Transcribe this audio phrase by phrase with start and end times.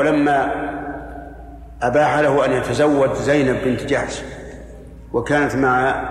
[0.00, 0.52] ولما
[1.82, 4.22] أباح له أن يتزوج زينب بنت جحش
[5.12, 6.02] وكانت مع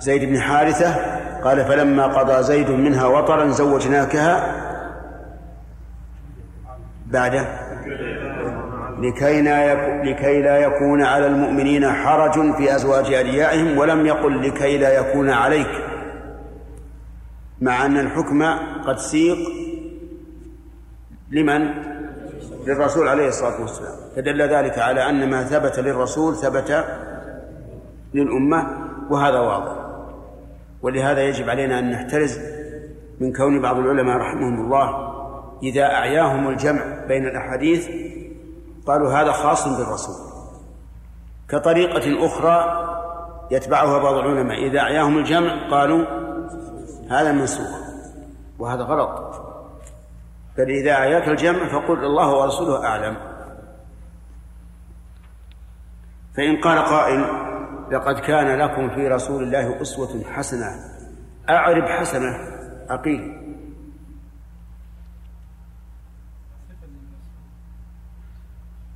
[0.00, 0.94] زيد بن حارثة
[1.44, 4.54] قال فلما قضى زيد منها وطرا زوجناكها
[7.06, 7.46] بعده
[8.98, 9.74] لكي لا
[10.04, 15.70] لكي لا يكون على المؤمنين حرج في أزواج أدعيائهم ولم يقل لكي لا يكون عليك
[17.60, 18.42] مع أن الحكم
[18.86, 19.38] قد سيق
[21.30, 21.95] لمن؟
[22.66, 23.96] للرسول عليه الصلاة والسلام.
[24.16, 26.84] فدل ذلك على أن ما ثبت للرسول ثبت
[28.14, 28.66] للأمة
[29.10, 29.86] وهذا واضح.
[30.82, 32.38] ولهذا يجب علينا أن نحترز
[33.20, 35.12] من كون بعض العلماء رحمهم الله
[35.62, 37.88] إذا أعياهم الجمع بين الأحاديث
[38.86, 40.14] قالوا هذا خاص بالرسول.
[41.48, 42.86] كطريقة أخرى
[43.50, 46.04] يتبعها بعض العلماء إذا أعياهم الجمع قالوا
[47.10, 47.76] هذا منسوخ
[48.58, 49.45] وهذا غلط.
[50.58, 53.16] بل إذا أعياك الجمع فقل الله ورسوله أعلم.
[56.36, 57.20] فإن قال قائل
[57.92, 60.70] لقد كان لكم في رسول الله أسوة حسنة.
[61.48, 62.36] أعرب حسنة
[62.88, 63.46] أقيل.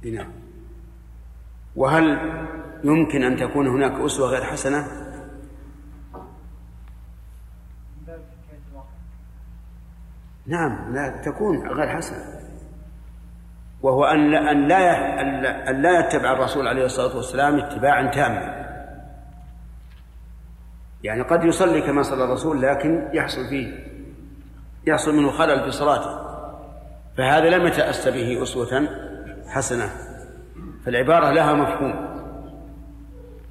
[0.04, 0.32] نعم.
[1.76, 2.18] وهل
[2.84, 5.09] يمكن أن تكون هناك أسوة غير حسنة؟
[10.46, 12.40] نعم لا تكون غير حسنة.
[13.82, 18.60] وهو أن لا أن لا أن لا يتبع الرسول عليه الصلاة والسلام اتباعا تاما.
[21.02, 23.78] يعني قد يصلي كما صلى الرسول لكن يحصل فيه
[24.86, 26.20] يحصل منه خلل في صلاته.
[27.18, 28.88] فهذا لم يتأس به أسوة
[29.46, 29.90] حسنة.
[30.86, 32.10] فالعبارة لها مفهوم.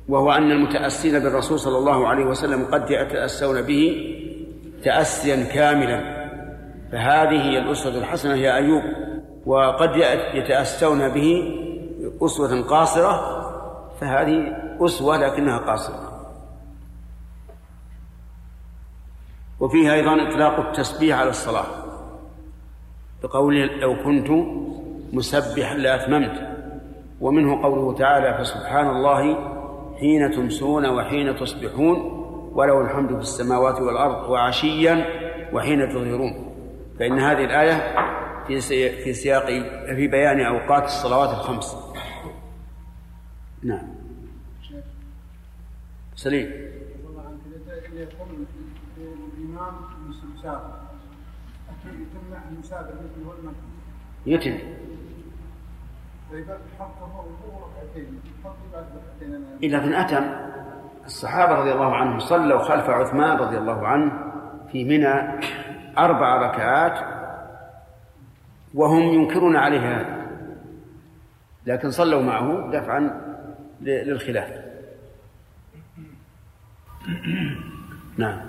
[0.07, 4.15] وهو أن المتأسين بالرسول صلى الله عليه وسلم قد يتأسون به
[4.83, 6.18] تأسيا كاملا.
[6.91, 8.83] فهذه هي الأسوة الحسنة يا أيوب.
[9.45, 9.95] وقد
[10.33, 11.55] يتأسون به
[12.21, 13.41] أسوة قاصرة
[14.01, 16.09] فهذه أسوة لكنها قاصرة.
[19.59, 21.65] وفيها أيضا إطلاق التسبيح على الصلاة
[23.23, 24.27] بقوله لو كنت
[25.13, 26.49] مسبحا لأتممت.
[27.21, 29.35] ومنه قوله تعالى فسبحان الله
[29.99, 31.97] حين تمسون وحين تصبحون
[32.53, 35.05] وله الحمد في السماوات والأرض وعشيا
[35.53, 36.48] وحين تظهرون.
[36.99, 37.95] فإن هذه الآية
[38.47, 38.61] في
[39.03, 39.45] في سياق
[39.95, 41.75] في بيان أوقات الصلوات الخمس.
[43.63, 43.87] نعم.
[46.15, 46.51] سليم.
[54.25, 54.57] يتم.
[59.63, 60.49] إذا في أتم
[61.05, 64.11] الصحابة رضي الله عنهم صلوا خلف عثمان رضي الله عنه
[64.71, 65.39] في منى
[65.97, 67.19] أربع ركعات
[68.73, 70.29] وهم ينكرون عليه هذا.
[71.65, 73.21] لكن صلوا معه دفعا
[73.81, 74.65] للخلاف.
[78.17, 78.41] نعم.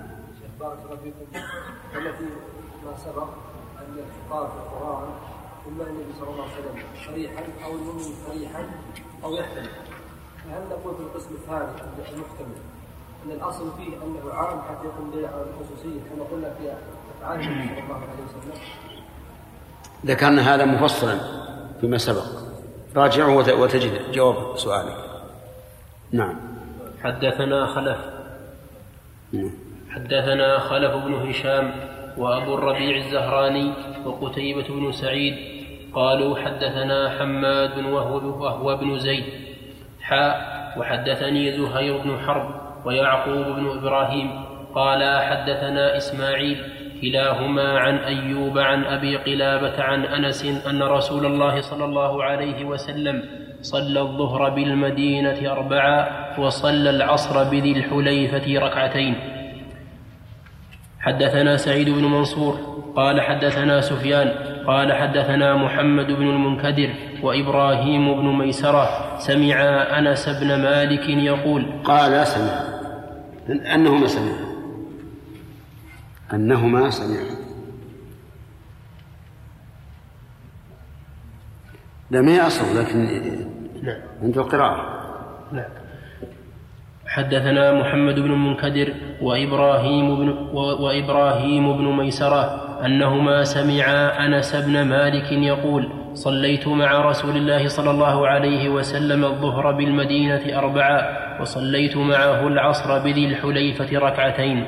[0.61, 1.39] بارك الله فيكم.
[1.97, 2.25] التي
[2.85, 3.29] ما سبق
[3.79, 5.09] أن الخطاب في القرآن
[5.69, 6.77] اما النبي صلى الله عليه وسلم
[7.07, 8.65] صريحا أو المؤمن صريحا
[9.25, 9.69] أو يحتمل.
[10.45, 11.83] فهل نقول في القسم الثالث
[12.15, 12.80] المحتمل؟
[13.25, 16.73] إن الأصل فيه أنه عام حتى يكون دليل على الخصوصيه كما قلنا في
[17.21, 19.05] افعال النبي صلى الله عليه وسلم.
[20.07, 21.21] ذكرنا هذا مفصلا
[21.81, 22.25] فيما سبق.
[22.97, 24.97] راجعه وتجد جواب سؤالك.
[26.13, 26.37] نعم.
[27.03, 27.99] حدثنا خلف.
[29.33, 29.51] نعم.
[29.91, 31.73] حدثنا خلف بن هشام
[32.19, 33.73] وأبو الربيع الزهراني
[34.07, 35.35] وقتيبة بن سعيد
[35.95, 39.25] قالوا حدثنا حماد وهو, وهو ابن زيد
[40.01, 46.59] حاء وحدثني زهير بن حرب ويعقوب بن إبراهيم قال حدثنا إسماعيل
[47.03, 53.23] كلاهما عن أيوب عن أبي قلابة عن أنس أن رسول الله صلى الله عليه وسلم
[53.61, 56.07] صلى الظهر بالمدينة اربعا
[56.39, 59.15] وصلى العصر بذي الحليفة ركعتين.
[61.01, 62.55] حدثنا سعيد بن منصور
[62.97, 64.29] قال حدثنا سفيان
[64.67, 66.91] قال حدثنا محمد بن المنكدر
[67.23, 69.61] وإبراهيم بن ميسرة سمع
[69.99, 72.61] أنس بن مالك يقول قال سمع.
[73.75, 74.33] أنهما سمع.
[76.33, 77.41] أنهما سمعا
[82.11, 82.99] لا ما أصل لكن
[83.83, 84.01] نعم.
[84.23, 85.01] عند القراءة.
[85.53, 85.71] نعم.
[87.07, 96.00] حدثنا محمد بن المنكدر وإبراهيم بن وإبراهيم بن ميسرة أنهما سمعا أنس بن مالك يقول
[96.15, 100.99] صليت مع رسول الله صلى الله عليه وسلم الظهر بالمدينة أربعا
[101.41, 104.65] وصليت معه العصر بذي الحليفة ركعتين.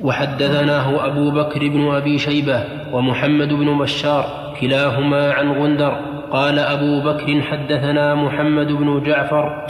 [0.00, 5.92] وحدثناه أبو بكر بن أبي شيبة ومحمد بن بشار كلاهما عن غندر
[6.30, 9.66] قال أبو بكر حدثنا محمد بن جعفر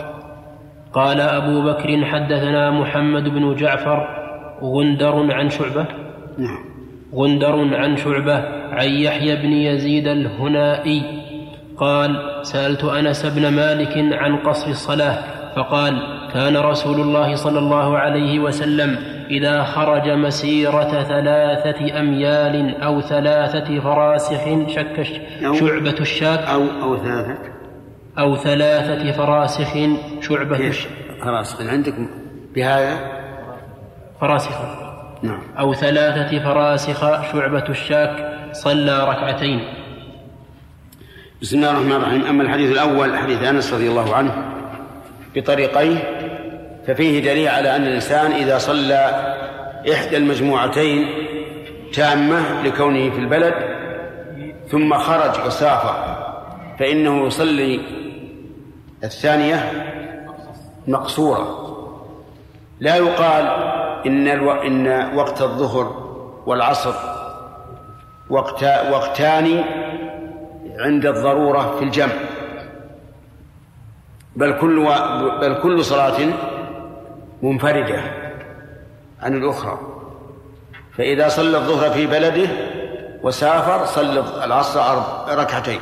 [0.93, 4.09] قال أبو بكر حدثنا محمد بن جعفر
[4.63, 6.06] غندر عن شعبة؟
[6.39, 6.65] نعم.
[7.15, 11.03] غندر عن شعبة عن يحيى بن يزيد الهنائي.
[11.77, 15.19] قال سألت أنس بن مالك عن قصر الصلاة
[15.57, 15.99] فقال
[16.33, 18.99] كان رسول الله صلى الله عليه وسلم
[19.31, 25.03] إذا خرج مسيرة ثلاثة أميال أو ثلاثة فراسخ شك
[25.41, 26.39] شعبة الشاك.
[26.39, 27.39] أو أو ثلاثة.
[28.19, 29.79] أو ثلاثة فراسخ
[30.21, 30.93] شعبة الشاك
[31.25, 32.09] فراسخ عندكم
[32.55, 32.99] بهذا؟
[34.21, 34.86] فراسخ.
[35.23, 35.41] نعم.
[35.59, 37.01] أو ثلاثة فراسخ
[37.33, 39.61] شعبة الشاك صلى ركعتين.
[41.43, 42.27] بسم الله الرحمن الرحيم.
[42.27, 44.33] أما الحديث الأول حديث أنس رضي الله عنه
[45.35, 45.99] بطريقيه
[46.87, 49.35] ففيه دليل على أن الإنسان إذا صلى
[49.93, 51.09] إحدى المجموعتين
[51.93, 53.55] تامة لكونه في البلد
[54.69, 56.17] ثم خرج وسافر
[56.79, 57.81] فإنه يصلي
[59.05, 59.73] الثانية
[60.89, 61.63] مقصورة.
[62.81, 63.66] لا يقال
[64.07, 64.53] إن ألو...
[64.53, 66.07] إن وقت الظهر
[66.47, 66.95] والعصر
[68.31, 69.65] وقت وقتان
[70.79, 72.13] عند الضرورة في الجمع.
[74.37, 74.89] بل كل و...
[75.41, 76.19] بل كل صلاة
[77.43, 78.01] منفردة
[79.23, 79.79] عن الأخرى.
[80.93, 82.49] فإذا صلى الظهر في بلده
[83.23, 84.81] وسافر صلى العصر
[85.29, 85.81] ركعتين.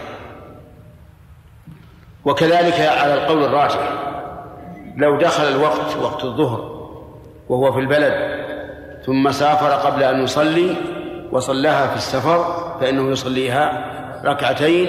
[2.24, 3.92] وكذلك على القول الراجح
[4.96, 6.73] لو دخل الوقت وقت الظهر
[7.49, 8.14] وهو في البلد.
[9.06, 10.76] ثم سافر قبل أن يصلي
[11.32, 13.91] وصلاها في السفر فإنه يصليها
[14.25, 14.88] ركعتين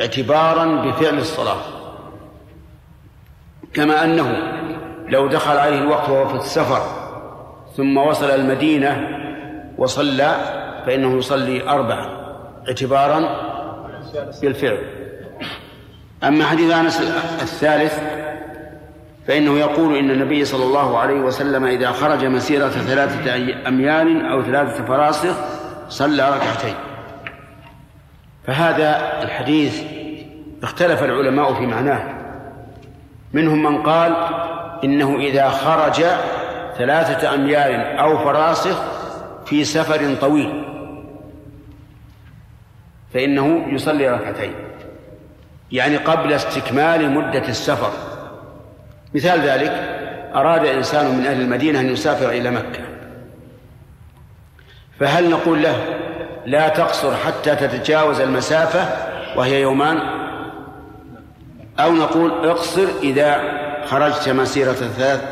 [0.00, 1.60] اعتبارا بفعل الصلاة.
[3.74, 4.36] كما أنه
[5.08, 6.82] لو دخل عليه الوقت وهو في السفر
[7.76, 9.08] ثم وصل المدينة
[9.78, 10.36] وصلى
[10.86, 12.06] فإنه يصلي أربعة
[12.68, 13.50] اعتبارا
[14.42, 14.78] بالفعل.
[16.24, 17.00] أما حديث أنس
[17.42, 18.19] الثالث
[19.26, 23.34] فإنه يقول إن النبي صلى الله عليه وسلم إذا خرج مسيرة ثلاثة
[23.68, 25.34] أميال أو ثلاثة فراسخ
[25.88, 26.74] صلى ركعتين.
[28.46, 29.82] فهذا الحديث
[30.62, 32.02] اختلف العلماء في معناه.
[33.32, 34.16] منهم من قال
[34.84, 36.04] إنه إذا خرج
[36.78, 38.82] ثلاثة أميال أو فراسخ
[39.46, 40.64] في سفر طويل.
[43.14, 44.54] فإنه يصلي ركعتين.
[45.72, 48.09] يعني قبل استكمال مدة السفر.
[49.14, 49.72] مثال ذلك
[50.34, 52.80] أراد إنسان من أهل المدينة أن يسافر إلى مكة.
[55.00, 55.76] فهل نقول له
[56.46, 58.88] لا تقصر حتى تتجاوز المسافة
[59.36, 59.98] وهي يومان
[61.80, 64.72] أو نقول اقصر إذا خرجت مسيرة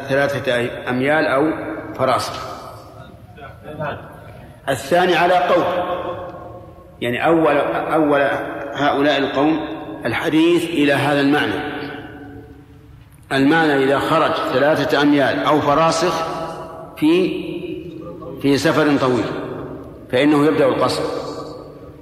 [0.08, 1.52] ثلاثة أميال أو
[1.94, 2.58] فراسخ
[4.68, 5.64] الثاني على قول
[7.00, 7.56] يعني أول
[7.92, 8.20] أول
[8.74, 9.60] هؤلاء القوم
[10.04, 11.77] الحديث إلى هذا المعنى.
[13.32, 16.26] المعنى إذا خرج ثلاثة أميال أو فراسخ
[16.96, 17.44] في
[18.42, 19.24] في سفر طويل
[20.12, 21.02] فإنه يبدأ القصر.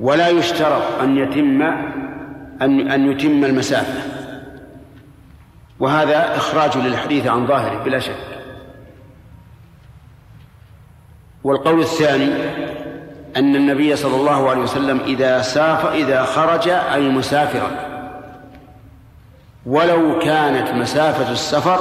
[0.00, 1.62] ولا يشترط أن يتم
[2.62, 4.02] أن أن يتم المسافة.
[5.81, 8.17] وهذا إخراج للحديث عن ظاهره بلا شك.
[11.44, 12.31] والقول الثاني
[13.37, 17.85] أن النبي صلى الله عليه وسلم إذا سافر إذا خرج أي مسافرا.
[19.67, 21.79] ولو كانت مسافة السفر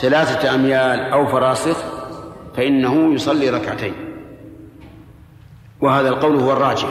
[0.00, 1.76] ثلاثة أميال أو فراسخ
[2.56, 3.94] فإنه يصلي ركعتين.
[5.80, 6.88] وهذا القول هو الراجح.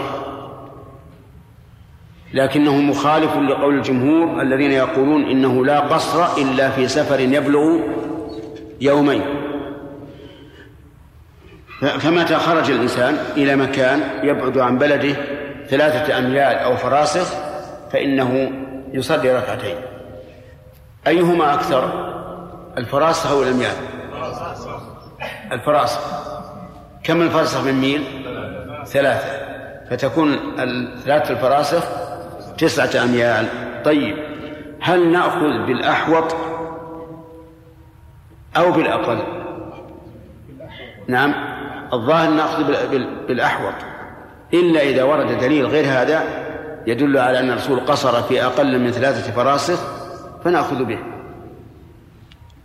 [2.34, 7.80] لكنه مخالف لقول الجمهور الذين يقولون إنه لا قصر إلا في سفر يبلغ
[8.82, 9.22] يومين.
[12.00, 15.16] فمتى خرج الإنسان إلى مكان يبعد عن بلده
[15.70, 17.34] ثلاثة أميال أو فراسخ
[17.92, 18.52] فإنه
[18.94, 19.91] يصلي ركعتين.
[21.08, 22.12] أيهما أكثر؟
[22.78, 23.76] الفراسخ أو الأميال
[25.52, 26.00] الفراسخ
[27.04, 28.04] كم الفرسخ من ميل؟
[28.86, 29.52] ثلاثة.
[29.90, 30.56] فتكون
[31.06, 31.84] ثلاثة الفراسخ
[32.58, 33.48] تسعة أميال
[33.86, 34.18] طيب
[34.82, 36.36] هل نأخذ بالأحوط
[38.58, 39.24] أو بالأقل؟
[41.08, 41.34] نعم
[41.94, 42.64] الظاهر نأخذ
[43.28, 43.74] بالأحوط.
[44.54, 46.24] إلا إذا ورد دليل غير هذا
[46.88, 50.01] يدل على أن الرسول قصر في أقل من ثلاثة فراسخ
[50.44, 51.00] فنأخذ به.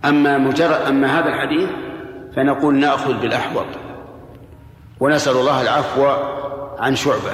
[0.04, 1.70] أما مجرد أما هذا الحديث
[2.36, 3.66] فنقول نأخذ بالأحوط.
[5.00, 6.06] ونسأل الله العفو
[6.78, 7.32] عن شعبة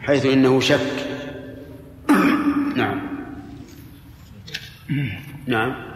[0.00, 1.06] حيث إنه شك.
[2.76, 3.00] نعم.
[5.46, 5.92] نعم.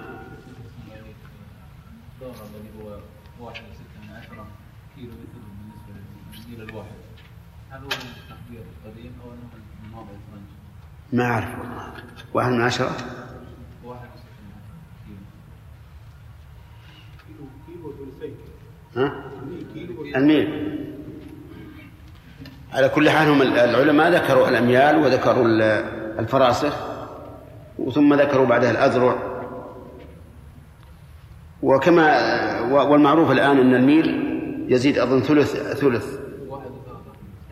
[11.13, 11.93] ما أعرف والله.
[12.35, 12.91] واحد من عشرة؟
[18.97, 19.25] ها؟
[20.17, 20.77] الميل.
[22.73, 25.47] على كل حال هم العلماء ذكروا الأميال وذكروا
[26.19, 26.77] الفراسخ
[27.95, 29.37] ثم ذكروا بعدها الأذرع.
[31.63, 34.07] وكما والمعروف الآن أن الميل
[34.69, 36.19] يزيد أظن ثلث ثلث.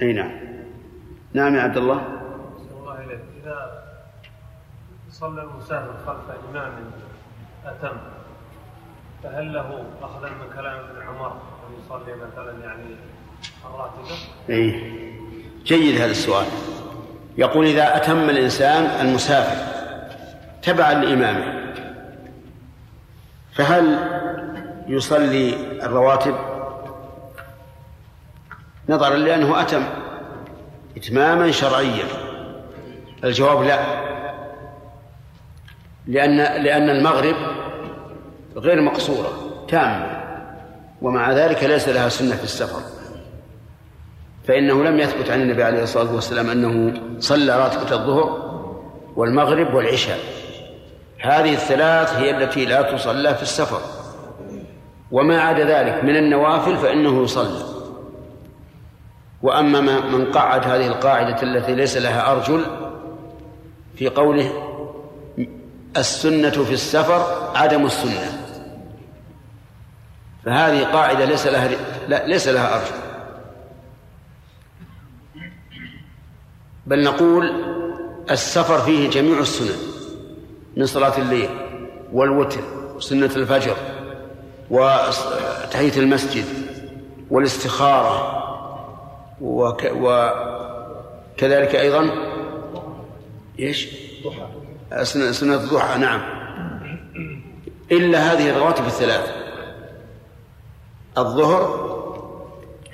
[0.03, 0.31] أي نعم.
[1.33, 1.97] نعم يا عبد الله
[3.07, 3.85] إليك إذا
[5.21, 6.73] صلى المسافر خلف إمام
[7.67, 7.97] أتم
[9.23, 12.97] فهل له أخذا من كلام ابن عمر أن يصلي مثلا يعني
[13.65, 14.17] الراتبة؟
[14.51, 14.93] أي
[15.65, 16.47] جيد هذا السؤال.
[17.37, 19.75] يقول إذا أتم الإنسان المسافر
[20.63, 21.75] تبعا لإمامه
[23.53, 23.99] فهل
[24.87, 26.35] يصلي الرواتب؟
[28.89, 29.85] نظرا لأنه أتم.
[30.97, 32.05] إتماما شرعيا.
[33.25, 34.04] الجواب لا.
[36.07, 37.37] لأن لأن المغرب
[38.57, 39.29] غير مقصورة
[39.69, 40.25] تامة
[41.03, 42.81] ومع ذلك ليس لها سنة في السفر.
[44.49, 48.55] فإنه لم يثبت عن النبي عليه الصلاة والسلام أنه صلى راتبة الظهر
[49.17, 50.19] والمغرب والعشاء.
[51.21, 53.81] هذه الثلاث هي التي لا تصلى في السفر.
[55.11, 57.65] وما عدا ذلك من النوافل فإنه يصلي
[59.43, 62.65] وأما من قعد هذه القاعدة التي ليس لها أرجل
[63.97, 64.74] في قوله
[65.97, 68.45] السنة في السفر عدم السنة.
[70.45, 71.71] فهذه قاعدة ليس لها
[72.09, 73.05] لا ليس لها أرجل
[76.87, 77.53] بل نقول
[78.31, 79.77] السفر فيه جميع السنن
[80.77, 81.49] من صلاة الليل
[82.13, 82.61] والوتر
[82.97, 83.77] وسنة الفجر
[84.71, 86.45] وتحية المسجد
[87.31, 88.45] والاستخارة
[89.41, 92.11] وك وكذلك أيضا
[93.59, 93.89] إيش؟
[95.33, 96.21] سنة الضحى نعم.
[97.93, 99.35] إلا هذه الرواتب الثلاث.
[101.19, 101.85] الظهر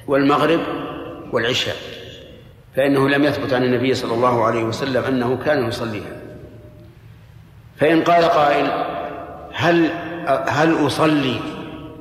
[0.07, 0.61] والمغرب
[1.33, 1.77] والعشاء.
[2.77, 6.21] فإنه لم يثبت عن النبي صلى الله عليه وسلم أنه كان يصليها.
[7.77, 8.67] فإن قال قائل
[9.53, 9.91] هل
[10.49, 11.41] هل أصلي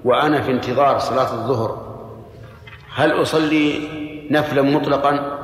[0.05, 1.89] وأنا في انتظار صلاة الظهر؟
[2.95, 3.89] هل أصلي
[4.31, 5.39] نفلا مطلقا؟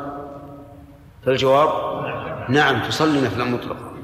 [1.25, 1.69] فالجواب
[2.49, 3.94] نعم تصلي نفلا مطلقا.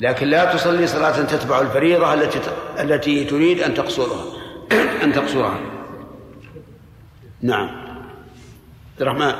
[0.00, 2.40] لكن لا تصلي صلاة تتبع الفريضة التي
[2.80, 4.24] التي تريد أن تقصرها.
[5.04, 5.58] أن تقصرها.
[7.42, 7.68] نعم.
[8.92, 9.34] عبد الرحمن.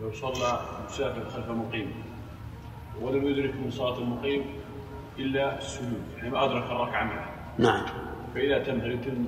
[0.00, 1.92] لو صلى مسافر خلف مقيم
[3.00, 4.44] ولم يدرك من صلاة المقيم
[5.18, 7.86] إلا السجود يعني ما أدرك الركعة معه نعم.
[8.34, 9.24] فإذا تم هل يتم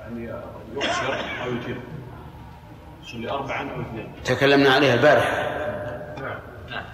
[0.00, 0.42] يعني
[0.76, 1.14] يقصر
[1.44, 1.80] أو يتم؟
[3.04, 4.12] يصلي أربعا أو اثنين.
[4.24, 5.32] تكلمنا عليها البارحة.
[6.20, 6.38] نعم.
[6.70, 6.84] نعم.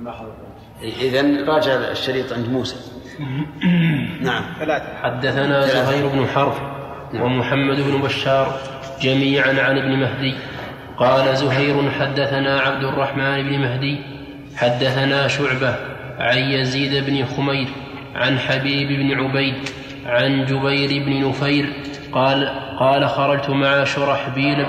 [0.00, 0.36] ما حضرت
[0.82, 2.76] إذا راجع الشريط عند موسى.
[4.28, 4.44] نعم.
[5.02, 6.54] حدثنا زهير بن حرب
[7.14, 8.58] ومحمد بن بشار
[9.02, 10.34] جميعا عن ابن مهدي.
[10.98, 13.98] قال زهير حدثنا عبد الرحمن بن مهدي
[14.56, 15.76] حدثنا شعبة
[16.18, 17.68] عن يزيد بن خمير
[18.14, 19.54] عن حبيب بن عبيد
[20.06, 21.72] عن جبير بن نفير
[22.12, 24.66] قال قال خرجت مع شرحبيل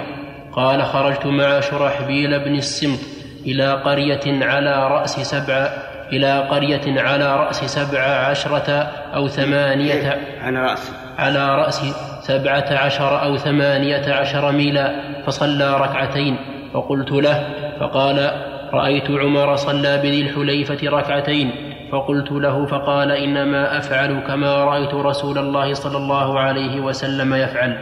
[0.52, 3.00] قال خرجت مع شرحبيل بن السمط
[3.46, 5.70] إلى قرية على رأس سبع
[6.14, 8.72] إلى قرية على رأس سبع عشرة
[9.16, 11.82] أو ثمانية على رأس على رأس
[12.22, 14.96] سبعة عشر أو ثمانية عشر ميلا
[15.26, 16.38] فصلى ركعتين.
[16.74, 17.44] فقلت له
[17.80, 18.32] فقال
[18.74, 21.52] رأيت عمر صلى بذي الحليفة ركعتين.
[21.92, 27.78] فقلت له فقال إنما أفعل كما رأيت رسول الله صلى الله عليه وسلم يفعل.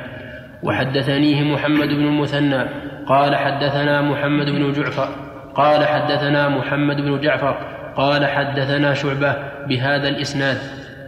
[0.64, 2.66] وحدثنيه محمد بن المثنى.
[3.08, 5.08] قال حدثنا محمد بن جعفر.
[5.56, 7.75] قال حدثنا محمد بن جعفر.
[7.98, 9.36] قال حدثنا شعبة
[9.68, 10.58] بهذا الإسناد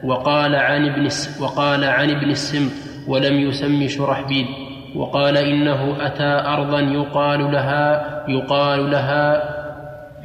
[0.03, 2.69] وقال عن ابن وقال عن ابن السم
[3.07, 4.47] ولم يسم شرحبيل
[4.95, 9.57] وقال إنه أتى أرضا يقال لها يقال لها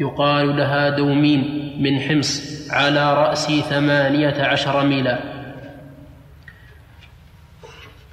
[0.01, 5.19] يقال لها دومين من حمص على رأس ثمانية عشر ميلا.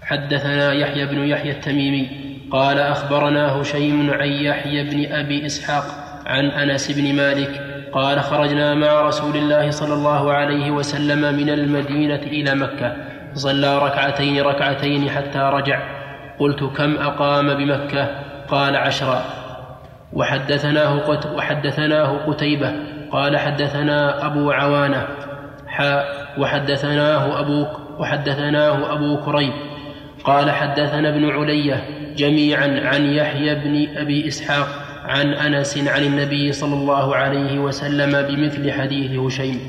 [0.02, 2.10] حدثنا يحيى بن يحيى التميمي
[2.52, 5.86] قال أخبرنا هشيم عن يحيى بن أبي إسحاق
[6.30, 12.16] عن أنس بن مالك قال خرجنا مع رسول الله صلى الله عليه وسلم من المدينة
[12.16, 12.96] إلى مكة.
[13.34, 15.80] صلى ركعتين ركعتين حتى رجع.
[16.40, 18.08] قلت كم أقام بمكة؟
[18.48, 19.22] قال عشرا
[20.14, 22.74] وحدثناه قت وحدثناه قتيبة.
[23.12, 25.08] قال حدثنا أبو عوانة.
[25.68, 26.06] حاء
[26.38, 27.66] وحدثناه أبو
[28.00, 29.54] وحدثناه أبو كريب.
[30.24, 31.84] قال حدثنا ابن علية
[32.18, 34.89] جميعا عن يحيى بن أبي إسحاق.
[35.06, 39.60] عن أنس عن النبي صلى الله عليه وسلم بمثل حديث هشيم.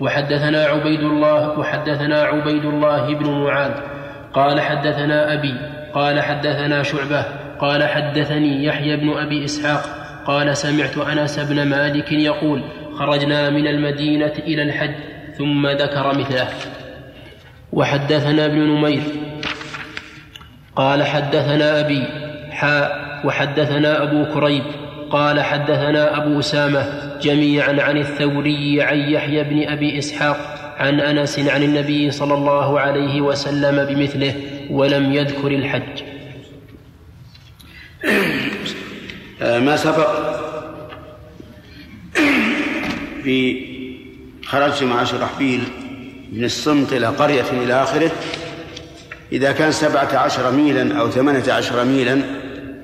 [0.00, 3.72] وحدثنا عبيد الله وحدثنا عبيد الله بن معاذ.
[4.32, 5.54] قال حدثنا أبي
[5.94, 7.24] قال حدثنا شعبة
[7.58, 9.82] قال حدثني يحيى بن أبي إسحاق.
[10.26, 12.62] قال سمعت أنس بن مالك يقول
[12.94, 14.94] خرجنا من المدينة إلى الحج
[15.38, 16.48] ثم ذكر مثله.
[17.72, 19.02] وحدثنا ابن نمير.
[20.76, 22.04] قال حدثنا أبي
[22.50, 24.62] حاء وحدثنا أبو كريب
[25.10, 31.62] قال حدثنا أبو أسامة جميعا عن الثوري عن يحيى بن أبي إسحاق عن أنس عن
[31.62, 34.34] النبي صلى الله عليه وسلم بمثله
[34.70, 36.02] ولم يذكر الحج.
[39.40, 40.10] ما سبق
[43.24, 43.66] في
[44.44, 45.60] خرجت مع شرحبيل
[46.32, 48.10] من الصمت إلى قرية إلى آخره.
[49.32, 52.22] إذا كان سبعة عشر ميلا أو ثمانية عشر ميلا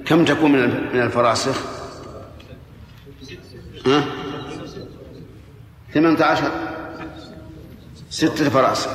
[0.07, 0.53] كم تكون
[0.93, 1.61] من الفراسخ؟
[3.87, 4.05] ها؟
[5.95, 6.51] ثمانية عشر.
[8.11, 8.91] ستة فراسخ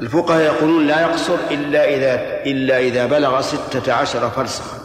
[0.00, 4.78] الفقهاء يقولون لا يقصر إلا إذا إلا إذا بلغ ستة عشر فرسخا.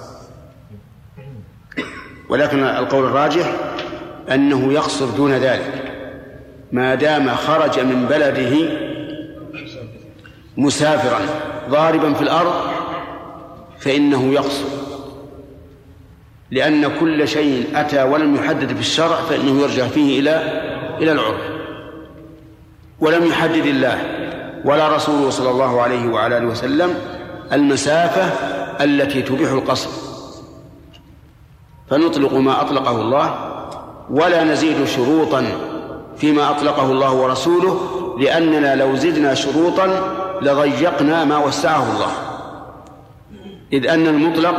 [2.29, 3.53] ولكن القول الراجح
[4.31, 5.91] أنه يقصر دون ذلك.
[6.71, 8.57] ما دام خرج من بلده
[10.57, 11.19] مسافرا
[11.69, 12.71] ضاربا في الأرض
[13.79, 14.80] فإنه يقصر.
[16.51, 20.61] لأن كل شيء أتى ولم يحدد في الشرع فإنه يرجع فيه إلى
[20.99, 21.41] إلى العرف.
[22.99, 23.97] ولم يحدد الله
[24.65, 26.93] ولا رسوله صلى الله عليه وعلى آله وسلم
[27.53, 28.23] المسافة
[28.83, 29.89] التي تبيح القصر.
[31.89, 33.35] فنطلق ما أطلقه الله
[34.09, 35.45] ولا نزيد شروطا
[36.17, 37.79] فيما أطلقه الله ورسوله
[38.19, 39.87] لأننا لو زدنا شروطا
[40.41, 42.11] لضيقنا ما وسعه الله.
[43.73, 44.55] إذ أن المطلق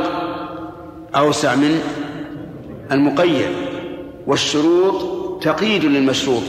[1.16, 1.80] أوسع من
[2.92, 3.48] المقيد
[4.26, 6.42] والشروط تقييد للمشروط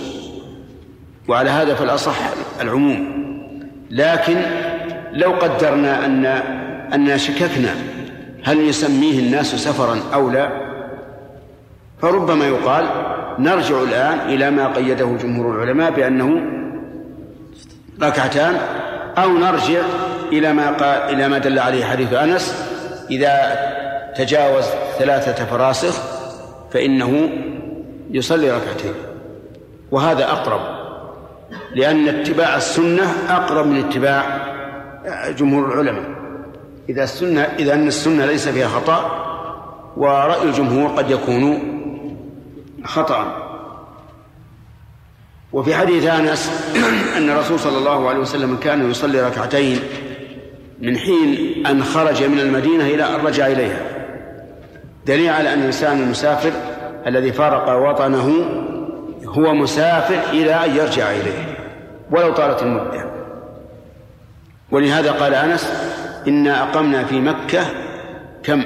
[1.27, 2.15] وعلى هذا فالأصح
[2.61, 3.23] العموم.
[3.91, 4.41] لكن
[5.13, 6.25] لو قدرنا أن
[6.93, 7.75] أن شككنا
[8.43, 10.49] هل يسميه الناس سفرا أو لا
[12.01, 12.85] فربما يقال
[13.39, 16.41] نرجع الآن إلى ما قيده جمهور العلماء بأنه
[18.01, 18.57] ركعتان
[19.17, 19.81] أو نرجع
[20.31, 22.65] إلى ما قال إلى ما دل عليه حديث أنس
[23.11, 23.57] إذا
[24.17, 24.65] تجاوز
[24.99, 26.01] ثلاثة فراسخ
[26.71, 27.29] فإنه
[28.11, 28.93] يصلي ركعتين.
[29.91, 30.61] وهذا أقرب
[31.75, 34.47] لأن اتباع السنة أقرب من اتباع
[35.29, 36.05] جمهور العلماء.
[36.89, 39.23] إذا السنة إذا أن السنة ليس فيها خطأ
[39.97, 41.73] ورأي الجمهور قد يكون
[42.85, 43.43] خطأ.
[45.53, 46.73] وفي حديث أنس
[47.17, 49.79] أن الرسول صلى الله عليه وسلم كان يصلي ركعتين
[50.81, 53.92] من حين أن خرج من المدينة إلى أن رجع إليها.
[55.05, 56.51] دليل على أن الإنسان المسافر
[57.07, 58.45] الذي فارق وطنه
[59.25, 61.57] هو مسافر إلى أن يرجع إليه
[62.11, 63.05] ولو طالت المدة.
[64.71, 65.73] ولهذا قال أنس
[66.27, 67.65] إنا أقمنا في مكة
[68.43, 68.63] كم؟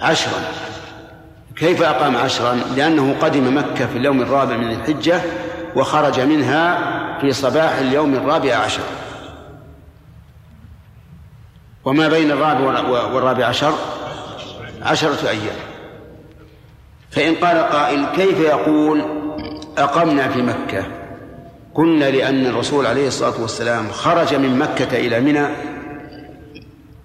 [0.00, 0.40] عشرا.
[1.56, 5.20] كيف أقام عشرا؟ لأنه قدم مكة في اليوم الرابع من الحجة
[5.76, 6.78] وخرج منها
[7.20, 8.82] في صباح اليوم الرابع عشر.
[11.84, 13.72] وما بين الرابع والرابع عشر؟
[14.82, 15.56] عشرة أيام.
[17.10, 19.04] فإن قال قائل كيف يقول؟
[19.78, 20.84] أقمنا في مكة.
[21.74, 25.46] قلنا لأن الرسول عليه الصلاة والسلام خرج من مكة إلى منى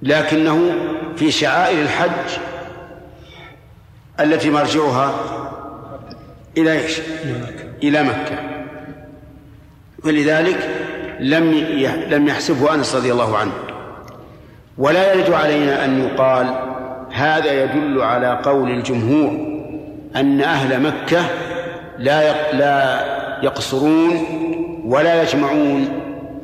[0.03, 0.75] لكنه
[1.15, 2.39] في شعائر الحج
[4.19, 5.13] التي مرجعها
[6.57, 6.99] إلى إيش؟
[7.83, 8.39] إلى مكة.
[10.03, 10.69] ولذلك
[11.19, 11.51] لم
[12.09, 13.53] لم يحسبه أنس رضي الله عنه.
[14.77, 16.74] ولا يرد علينا أن يقال
[17.15, 19.31] هذا يدل على قول الجمهور
[20.15, 21.25] أن أهل مكة
[21.99, 23.05] لا لا
[23.43, 24.25] يقصرون
[24.85, 25.87] ولا يجمعون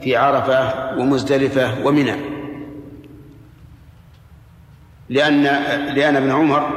[0.02, 2.16] في عرفة ومزدلفة ومنى.
[5.10, 5.44] لأن
[5.96, 6.70] لأن ابن عمر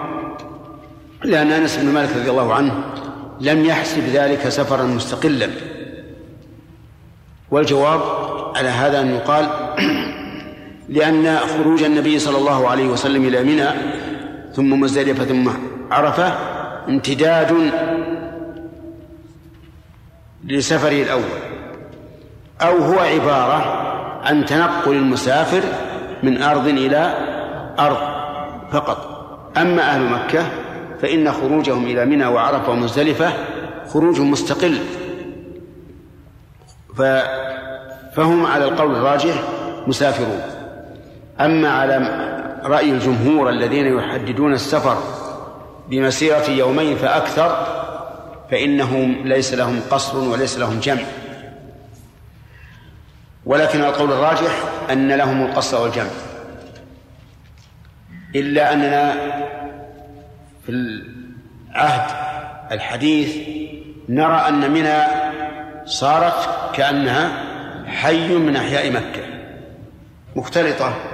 [1.24, 2.84] لأن أنس بن مالك رضي الله عنه
[3.40, 5.48] لم يحسب ذلك سفرا مستقلا.
[7.50, 8.00] والجواب
[8.56, 9.46] على هذا أن يقال
[10.88, 13.68] لأن خروج النبي صلى الله عليه وسلم إلى منى
[14.52, 15.50] ثم مزدلفة ثم
[15.90, 16.32] عرفة
[16.88, 17.72] امتداد
[20.44, 21.22] لسفره الأول.
[22.62, 23.84] أو هو عبارة
[24.22, 25.62] عن تنقل المسافر
[26.22, 27.14] من أرض إلى
[27.78, 27.98] أرض
[28.72, 29.10] فقط.
[29.56, 30.46] أما أهل مكة
[31.02, 33.32] فإن خروجهم إلى منى وعرفة ومزدلفة
[33.92, 34.78] خروج مستقل.
[38.16, 39.42] فهم على القول الراجح
[39.86, 40.53] مسافرون.
[41.40, 41.96] أما على
[42.64, 44.98] رأي الجمهور الذين يحددون السفر
[45.88, 47.66] بمسيرة يومين فأكثر
[48.50, 51.02] فإنهم ليس لهم قصر وليس لهم جمع.
[53.46, 56.10] ولكن القول الراجح أن لهم القصر والجمع.
[58.34, 59.12] إلا أننا
[60.66, 62.10] في العهد
[62.72, 63.36] الحديث
[64.08, 65.02] نرى أن منى
[65.84, 67.44] صارت كأنها
[67.86, 69.22] حي من أحياء مكة
[70.36, 71.13] مختلطة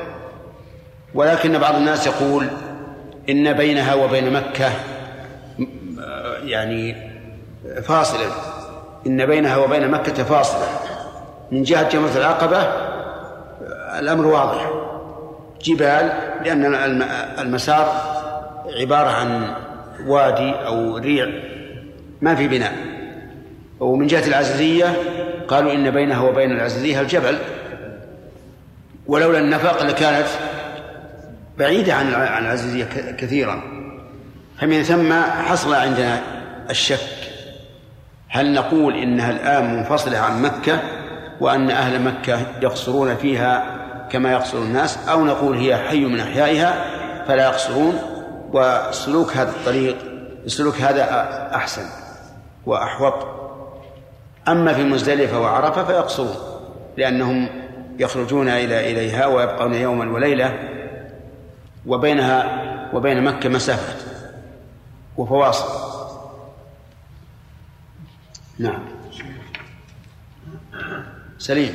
[1.14, 2.48] ولكن بعض الناس يقول
[3.28, 4.70] إن بينها وبين مكة
[6.44, 6.96] يعني
[7.82, 8.26] فاصلا
[9.06, 10.66] إن بينها وبين مكة فاصلة.
[11.52, 12.62] من جهة جمرة العقبة
[13.98, 14.70] الأمر واضح.
[15.62, 16.12] جبال
[16.44, 16.74] لأن
[17.38, 17.92] المسار
[18.80, 19.54] عبارة عن
[20.06, 21.28] وادي أو ريع
[22.20, 22.74] ما في بناء.
[23.80, 24.96] ومن جهة العزيزية
[25.48, 27.38] قالوا إن بينها وبين العزيزية الجبل.
[29.06, 30.26] ولولا النفق لكانت
[31.60, 32.84] بعيدة عن عن العزيزية
[33.18, 33.62] كثيرا.
[34.60, 36.20] فمن ثم حصل عندنا
[36.70, 37.30] الشك.
[38.28, 40.78] هل نقول إنها الآن منفصلة عن مكة
[41.40, 46.84] وأن أهل مكة يقصرون فيها كما يقصر الناس أو نقول هي حي من أحيائها
[47.28, 47.98] فلا يقصرون؟
[48.52, 49.96] وسلوك هذا الطريق
[50.46, 51.04] سلوك هذا
[51.54, 51.84] أحسن
[52.66, 53.26] وأحوط.
[54.48, 56.36] أما في مزدلفة وعرفة فيقصرون
[56.96, 57.48] لأنهم
[57.98, 60.79] يخرجون إلى إليها ويبقون يوما وليلة
[61.86, 64.06] وبينها وبين مكة مسافة
[65.16, 65.90] وفواصل.
[68.58, 68.82] نعم.
[71.38, 71.74] سليم.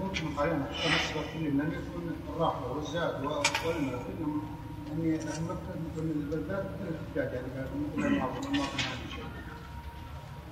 [0.00, 4.42] ممكن مقارنة كلهم لم يكن الراحلة والزاد والماء كلهم
[4.88, 6.64] يعني مكة البلدات
[7.10, 8.28] أحجاج يعني مثل ما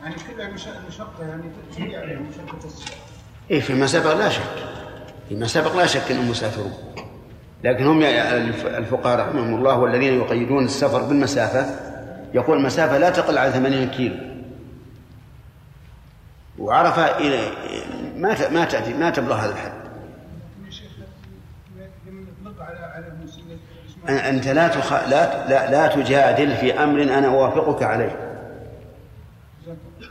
[0.03, 0.49] يعني كلها
[0.89, 1.43] مشقة يعني
[1.77, 2.95] تجي عليها مشقة السفر.
[3.51, 4.88] إيه في المسافة لا شك.
[5.29, 6.73] في المسافة لا شك أنهم مسافرون.
[7.65, 11.67] لكن هم الفقهاء رحمهم الله والذين يقيدون السفر بالمسافة
[12.35, 14.17] يقول المسافة لا تقل على 80 كيلو.
[16.59, 17.41] وعرفة إلى
[18.17, 19.73] ما ما تأتي ما تبلغ هذا الحد.
[24.09, 24.93] أنت لا تخ...
[24.93, 28.17] لا لا لا تجادل في أمر أنا أوافقك عليه.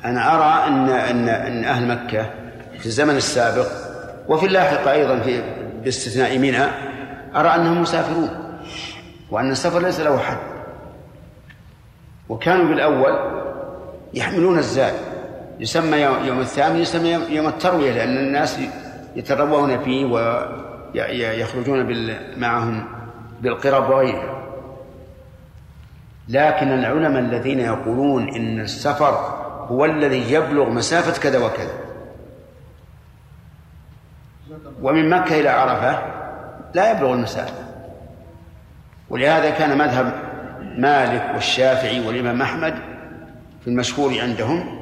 [0.06, 2.30] أنا أرى أن أن أن أهل مكة
[2.80, 3.87] في الزمن السابق
[4.30, 5.44] وفي اللاحق أيضا في
[5.84, 6.66] باستثناء منى
[7.36, 8.30] أرى أنهم مسافرون
[9.32, 10.38] وأن السفر ليس له حد.
[12.30, 13.20] وكانوا بالأول
[14.14, 14.94] يحملون الزاد
[15.60, 18.60] يسمى يوم الثامن يسمى يوم التروية لأن الناس
[19.16, 20.06] يتروون فيه
[20.94, 22.86] ويخرجون معهم
[23.42, 24.38] بالقرب وغيرها.
[26.30, 29.14] لكن العلماء الذين يقولون إن السفر
[29.68, 31.87] هو الذي يبلغ مسافة كذا وكذا
[34.82, 36.00] ومن مكة إلى عرفة
[36.74, 37.68] لا يبلغ المسافة.
[39.10, 40.14] ولهذا كان مذهب
[40.78, 42.74] مالك والشافعي والإمام أحمد
[43.62, 44.78] في المشهور عندهم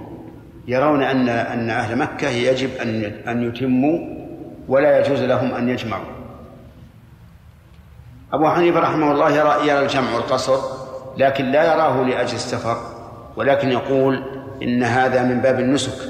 [0.67, 3.99] يرون أن أن أهل مكة يجب أن أن يتموا
[4.67, 6.15] ولا يجوز لهم أن يجمعوا.
[8.33, 10.59] أبو حنيفة رحمه الله يرى يرى الجمع والقصر
[11.17, 12.77] لكن لا يراه لأجل السفر
[13.35, 14.23] ولكن يقول
[14.63, 16.09] إن هذا من باب النسك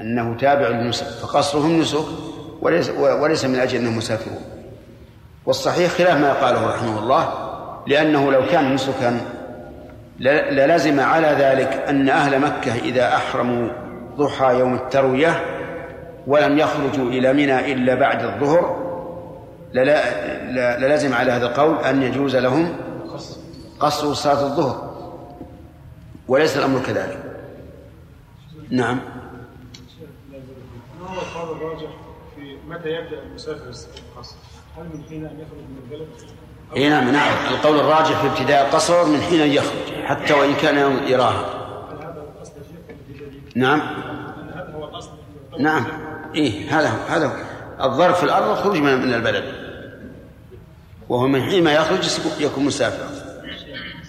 [0.00, 2.04] أنه تابع للنسك فقصرهم نسك
[2.64, 4.42] وليس, وليس من أجل أنهم مسافرون
[5.46, 7.32] والصحيح خلاف ما قاله رحمه الله
[7.86, 9.20] لأنه لو كان نسكا
[10.20, 13.68] للزم على ذلك أن أهل مكة إذا أحرموا
[14.16, 15.44] ضحى يوم التروية
[16.26, 18.84] ولم يخرجوا إلى منى إلا بعد الظهر
[20.78, 22.76] للزم على هذا القول أن يجوز لهم
[23.80, 24.94] قصر صلاة الظهر.
[26.28, 27.18] وليس الأمر كذلك.
[28.70, 29.00] نعم.
[31.00, 31.08] ما
[31.40, 32.03] هو الراجح
[32.68, 34.36] متى يبدأ المسافر القصر؟
[34.78, 36.08] هل من حين أن يخرج من البلد؟
[36.76, 37.54] اي نعم نعم.
[37.54, 41.64] القول الراجح في ابتداء القصر من حين يخرج حتى وإن كان يراها
[43.56, 43.80] نعم.
[44.54, 45.10] هذا هو الاصل
[45.58, 45.86] نعم.
[46.34, 47.32] إيه هذا هو هذا هو.
[47.90, 49.44] الظرف في الأرض الخروج من من البلد.
[51.08, 53.08] وهو من حين ما يخرج يكون مسافرا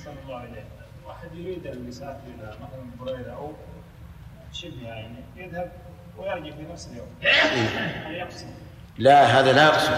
[0.05, 0.63] صلى الله عليه
[1.07, 3.51] واحد يريد ان يسافر إلى مثلا بريده أو
[4.53, 5.71] شبه يعني يذهب
[6.43, 7.07] في نفس اليوم
[8.97, 9.91] لا هذا لا يقصر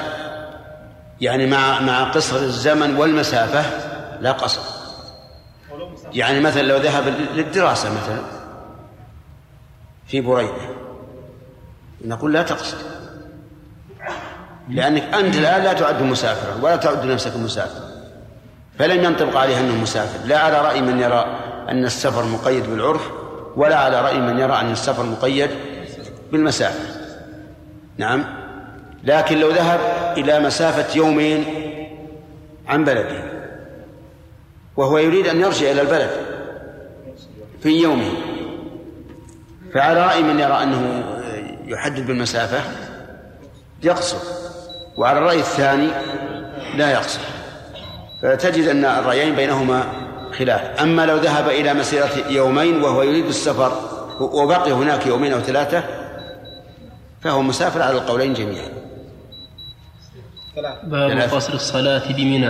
[1.21, 3.63] يعني مع مع قصر الزمن والمسافة
[4.21, 4.61] لا قصر
[6.13, 8.21] يعني مثلا لو ذهب للدراسة مثلا
[10.07, 10.77] في بريدة
[12.05, 12.77] نقول لا تقصر
[14.69, 17.87] لأنك أنت الآن لا تعد مسافرا ولا تعد نفسك مسافرا
[18.79, 20.27] فلم ينطبق عليها أنه مسافر.
[20.27, 23.11] لا على رأي من يرى أن السفر مقيد بالعرف
[23.55, 25.49] ولا على رأي من يرى أن السفر مقيد
[26.31, 27.07] بالمسافة.
[27.97, 28.25] نعم.
[29.03, 29.79] لكن لو ذهب
[30.17, 31.45] إلى مسافة يومين
[32.67, 33.23] عن بلده
[34.77, 36.09] وهو يريد أن يرجع إلى البلد
[37.63, 38.11] في يومه
[39.73, 41.03] فعلى رأي من يرى أنه
[41.65, 42.61] يحدد بالمسافة؟
[43.83, 44.17] يقصر.
[44.97, 45.87] وعلى الرأي الثاني
[46.75, 47.19] لا يقصر.
[48.23, 49.83] فتجد أن الرأيين بينهما
[50.37, 50.81] خلاف.
[50.81, 53.71] أما لو ذهب إلى مسيرة يومين وهو يريد السفر
[54.19, 55.83] وبقي هناك يومين أو ثلاثة
[57.21, 58.69] فهو مسافر على القولين جميعا.
[60.83, 61.11] باب.
[61.35, 62.49] قصر الصلاة بمنى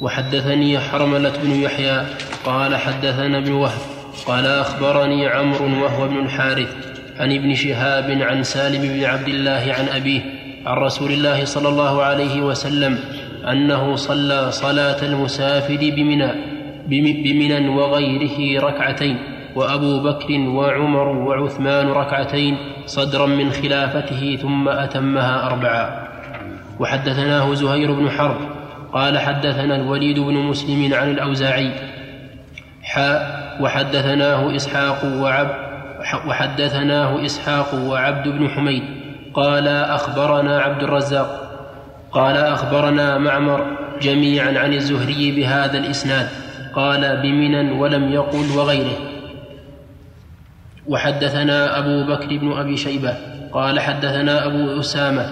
[0.00, 2.06] وحدثني حرملة بن يحيى
[2.44, 3.80] قال حدثنا ابن وهب
[4.26, 6.68] قال أخبرني عمرو وهو ابن الحارث
[7.18, 10.20] عن ابن شهاب عن سالم بن عبد الله عن أبيه
[10.66, 12.98] عن رسول الله صلى الله عليه وسلم
[13.52, 16.32] أنه صلى صلاة المسافر بمنى
[16.86, 19.18] بم- بمنى وغيره ركعتين
[19.54, 22.56] وأبو بكر وعمر وعثمان ركعتين
[22.88, 26.08] صدرا من خلافته ثم أتمها أربعا.
[26.80, 28.36] وحدثناه زهير بن حرب
[28.92, 31.70] قال حدثنا الوليد بن مسلم عن الأوزاعي.
[32.82, 35.48] حاء وحدثناه إسحاق وعب
[36.28, 38.82] وحدثناه إسحاق وعبد بن حميد.
[39.34, 41.44] قال أخبرنا عبد الرزاق.
[42.12, 43.66] قال أخبرنا معمر
[44.02, 46.28] جميعا عن الزهري بهذا الإسناد.
[46.74, 48.98] قال بمنى ولم يقل وغيره.
[50.88, 53.14] وحدثنا أبو بكر بن أبي شيبة
[53.52, 55.26] قال حدثنا أبو أسامة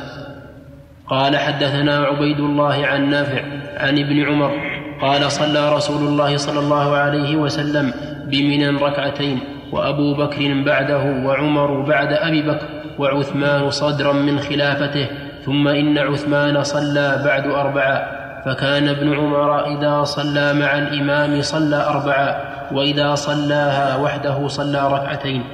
[1.08, 3.42] قال حدثنا عبيد الله عن نافع
[3.76, 4.52] عن ابن عمر
[5.00, 7.92] قال صلى رسول الله صلى الله عليه وسلم
[8.26, 9.40] بمنى ركعتين
[9.72, 12.66] وأبو بكر بعده وعمر بعد أبي بكر
[12.98, 15.06] وعثمان صدرا من خلافته
[15.44, 22.56] ثم إن عثمان صلى بعد اربعا فكان ابن عمر إذا صلى مع الإمام صلى اربعا
[22.72, 25.44] وإذا صلاها وحده صلى ركعتين.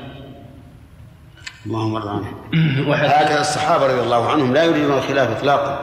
[1.67, 2.35] اللهم ارض عنهم
[2.93, 5.79] هكذا الصحابة رضي الله عنهم لا يريدون الخلاف إطلاقا.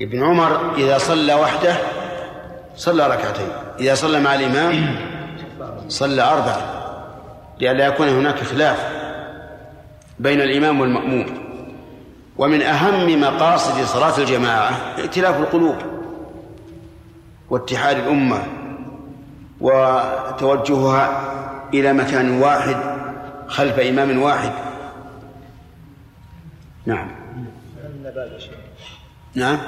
[0.00, 1.76] ابن عمر إذا صلى وحده
[2.76, 3.48] صلى ركعتين
[3.80, 4.96] إذا صلى مع الإمام
[5.88, 6.60] صلى أربعة
[7.60, 8.88] لئلا يكون هناك خلاف
[10.18, 11.43] بين الإمام والمأموم.
[12.38, 15.76] ومن أهم مقاصد صلاة الجماعة ائتلاف القلوب
[17.50, 18.46] واتحاد الأمة
[19.60, 21.34] وتوجهها
[21.74, 22.76] إلى مكان واحد
[23.48, 24.52] خلف إمام واحد.
[26.86, 27.08] نعم.
[27.84, 28.54] عندنا باب يا شيخ
[29.34, 29.58] نعم.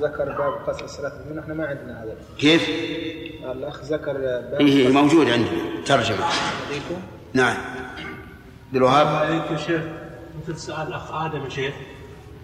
[0.00, 1.12] ذكر باب قصر الصلاة.
[1.40, 2.16] إحنا ما عندنا هذا.
[2.38, 2.68] كيف؟
[3.44, 5.84] الأخ ذكر باب إيه موجود عندنا.
[5.86, 6.24] ترجمة.
[7.34, 7.56] نعم.
[8.66, 9.82] عبد الوهاب؟ عليكم شيخ.
[10.42, 11.74] مثل سؤال الأخ آدم يا شيخ؟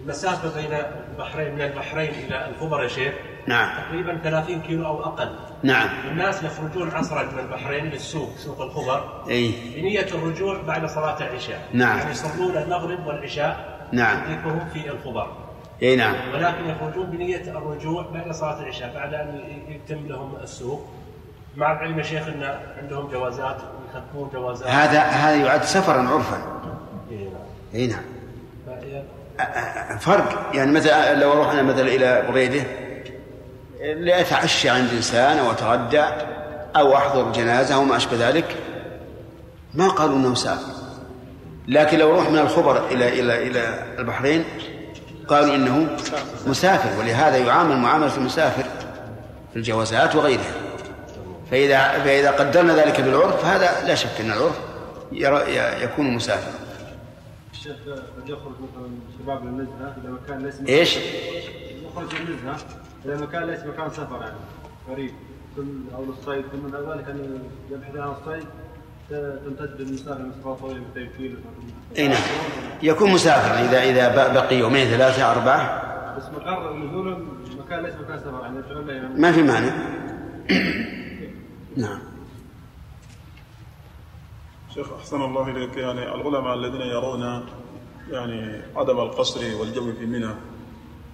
[0.05, 0.77] المسافه بين
[1.11, 3.13] البحرين من البحرين إلى الخبر يا شيخ.
[3.47, 3.69] نعم.
[3.83, 5.29] تقريبا 30 كيلو أو أقل.
[5.63, 5.89] نعم.
[6.11, 9.23] الناس يخرجون عصرا من البحرين للسوق سوق الخبر.
[9.29, 9.53] إي.
[9.75, 11.69] بنية الرجوع بعد صلاة العشاء.
[11.73, 11.97] نعم.
[11.97, 13.87] يعني يصلون المغرب والعشاء.
[13.91, 14.31] نعم.
[14.31, 15.27] يدركهم في الخبر.
[15.83, 16.15] إي نعم.
[16.33, 20.85] ولكن يخرجون بنية الرجوع بعد صلاة العشاء بعد أن يتم لهم السوق.
[21.55, 24.67] مع العلم يا شيخ أن عندهم جوازات ويختمون جوازات.
[24.67, 26.37] هذا هذا يعد سفرا عرفا.
[27.11, 27.41] إيه نعم.
[27.75, 28.03] إي نعم.
[29.99, 30.51] فرق.
[30.53, 32.63] يعني مثلا لو رحنا مثلا إلى بريدة
[33.93, 36.03] لأتعشى عند إنسان أو أتغدى
[36.75, 38.55] أو أحضر جنازة أو ما أشبه ذلك
[39.73, 40.73] ما قالوا إنه مسافر
[41.67, 44.43] لكن لو روح من الخبر إلى إلى إلى البحرين
[45.27, 45.87] قالوا إنه
[46.47, 48.63] مسافر ولهذا يعامل معاملة المسافر
[49.53, 50.53] في الجوازات وغيرها.
[51.51, 54.55] فإذا فإذا قدرنا ذلك بالعرف هذا لا شك إن العرف
[55.83, 56.64] يكون مسافرا.
[57.65, 60.97] الشيخ قد يخرج مثلا شباب للنزهه إلى مكان ليس إيش؟
[61.85, 62.57] يخرج للنزهه
[63.05, 64.37] إلى مكان ليس مكان سفر يعني
[64.89, 65.11] قريب.
[65.55, 66.45] ثم أو للصيد.
[66.51, 67.39] ثم بعد ذلك أن
[67.71, 68.47] يبحث عن الصيد
[69.45, 71.37] تمتد بالمسافه مسافه طويله 200 كيلو.
[71.97, 72.21] إي نعم.
[72.83, 75.85] يكون مسافرا اذا إذا بقي يومين ثلاثة أربعة.
[76.17, 77.17] بس مقر نزوله
[77.65, 79.75] مكان ليس مكان سفر يعني يعني؟ ما في مانع.
[81.77, 82.14] نعم.
[84.75, 85.77] شيخ أحسن الله إليك.
[85.77, 87.43] يعني العلماء الذين يرون
[88.11, 90.29] يعني عدم القصر والجمع في منى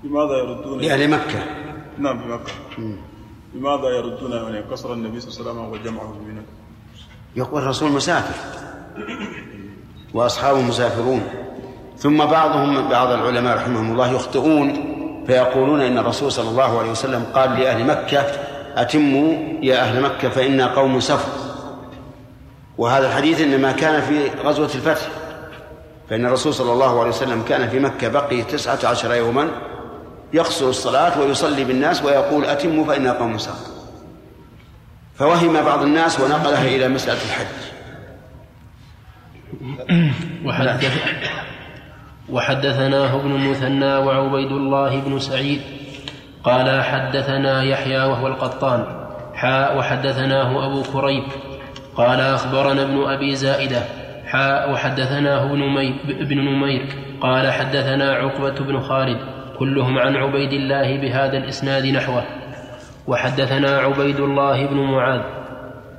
[0.03, 1.43] لماذا يردون لأهل مكة.
[1.97, 2.51] نعم في مكة.
[3.53, 6.41] لماذا يردون يعني قصر النبي صلى الله عليه وسلم وجمعه في منى؟
[7.35, 8.35] يقول الرسول مسافر
[10.13, 11.21] وأصحابه مسافرون.
[11.97, 14.73] ثم بعضهم بعض العلماء رحمهم الله يخطئون
[15.27, 18.21] فيقولون إن الرسول صلى الله عليه وسلم قال لأهل مكة
[18.75, 21.40] أتموا يا أهل مكة فإنا قوم سفر.
[22.77, 25.07] وهذا الحديث إنما كان في غزوة الفتح.
[26.09, 29.47] فإن الرسول صلى الله عليه وسلم كان في مكة بقي تسعة عشر يوما
[30.33, 33.71] يقصر الصلاة ويصلي بالناس ويقول أتموا فإنا قوم سفر
[35.15, 37.47] فوهم بعض الناس ونقلها إلى مسألة الحج.
[40.45, 40.97] وحدث
[42.29, 45.61] وحدثناه ابن المثنى وعبيد الله بن سعيد
[46.43, 48.85] قال حدثنا يحيى وهو القطان
[49.33, 51.23] حاء وحدثناه أبو كريب
[51.95, 53.81] قال أخبرنا ابن أبي زائدة
[54.25, 56.85] حاء وحدثناه ابن نمير, ابن نمير
[57.21, 59.17] قال حدثنا عقبة بن خالد
[59.59, 62.23] كلهم عن عبيد الله بهذا الإسناد نحوه.
[63.07, 65.21] وحدثنا عبيد الله بن معاذ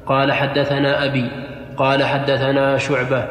[0.06, 1.30] قال حدثنا أبي
[1.76, 3.28] قال حدثنا شعبة.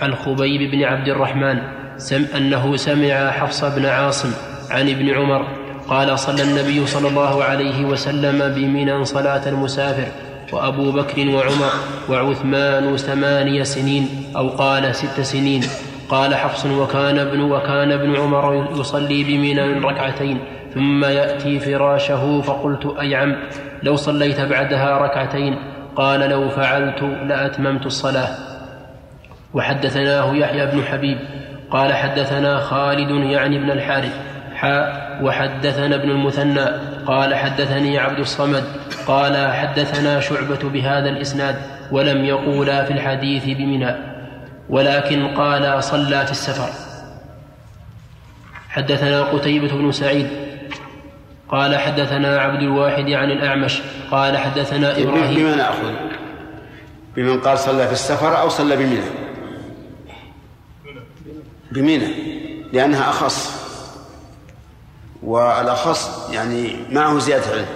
[0.00, 1.58] عن خبيب بن عبد الرحمن
[1.96, 4.32] سم أنه سمع حفص بن عاصم
[4.70, 5.46] عن ابن عمر
[5.88, 11.72] قال صلى النبي صلى الله عليه وسلم بمنى صلاة المسافر وأبو بكر وعمر
[12.08, 15.62] وعثمان ثماني سنين أو قال ست سنين.
[16.08, 20.38] قال حفص وكان ابن وكان ابن عمر يصلي بمنى ركعتين
[20.74, 23.36] ثم يأتي فراشه فقلت أي عم
[23.82, 25.58] لو صليت بعدها ركعتين.
[25.96, 28.28] قال لو فعلت لأتممت الصلاة.
[29.54, 31.18] وحدثناه يحيى بن حبيب.
[31.70, 34.16] قال حدثنا خالد يعني ابن الحارث
[34.54, 36.66] حاء وحدثنا ابن المثنى.
[37.06, 38.64] قال حدثني عبد الصمد
[39.06, 41.56] قال حدثنا شعبة بهذا الإسناد
[41.92, 43.94] ولم يقولا في الحديث بمنى
[44.68, 46.70] ولكن قال صلى في السفر.
[48.68, 50.26] حدثنا قتيبة بن سعيد
[51.48, 53.80] قال حدثنا عبد الواحد عن الأعمش
[54.10, 55.36] قال حدثنا إبراهيم.
[55.36, 55.92] بما نأخذ
[57.16, 59.00] بمن قال صلى في السفر أو صلى بمنى؟
[61.72, 62.08] بمنى
[62.72, 63.57] لأنها أخص.
[65.22, 67.66] والأخص يعني معه زيادة علم.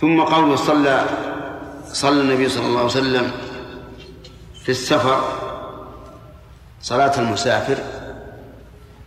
[0.00, 1.04] ثم قوله صلى
[1.86, 3.30] صلى النبي صلى الله عليه وسلم
[4.62, 5.24] في السفر
[6.82, 7.78] صلاة المسافر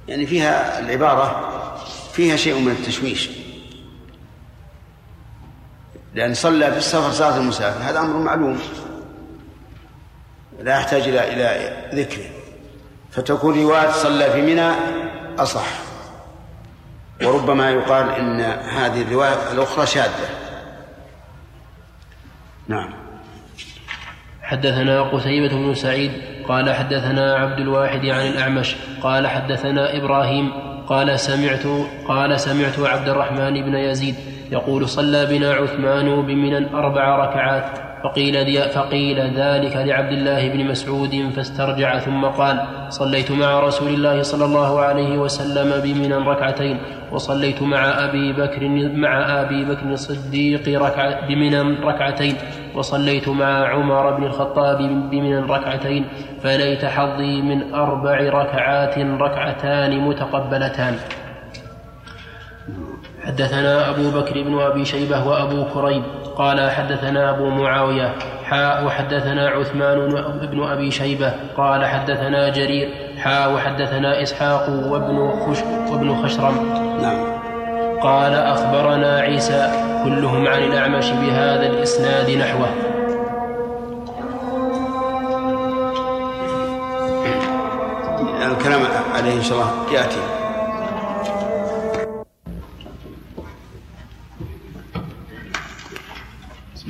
[0.08, 1.54] يعني فيها العبارة
[2.14, 3.30] فيها شيء من التشويش.
[6.14, 8.60] لأن صلى في السفر صلاة المسافر هذا أمر معلوم.
[10.60, 12.30] لا يحتاج إلى إلى ذكره.
[13.12, 14.72] فتكون رواية صلى في منى
[15.40, 15.87] أصح.
[17.24, 20.30] وربما يقال إن هذه الرواية الأخرى شاذة.
[22.68, 22.94] نعم.
[24.42, 26.12] حدثنا قتيبة بن سعيد
[26.48, 30.52] قال حدثنا عبد الواحد عن الأعمش قال حدثنا إبراهيم
[30.88, 31.64] قال سمعت
[32.08, 34.16] قال سمعت عبد الرحمن بن يزيد
[34.52, 37.87] يقول صلى بنا عثمان بمنى أربع ركعات.
[38.04, 44.46] فقيل, فقيل ذلك لعبد الله بن مسعود فاسترجع ثم قال صليت مع رسول الله صلى
[44.46, 46.80] الله عليه وسلم بمنى ركعتين
[47.12, 52.36] وصليت مع أبي بكر مع أبي بكر الصديق ركع بمنى ركعتين
[52.76, 54.78] وصليت مع عمر بن الخطاب
[55.12, 56.06] بمنى ركعتين
[56.44, 60.96] فليت حظي من أربع ركعات ركعتان متقبلتان.
[63.26, 66.04] حدثنا أبو بكر بن أبي شيبة وأبو كريب
[66.38, 68.14] قال حدثنا أبو معاوية
[68.46, 70.10] حاء وحدثنا عثمان
[70.42, 76.56] بن أبي شيبة قال حدثنا جرير حاء وحدثنا إسحاق وابن, خش وابن خشرم.
[77.02, 77.38] نعم.
[78.02, 79.72] قال أخبرنا عيسى
[80.04, 82.70] كلهم عن الأعمش بهذا الإسناد نحوه.
[88.52, 88.82] الكلام
[89.16, 90.37] عليه إن شاء الله يأتي.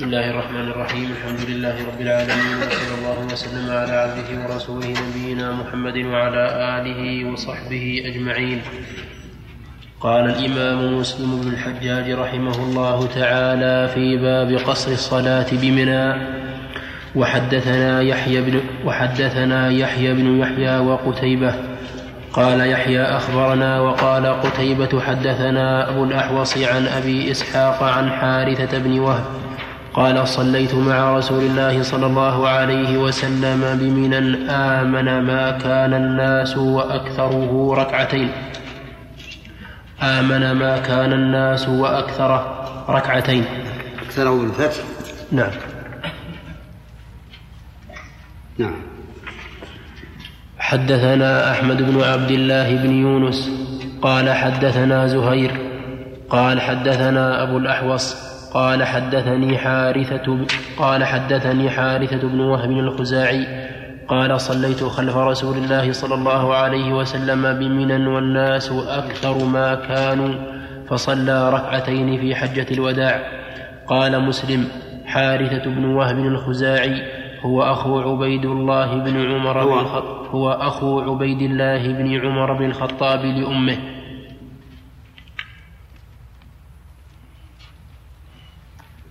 [0.08, 5.96] الله الرحمن الرحيم الحمد لله رب العالمين وصلى الله وسلم على عبده ورسوله نبينا محمد
[5.96, 6.44] وعلى
[6.78, 8.60] آله وصحبه أجمعين
[10.00, 16.14] قال الإمام مسلم بن الحجاج رحمه الله تعالى في باب قصر الصلاة بمنى
[17.14, 21.54] وحدثنا يحيى بن وحدثنا يحيى بن يحيى وقتيبة
[22.32, 29.47] قال يحيى أخبرنا وقال قتيبة حدثنا أبو الأحوص عن أبي إسحاق عن حارثة بن وهب
[29.98, 37.74] قال صليت مع رسول الله صلى الله عليه وسلم بمنى آمن ما كان الناس وأكثره
[37.74, 38.30] ركعتين.
[40.02, 42.40] آمن ما كان الناس وأكثره
[42.88, 43.44] ركعتين.
[44.06, 44.84] أكثره بالفتح
[45.32, 45.50] نعم.
[48.58, 48.76] نعم.
[50.58, 53.50] حدثنا أحمد بن عبد الله بن يونس
[54.02, 55.50] قال حدثنا زهير
[56.30, 60.46] قال حدثنا أبو الأحوص قال حدثني حارثة
[60.78, 63.46] قال حدثني حارثة بن وهب الخزاعي
[64.08, 70.34] قال صليت خلف رسول الله صلى الله عليه وسلم بمنى والناس أكثر ما كانوا
[70.88, 73.22] فصلى ركعتين في حجة الوداع.
[73.86, 74.68] قال مسلم
[75.06, 77.02] حارثة بن وهب الخزاعي
[77.40, 83.24] هو أخو عبيد الله بن عمر الخطاب هو أخو عبيد الله بن عمر بن الخطاب
[83.24, 83.97] لأمه.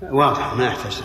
[0.01, 1.01] واضح ما يحتاج.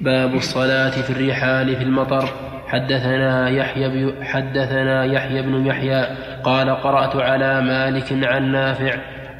[0.00, 2.28] باب الصلاة في الرحال في المطر.
[2.66, 6.06] حدثنا يحيى حدثنا يحيى بن يحيى
[6.44, 8.94] قال قرأت على مالك عن نافع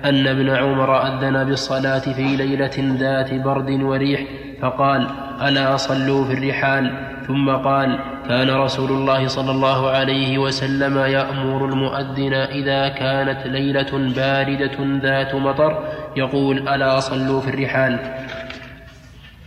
[0.05, 4.21] أن ابن عمر أذن بالصلاة في ليلة ذات برد وريح
[4.63, 5.09] فقال
[5.43, 12.35] ألا صلوا في الرحال؟ ثم قال كان رسول الله صلى الله عليه وسلم يأمر المؤذن
[12.35, 15.83] إذا كانت ليلة باردة ذات مطر
[16.17, 17.99] يقول ألا صلوا في الرحال؟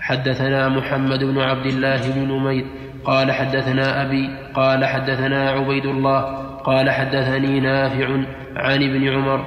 [0.06, 2.66] حدثنا محمد بن عبد الله بن نمير
[3.06, 6.22] قال حدثنا أبي قال حدثنا عبيد الله
[6.64, 8.08] قال حدثني نافع
[8.56, 9.46] عن ابن عمر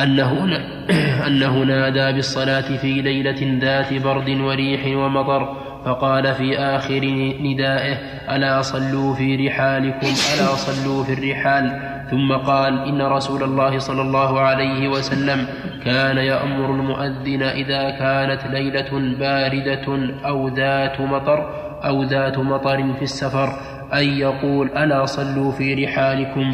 [0.00, 0.58] أنه,
[1.26, 7.04] أنه نادى بالصلاة في ليلة ذات برد وريح ومطر فقال في آخر
[7.40, 7.94] ندائه
[8.36, 14.40] ألا صلوا في رحالكم ألا صلوا في الرحال؟ ثم قال إن رسول الله صلى الله
[14.40, 15.46] عليه وسلم
[15.84, 19.86] كان يأمر المؤذن إذا كانت ليلة باردة
[20.26, 21.50] أو ذات مطر
[21.84, 23.48] أو ذات مطر في السفر
[23.94, 26.52] أن يقول ألا صلوا في رحالكم؟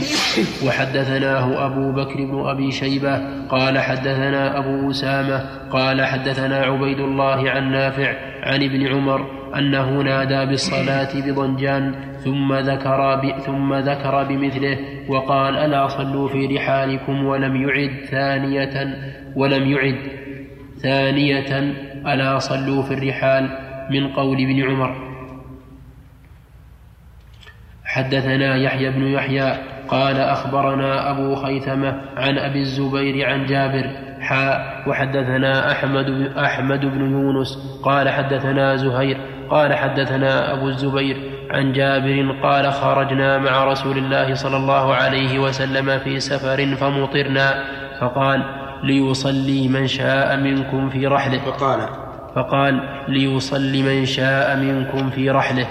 [0.66, 7.72] وحدثناه أبو بكر بن أبي شيبة قال حدثنا أبو أسامة قال حدثنا عبيد الله عن
[7.72, 13.39] نافع عن ابن عمر أنه نادى بالصلاة بضنجان ثم ذكر ب...
[13.39, 14.78] ثم ذكر بمثله
[15.09, 18.97] وقال ألا صلوا في رحالكم ولم يعد ثانية
[19.37, 19.99] ولم يعد
[20.83, 21.59] ثانية
[22.07, 23.49] ألا صلوا في الرحال
[23.91, 25.12] من قول ابن عمر.
[27.93, 29.55] حدثنا يحيى بن يحيى
[29.88, 33.90] قال أخبرنا أبو خيثمة عن أبي الزبير عن جابر
[34.20, 39.16] حاء وحدثنا أحمد بن أحمد بن يونس قال حدثنا زهير
[39.51, 41.16] قال حدثنا أبو الزبير
[41.51, 47.64] عن جابر قال خرجنا مع رسول الله صلى الله عليه وسلم في سفر فمطرنا
[48.01, 48.43] فقال
[48.84, 51.38] ليصلي من شاء منكم في رحله.
[51.38, 51.88] فقال.
[52.34, 55.66] فقال ليصلي من شاء منكم في رحله.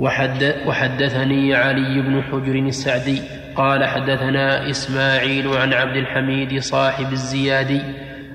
[0.00, 3.22] وحد وحدثني علي بن حجر السعدي
[3.56, 7.82] قال حدثنا إسماعيل عن عبد الحميد صاحب الزيادي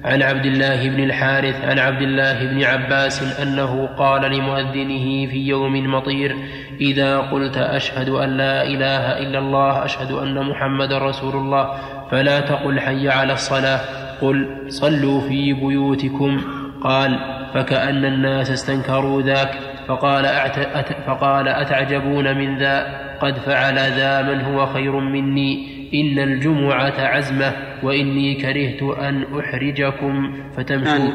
[0.03, 5.93] عن عبد الله بن الحارث عن عبد الله بن عباس أنه قال لمؤذنه في يوم
[5.93, 6.35] مطير
[6.81, 11.69] إذا قلت أشهد أن لا إله إلا الله أشهد أن محمد رسول الله
[12.11, 13.79] فلا تقل حي على الصلاة
[14.21, 16.41] قل صلوا في بيوتكم
[16.83, 17.19] قال
[17.53, 20.59] فكأن الناس استنكروا ذاك فقال, أعت...
[21.07, 28.35] فقال أتعجبون من ذا قد فعل ذا من هو خير مني إن الجمعة عزمة وإني
[28.35, 31.09] كرهت أن أحرجكم فتمشوا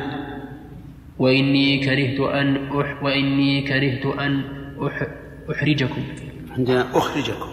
[1.18, 3.02] وإني كرهت أن أح...
[3.02, 4.42] وإني كرهت أن
[4.82, 5.06] أح...
[5.50, 6.02] أحرجكم
[6.56, 7.50] عندنا أخرجكم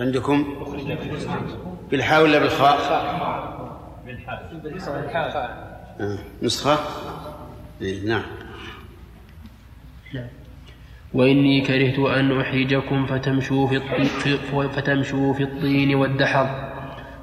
[0.00, 0.44] عندكم؟
[1.90, 2.76] بالحاء ولا بالخاء؟
[4.06, 4.48] بالحاء
[6.00, 6.18] آه.
[6.42, 6.78] نسخة؟
[7.82, 8.22] إيه نعم
[11.14, 16.46] وإني كرهت أن أحرجكم فتمشوا في, الطين فتمشوا في الطين والدحض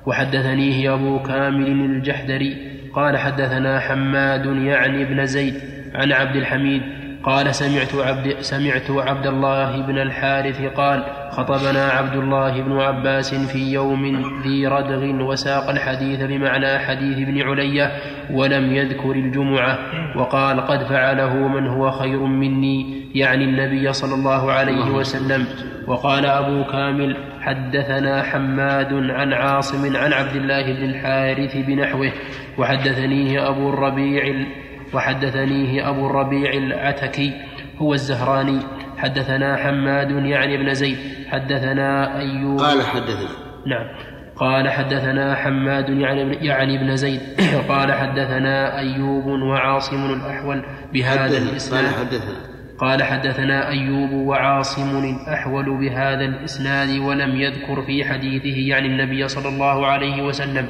[0.06, 2.58] وحدثنيه أبو كامل الجحدري
[2.94, 5.54] قال حدثنا حماد يعني ابن زيد
[5.96, 6.82] عن عبد الحميد.
[7.24, 13.74] قال سمعت عبد سمعت عبد الله بن الحارث قال خطبنا عبد الله بن عباس في
[13.74, 14.06] يوم
[14.44, 17.92] ذي ردغ وساق الحديث بمعنى حديث ابن علية
[18.32, 19.78] ولم يذكر الجمعة.
[20.16, 23.07] وقال قد فعله من هو خير مني.
[23.16, 25.46] يعني النبي صلى الله عليه وسلم.
[25.88, 32.12] وقال أبو كامل حدثنا حماد عن عاصم عن عبد الله بن الحارث بنحوه
[32.58, 34.46] وحدثنيه أبو الربيع
[34.94, 37.34] وحدثنيه أبو الربيع العتكي
[37.78, 38.60] هو الزهراني.
[38.98, 40.98] حدثنا حماد يعني ابن زيد.
[41.28, 42.60] حدثنا أيوب.
[42.60, 43.30] قال حدثنا.
[43.68, 43.88] نعم.
[44.36, 47.22] قال حدثنا حماد يعني يعني ابن زيد.
[47.70, 52.57] قال حدثنا أيوب وعاصم الأحول بهذا حدثنا قال حدثنا.
[52.78, 59.88] قال حدثنا أيوب وعاصم الأحول بهذا الإسناد ولم يذكر في حديثه يعني النبي صلى الله
[59.88, 60.68] عليه وسلم.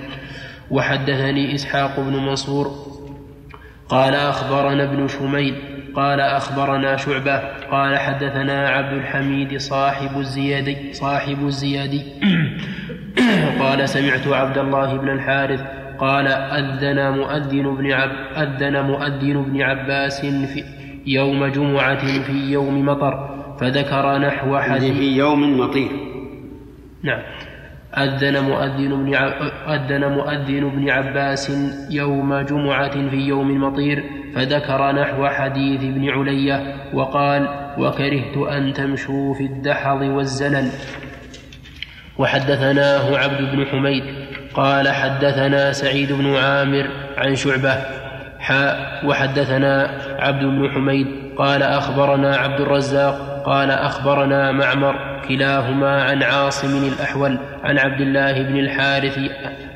[0.72, 2.72] وحدثني إسحاق بن منصور
[3.89, 5.55] قال أخبرنا ابن شميل
[5.95, 7.38] قال أخبرنا شعبة
[7.72, 12.01] قال حدثنا عبد الحميد صاحب الزيادي صاحب الزيادي.
[13.62, 15.62] قال سمعت عبد الله بن الحارث
[15.99, 20.76] قال أذن مؤذن بن عب أذن مؤذن بن عباس في
[21.08, 23.30] يوم جمعة في يوم مطر
[23.60, 25.91] فذكر نحو حديث في يوم مطير.
[27.03, 27.22] نعم.
[27.97, 29.28] أذن مؤذن بن ع...
[29.76, 31.51] أذن مؤذن بن عباس
[31.91, 34.03] يوم جمعة في يوم مطير
[34.36, 37.47] فذكر نحو حديث ابن علية وقال
[37.78, 40.70] وكرهت أن تمشوا في الدحض والزلل.
[42.18, 44.03] وحدثناه عبد بن حميد
[44.53, 46.88] قال حدثنا سعيد بن عامر
[47.18, 47.97] عن شعبة
[48.48, 49.89] حاء وحدثنا
[50.20, 54.95] عبد بن حميد قال أخبرنا عبد الرزاق قال أخبرنا معمر
[55.28, 59.20] كلاهما عن عاصم الأحول عن عبد الله بن الحارث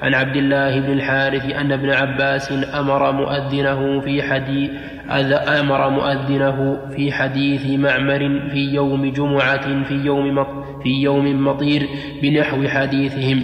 [0.01, 4.71] عن عبد الله بن الحارث أن ابن عباس أمر مؤذنه في حديث
[5.59, 10.45] أمر مؤذنه في حديث معمر في يوم جمعة في يوم
[10.83, 11.87] في يوم مطير
[12.21, 13.43] بنحو حديثهم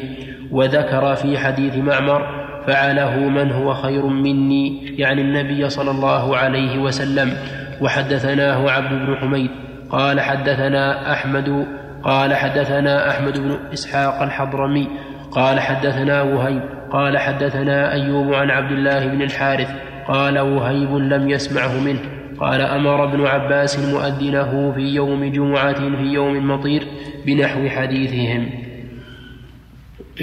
[0.51, 2.36] وذكر في حديث معمر
[2.68, 7.34] فعله من هو خير مني يعني النبي صلى الله عليه وسلم.
[7.82, 9.49] وحدثناه عبد بن حميد
[9.89, 11.68] قال حدثنا أحمد
[12.03, 14.88] قال حدثنا أحمد بن إسحاق الحضرمي
[15.32, 16.61] قال حدثنا وهيب
[16.91, 19.72] قال حدثنا أيوب عن عبد الله بن الحارث
[20.07, 21.99] قال وهيب لم يسمعه منه.
[22.39, 26.84] قال أمر ابن عباس مؤذنه في يوم جمعة في يوم مطير
[27.26, 28.66] بنحو حديثهم.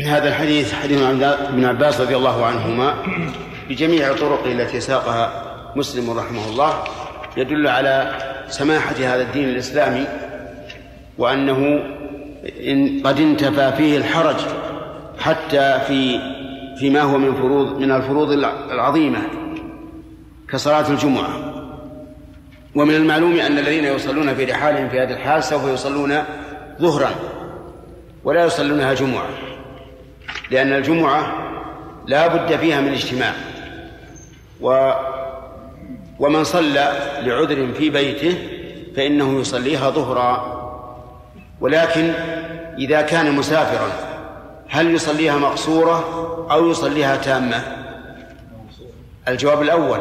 [0.02, 2.94] هذا الحديث حديث ابن عباس رضي الله عنهما
[3.68, 5.44] بجميع طرقه التي ساقها
[5.76, 6.84] مسلم رحمه الله
[7.36, 8.18] يدل على
[8.48, 10.06] سماحة هذا الدين الإسلامي
[11.18, 11.82] وأنه
[12.66, 14.36] إن قد انتفى فيه الحرج
[15.18, 16.20] حتى في
[16.78, 18.30] فيما هو من فروض من الفروض
[18.70, 19.18] العظيمة
[20.50, 21.54] كصلاة الجمعة.
[22.74, 26.22] ومن المعلوم أن الذين يصلون في رحالهم في هذه الحال سوف يصلون
[26.80, 27.10] ظهرا
[28.24, 29.53] ولا يصلونها جمعة.
[30.50, 31.34] لأن الجمعة
[32.06, 33.32] لا بد فيها من اجتماع.
[34.60, 34.90] و
[36.18, 36.92] ومن صلى
[37.22, 38.38] لعذر في بيته
[38.96, 40.54] فإنه يصليها ظهرا.
[41.60, 42.12] ولكن
[42.78, 43.88] إذا كان مسافرا
[44.68, 46.04] هل يصليها مقصورة
[46.50, 47.62] أو يصليها تامة؟
[49.28, 49.98] الجواب الأول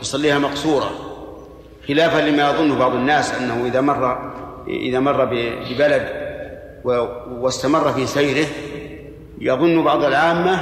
[0.00, 0.90] يصليها مقصورة.
[1.88, 4.32] خلافا لما يظن بعض الناس أنه إذا مر
[4.68, 6.08] إذا مر ببلد
[7.40, 8.46] واستمر في سيره
[9.40, 10.60] يظن بعض العامة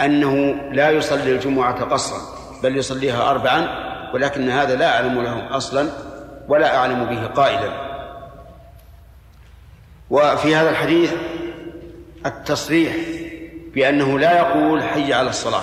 [0.00, 2.18] أنه لا يصلي الجمعة قصرا
[2.62, 3.68] بل يصليها أربعا
[4.14, 5.88] ولكن هذا لا أعلم له أصلا
[6.48, 7.70] ولا أعلم به قائلا.
[10.10, 11.12] وفي هذا الحديث
[12.26, 12.96] التصريح
[13.74, 15.62] بأنه لا يقول حي على الصلاة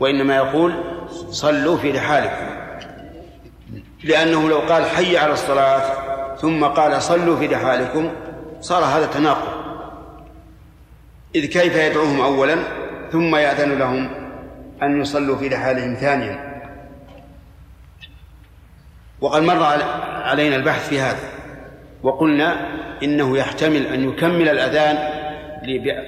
[0.00, 0.74] وإنما يقول
[1.30, 2.46] صلوا في رحالكم.
[4.04, 5.82] لأنه لو قال حي على الصلاة
[6.36, 8.10] ثم قال صلوا في رحالكم
[8.60, 9.51] صار هذا تناقض.
[11.34, 12.56] إذ كيف يدعوهم أولا؟
[13.12, 14.10] ثم يأذن لهم
[14.82, 16.52] أن يصلوا في رحالهم ثانيا.
[19.20, 19.62] وقد مر
[20.24, 21.28] علينا البحث في هذا
[22.02, 22.56] وقلنا
[23.02, 24.98] إنه يحتمل أن يكمل الأذان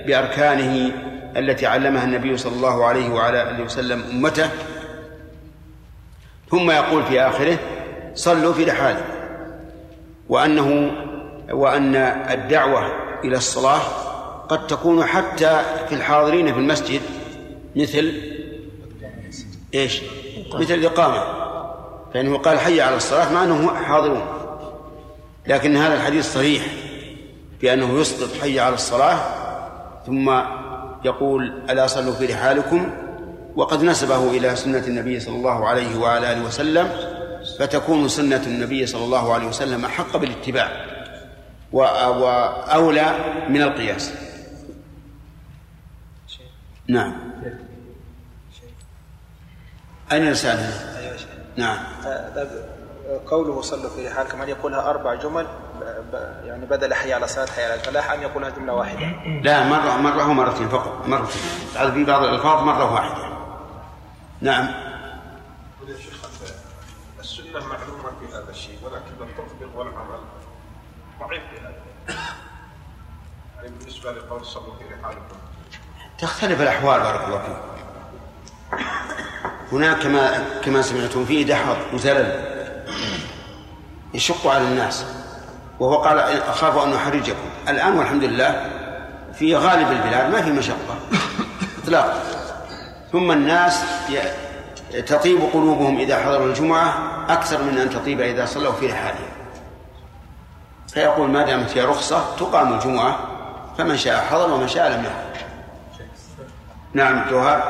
[0.07, 0.93] بأركانه
[1.37, 4.51] التي علمها النبي صلى الله عليه وعلى آله وسلم أمته.
[6.51, 7.57] ثم يقول في آخره
[8.15, 9.05] صلوا في رحالكم
[10.29, 10.93] وأنه
[11.53, 11.97] وأن
[12.31, 12.93] الدعوة
[13.25, 13.81] إلى الصلاة
[14.49, 17.01] قد تكون حتى في الحاضرين في المسجد
[17.77, 18.13] مثل
[19.75, 20.03] إيش؟
[20.55, 21.23] مثل الإقامة.
[22.15, 24.27] فإنه قال حي على الصلاة مع أنهم حاضرون.
[25.47, 26.67] لكن هذا الحديث صريح
[27.63, 29.19] بأنه يسقط حي على الصلاة
[30.07, 30.41] ثم
[31.05, 32.91] يقول ألا صلوا في رحالكم؟
[33.57, 36.89] وقد نسبه إلى سنة النبي صلى الله عليه وعلى آله وسلم
[37.59, 40.71] فتكون سنة النبي صلى الله عليه وسلم أحق بالاتباع
[41.73, 43.15] وأولى
[43.49, 44.13] من القياس.
[46.89, 47.13] نعم.
[50.13, 50.95] أين رسالة
[51.57, 51.79] نعم.
[53.27, 55.47] قوله صلوا في رحالكم أن يقولها أربع جمل؟
[56.45, 59.07] يعني بدل حي على الصلاة حي على الفلاح أن يقولها جملة واحدة؟
[59.43, 61.43] لا مرة مرة ومرتين فقط مرتين
[61.93, 63.35] في بعض الألفاظ مرة واحدة.
[64.41, 64.65] نعم.
[65.89, 66.25] يا شيخ
[67.21, 70.21] السنة معلومة في هذا الشيء ولكن التطبيق والعمل
[71.21, 71.75] ضعيف في هذا.
[73.57, 75.37] يعني بالنسبة لقول صلوا في رحالكم
[76.19, 77.57] تختلف الأحوال بارك الله فيك.
[79.73, 82.45] هناك كما كما سمعتم فيه دحض وزلل
[84.15, 85.05] يشق على الناس.
[85.81, 87.49] وهو قال أخاف أن أحرجكم.
[87.69, 88.71] الآن والحمد لله
[89.35, 90.97] في غالب البلاد ما في مشقة.
[91.83, 92.23] إطلاقا.
[93.13, 93.85] ثم الناس
[95.07, 96.95] تطيب قلوبهم إذا حضروا الجمعة
[97.29, 99.29] أكثر من أن تطيب إذا صلوا في رحالهم
[100.89, 103.19] فيقول ما دامت هي رخصة تقام الجمعة
[103.79, 105.44] فمن شاء حضر ومن شاء لم يحضر.
[106.95, 107.63] نعم جوهر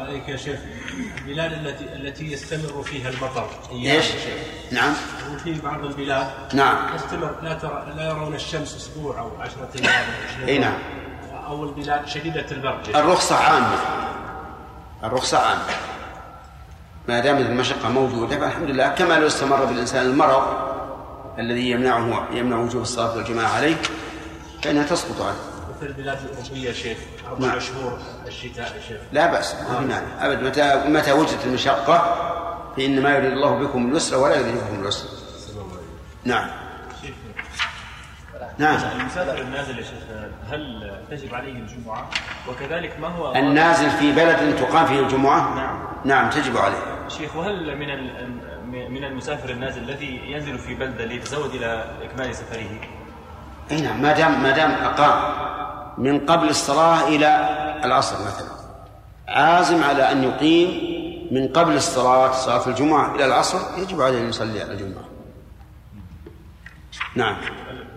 [0.00, 0.58] عليك يا شيخ.
[1.18, 4.04] البلاد التي التي يستمر فيها المطر إيش؟
[4.72, 4.92] نعم.
[5.34, 6.76] وفي بعض البلاد نعم.
[6.96, 10.04] يستمر لا ترى لا يرون الشمس أسبوع أو 10 أيام
[10.48, 10.78] إي نعم.
[11.46, 12.88] أو البلاد شديدة البرد.
[12.96, 13.78] الرخصة عامة.
[15.04, 15.62] الرخصة عامة.
[17.08, 18.88] ما دامت المشقة موجودة فالحمد لله.
[18.88, 20.42] كما لو استمر بالإنسان المرض
[21.38, 23.76] الذي يمنعه يمنع وجوب الصلاة والجماعة عليه
[24.62, 25.55] فإنها تسقط عنه.
[25.76, 26.98] مثل البلاد الأوروبية شيخ؟
[27.28, 27.60] أربع نعم.
[27.60, 29.00] شهور الشتاء يا شيخ.
[29.12, 30.26] لا بأس ما في مانع.
[30.26, 32.32] أبد متى متى وجدت المشقة؟
[32.76, 35.08] فإنما يريد الله بكم اليسر ولا يريد بكم العسر.
[36.24, 36.50] نعم.
[38.58, 39.00] نعم.
[39.00, 40.02] المسافر النازل يا شيخ
[40.50, 42.10] هل تجب عليه الجمعة؟
[42.48, 45.78] وكذلك ما هو النازل في بلد تقام فيه الجمعة؟ نعم.
[46.04, 47.08] نعم تجب عليه.
[47.08, 47.88] شيخ وهل من
[48.90, 52.80] من المسافر النازل الذي ينزل في بلدة ليتزود إلى إكمال سفره؟
[53.70, 55.46] إي نعم ما دام ما دام أقام
[55.98, 57.48] من قبل الصلاة إلى
[57.84, 58.48] العصر مثلا.
[59.28, 60.96] عازم على أن يقيم
[61.30, 65.04] من قبل الصلاة صلاة الجمعة إلى العصر يجب عليه أن يصلي على الجمعة.
[67.16, 67.36] نعم.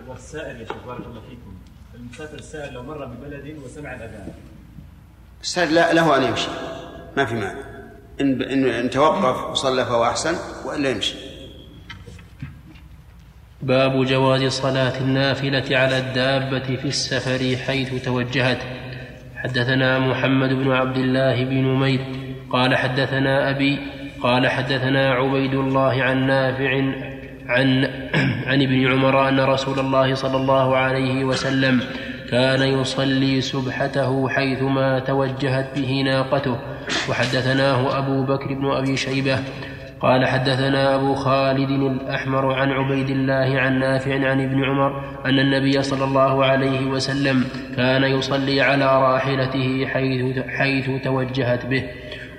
[0.08, 1.54] والسائر يا شيخ بارك الله فيكم.
[1.94, 4.28] المسافر السائر لو مر ببلد وسمع الأذان.
[5.42, 6.48] السائل لا له أن يمشي.
[7.16, 7.60] ما في مانع.
[8.20, 11.29] ان ان, توقف وصلى فهو أحسن والا يمشي.
[13.62, 18.58] باب جواز صلاة النافلة على الدابة في السفر حيث توجهت.
[19.36, 22.00] حدثنا محمد بن عبد الله بن نمير
[22.50, 23.78] قال حدثنا أبي
[24.22, 26.70] قال حدثنا عبيد الله عن نافع
[27.46, 27.84] عن
[28.48, 31.80] عن ابن عمر أن رسول الله صلى الله عليه وسلم
[32.30, 36.58] كان يصلي سبحته حيثما توجهت به ناقته.
[37.08, 39.38] وحدثناه أبو بكر بن أبي شيبة
[40.00, 45.82] قال حدثنا أبو خالد الأحمر عن عبيد الله عن نافع عن ابن عمر أن النبي
[45.82, 47.44] صلى الله عليه وسلم
[47.76, 51.84] كان يصلي على راحلته حيث, حيث توجهت به.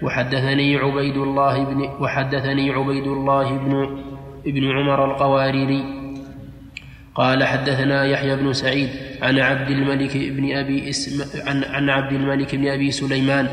[0.01, 4.01] وحدثني عبيد الله بن وحدثني عبيد الله بن
[4.47, 5.84] ابن عمر القواريري.
[7.16, 8.89] قال حدثنا يحيى بن سعيد
[9.22, 13.47] عن عبد الملك بن أبي اسم عن, عبد الملك بن أبي سليمان.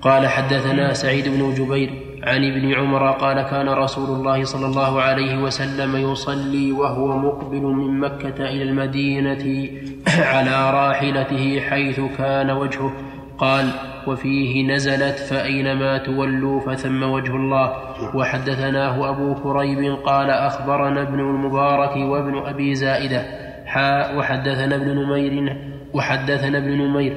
[0.00, 5.42] قال حدثنا سعيد بن جبير عن ابن عمر قال كان رسول الله صلى الله عليه
[5.42, 9.68] وسلم يصلي وهو مقبل من مكة إلى المدينة
[10.32, 12.92] على راحلته حيث كان وجهه.
[13.38, 13.70] قال
[14.06, 17.72] وفيه نزلت فأينما تولوا فثم وجه الله.
[18.14, 23.22] وحدثناه أبو كريب قال أخبرنا ابن المبارك وابن أبي زائدة.
[23.66, 25.56] حاء وحدثنا ابن نمير
[25.94, 27.16] وحدثنا ابن نمير.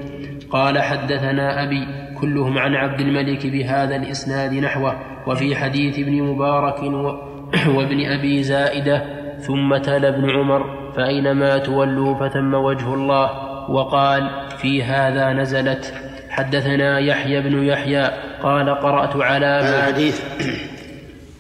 [0.49, 6.83] قال حدثنا أبي كلهم عن عبد الملك بهذا الإسناد نحوه وفي حديث ابن مبارك
[7.75, 9.03] وابن أبي زائدة
[9.39, 13.29] ثم تلا ابن عمر فأينما تولوا فثم وجه الله
[13.71, 15.93] وقال في هذا نزلت.
[16.29, 18.11] حدثنا يحيى بن يحيى
[18.43, 20.21] قال قرأت على هذا الحديث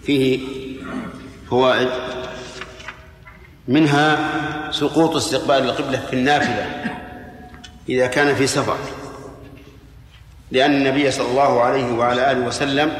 [0.03, 0.39] فيه
[1.49, 1.89] فوائد.
[3.67, 4.17] منها
[4.71, 6.65] سقوط استقبال القبلة في النافلة
[7.89, 9.04] إذا كان في سفر.
[10.51, 12.91] لأن النبي صلى الله عليه وعلى آله وسلم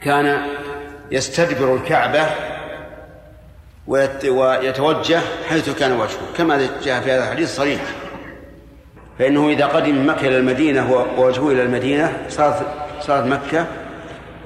[0.00, 0.46] كان
[1.10, 2.26] يستدبر الكعبة
[3.86, 7.80] ويت- ويتوجه حيث كان وجهه كما جاء في هذا الحديث صريح.
[9.18, 12.66] فإنه إذا قدم مكة إلى المدينة ووجهه إلى المدينة صارت
[13.00, 13.66] صارت مكة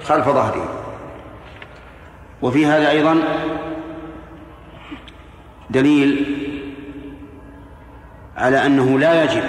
[0.04, 0.84] خلف ظهره.
[2.42, 3.18] وفي هذا أيضا
[5.70, 6.26] دليل
[8.36, 9.42] على أنه لا يجب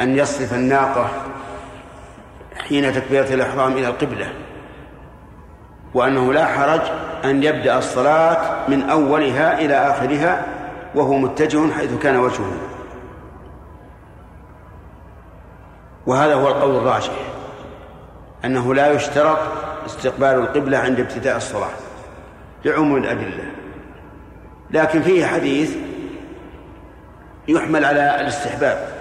[0.00, 1.10] أن يصرف الناقة
[2.68, 4.32] حين تكبيرة الإحرام إلى القبلة
[5.94, 6.80] وأنه لا حرج
[7.24, 10.46] أن يبدأ الصلاة من أولها إلى آخرها
[10.94, 12.52] وهو متجه حيث كان وجهه.
[16.06, 17.12] وهذا هو القول الراجح
[18.44, 19.38] أنه لا يشترط
[19.86, 21.70] استقبال القبلة عند ابتداء الصلاة
[22.64, 23.44] لعموم الأدلة.
[24.70, 25.76] لكن فيه حديث
[27.48, 28.91] يحمل على الاستحباب.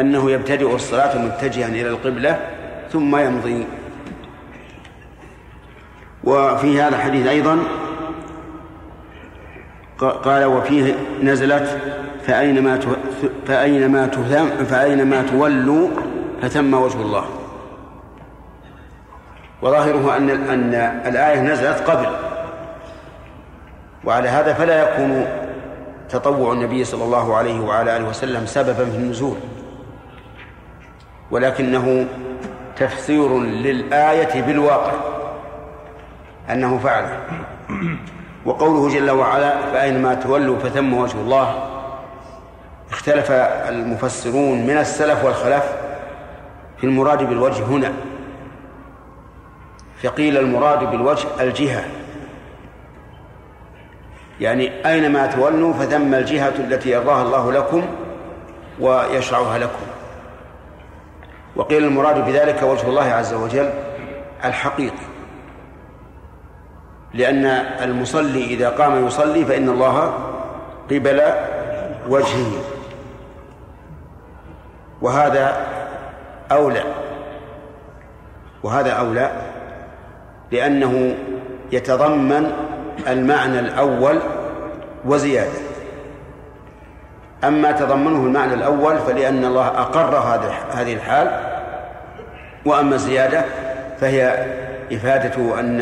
[0.00, 2.40] أنه يبتدئ الصلاة متجها إلى القبلة
[2.92, 3.66] ثم يمضي.
[6.24, 7.58] وفي هذا الحديث أيضا
[9.98, 11.78] قال وفيه نزلت
[12.26, 12.80] فأينما
[13.46, 14.06] فأينما
[14.68, 15.88] فأينما تولوا
[16.42, 17.24] فثم وجه الله.
[19.62, 20.74] وظاهره أن أن
[21.06, 22.06] الآية نزلت قبل.
[24.04, 25.26] وعلى هذا فلا يكون
[26.08, 29.36] تطوع النبي صلى الله عليه وعلى آله وسلم سببا في النزول.
[31.30, 32.06] ولكنه
[32.76, 34.92] تفسير للآية بالواقع
[36.50, 37.20] أنه فعله.
[38.44, 41.68] وقوله جل وعلا فأينما تولوا فثم وجه الله.
[42.90, 43.30] اختلف
[43.68, 45.64] المفسرون من السلف والخلف
[46.78, 47.92] في المراد بالوجه هنا.
[50.02, 51.84] فقيل المراد بالوجه الجهة.
[54.40, 57.86] يعني أينما تولوا فثم الجهة التي يرضاها الله لكم
[58.80, 59.95] ويشرعها لكم.
[61.56, 63.70] وقيل المراد بذلك وجه الله عز وجل
[64.44, 65.06] الحقيقي
[67.14, 67.44] لأن
[67.82, 70.14] المصلي إذا قام يصلي فإن الله
[70.90, 71.22] قبل
[72.08, 72.52] وجهه.
[75.02, 75.66] وهذا
[76.52, 76.84] أولى.
[78.62, 79.30] وهذا أولى
[80.52, 81.16] لأنه
[81.72, 82.52] يتضمن
[83.08, 84.18] المعنى الأول
[85.04, 85.75] وزيادة.
[87.46, 90.18] أما تضمنه المعنى الأول فلأن الله أقر
[90.72, 91.30] هذه الحال
[92.64, 93.44] وأما الزيادة
[94.00, 94.46] فهي
[94.92, 95.80] إفادة أن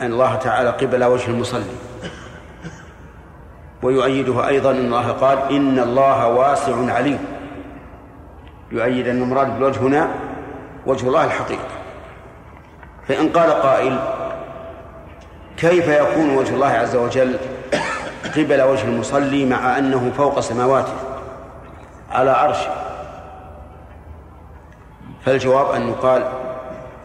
[0.00, 1.74] أن الله تعالى قبل وجه المصلي.
[3.82, 7.18] ويؤيده أيضا أن الله قال إن الله واسع عليم.
[8.72, 10.08] يؤيد أن المراد بالوجه هنا
[10.86, 11.78] وجه الله الحقيقي.
[13.08, 13.98] فإن قال قائل
[15.56, 17.36] كيف يكون وجه الله عز وجل
[18.38, 20.92] قبل وجه المصلي مع أنه فوق سماواته
[22.10, 22.70] على عرشه.
[25.24, 26.28] فالجواب أن يقال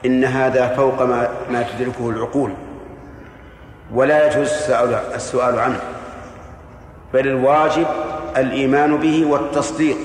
[0.05, 2.51] إن هذا فوق ما, ما تدركه العقول
[3.93, 4.49] ولا يجوز
[5.15, 5.79] السؤال, عنه
[7.13, 7.87] بل الواجب
[8.37, 9.97] الإيمان به والتصديق.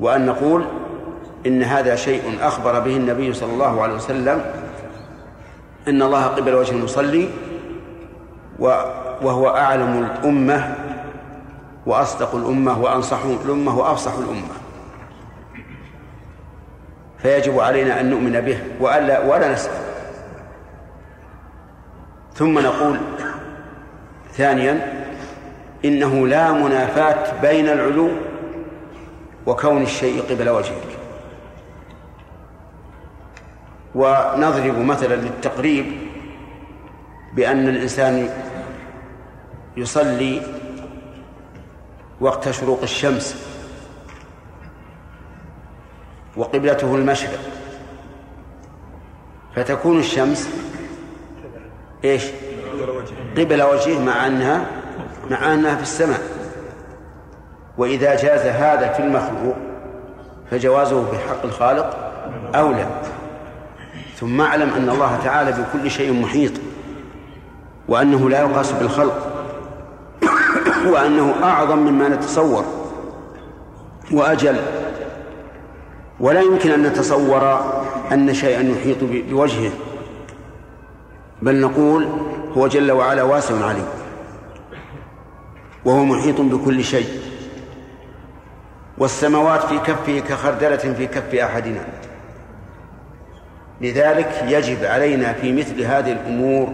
[0.00, 0.64] وأن نقول
[1.46, 4.44] إن هذا شيء أخبر به النبي صلى الله عليه وسلم
[5.88, 7.28] إن الله قبل وجه المصلي
[9.22, 10.74] وهو أعلم الأمة
[11.86, 14.54] وأصدق الأمة وأنصح الأمة وأفصح الأمة.
[17.18, 19.82] فيجب علينا أن نؤمن به وألا ولا نسأل.
[22.34, 22.98] ثم نقول
[24.32, 25.04] ثانيا
[25.84, 28.10] إنه لا منافاة بين العلو
[29.46, 30.98] وكون الشيء قبل وجهك.
[33.94, 35.86] ونضرب مثلا للتقريب
[37.34, 38.28] بأن الإنسان
[39.76, 40.42] يصلي
[42.20, 43.36] وقت شروق الشمس
[46.36, 47.40] وقبلته المشرق.
[49.56, 50.48] فتكون الشمس
[52.04, 52.24] إيش؟
[53.38, 54.66] قبل وجهه مع انها
[55.30, 56.20] مع أنها في السماء.
[57.78, 59.56] وإذا جاز هذا في المخلوق
[60.50, 62.12] فجوازه في حق الخالق
[62.54, 62.86] أولى.
[64.16, 66.52] ثم أعلم أن الله تعالى بكل شيء محيط
[67.88, 69.31] وأنه لا يقاس بالخلق.
[70.86, 72.64] وأنه أعظم مما نتصور
[74.12, 74.56] وأجل.
[76.20, 77.60] ولا يمكن أن نتصور
[78.12, 79.72] أن شيئا يحيط بوجهه
[81.42, 82.08] بل نقول
[82.56, 83.86] هو جل وعلا واسع عليم
[85.84, 87.08] وهو محيط بكل شيء.
[88.98, 91.84] والسماوات في كفه كخردلة في كف أحدنا.
[93.80, 96.72] لذلك يجب علينا في مثل هذه الأمور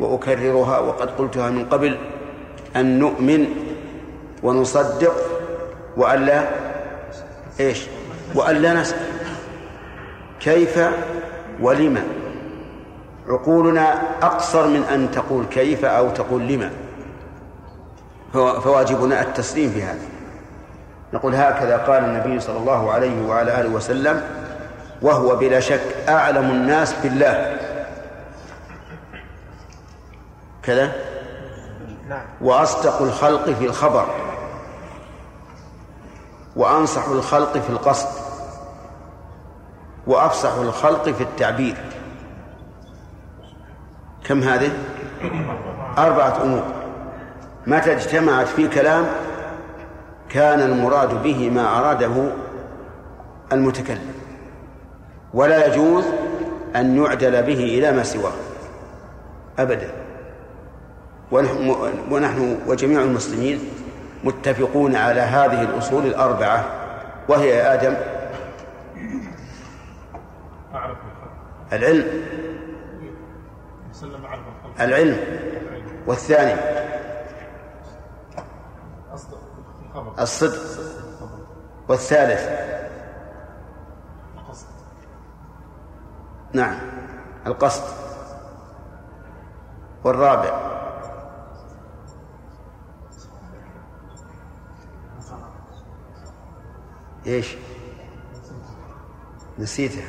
[0.00, 1.98] وأكررها وقد قلتها من قبل
[2.76, 3.46] أن نؤمن
[4.42, 5.14] ونصدق
[5.96, 6.48] وألا
[7.60, 7.86] إيش؟
[8.34, 8.98] وألا نسأل
[10.40, 10.80] كيف
[11.60, 12.02] ولما
[13.28, 16.70] عقولنا أقصر من أن تقول كيف أو تقول لما
[18.32, 19.98] فواجبنا التسليم في هذا.
[21.12, 24.22] نقول هكذا قال النبي صلى الله عليه وعلى آله وسلم
[25.02, 27.56] وهو بلا شك أعلم الناس بالله.
[30.62, 31.07] كذا؟
[32.40, 34.06] وأصدق الخلق في الخبر.
[36.56, 38.08] وأنصح الخلق في القصد.
[40.06, 41.76] وأفصح الخلق في التعبير.
[44.24, 44.70] كم هذه؟
[45.98, 46.62] أربعة أمور.
[47.66, 49.06] متى اجتمعت في كلام
[50.28, 52.32] كان المراد به ما أراده
[53.52, 54.14] المتكلم.
[55.34, 56.04] ولا يجوز
[56.76, 58.32] أن يعدل به إلى ما سواه.
[59.58, 59.97] أبدا.
[61.30, 61.74] ونحن,
[62.10, 63.60] ونحن وجميع المسلمين
[64.24, 66.64] متفقون على هذه الأصول الأربعة
[67.28, 67.96] وهي يا آدم
[71.72, 72.04] العلم
[74.80, 75.16] العلم
[76.06, 76.60] والثاني
[80.18, 80.58] الصدق
[81.88, 82.68] والثالث
[86.52, 86.78] نعم
[87.46, 87.82] القصد
[90.04, 90.67] والرابع
[97.28, 97.56] إيش؟
[99.58, 100.02] نسيته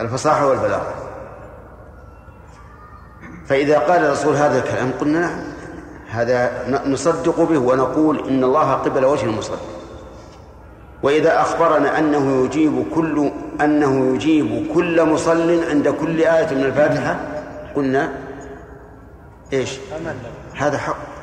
[0.00, 0.46] الفصاحة.
[0.46, 0.94] والبلاغة.
[3.46, 5.44] فإذا قال الرسول هذا الكلام قلنا نعم
[6.10, 9.60] هذا نصدق به ونقول إن الله قبل وجه المصدق.
[11.02, 13.30] وإذا أخبرنا أنه يجيب كل
[13.60, 17.16] أنه يجيب كل مصل عند كل آية من الفاتحة
[17.76, 18.12] قلنا
[19.52, 19.78] إيش؟
[20.54, 21.13] هذا حق.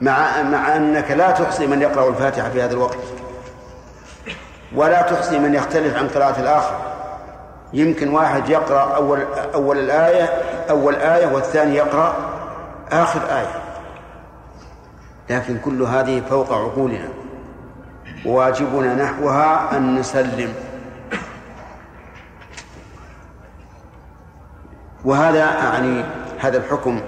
[0.00, 2.98] مع مع أنك لا تحصي من يقرأ الفاتحة في هذا الوقت.
[4.74, 6.76] ولا تحصي من يختلف عن قراءة الآخر.
[7.72, 9.22] يمكن واحد يقرأ أول
[9.54, 10.24] أول الآية
[10.70, 12.16] أول آية والثاني يقرأ
[12.92, 13.62] آخر آية.
[15.30, 17.08] لكن كل هذه فوق عقولنا.
[18.26, 20.52] وواجبنا نحوها أن نسلم.
[25.04, 26.04] وهذا يعني
[26.38, 27.00] هذا الحكم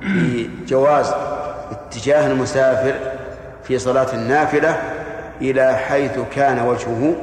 [0.00, 1.14] في جواز
[1.72, 2.94] اتجاه المسافر
[3.64, 4.80] في صلاة النافلة
[5.40, 7.14] إلى حيث كان وجهه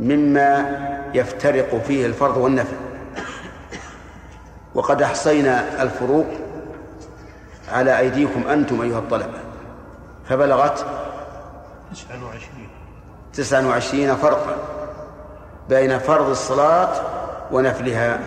[0.00, 0.78] مما
[1.14, 2.76] يفترق فيه الفرض والنفل.
[4.74, 6.26] وقد أحصينا الفروق
[7.72, 9.38] على أيديكم أنتم أيها الطلبة.
[10.28, 10.86] فبلغت
[11.92, 12.68] 29
[13.32, 14.56] تسعة وعشرين فرقا
[15.68, 16.92] بين فرض الصلاة
[17.52, 18.20] ونفلها.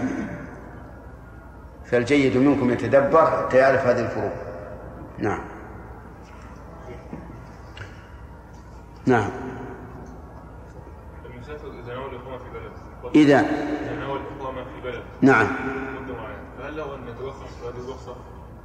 [1.85, 4.46] فالجيد منكم يتدبر حتى يعرف هذه الفروق.
[5.19, 5.39] نعم.
[9.05, 9.29] نعم.
[11.25, 11.95] المسافر إذا.
[11.95, 12.71] نوى الإقامة في بلد
[13.15, 13.41] إذا
[13.99, 15.45] نوى الإقامة في بلد نعم.
[16.03, 18.15] مدة معينة فهل له أن يتوقف في هذه الرخصة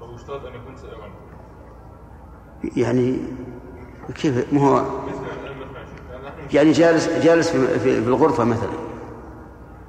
[0.00, 1.10] أو يشترط أن يكون سائغا؟
[2.76, 3.18] يعني
[4.14, 4.84] كيف؟ ما هو
[6.52, 8.72] يعني جالس جالس في, في, الغرفة مثلا.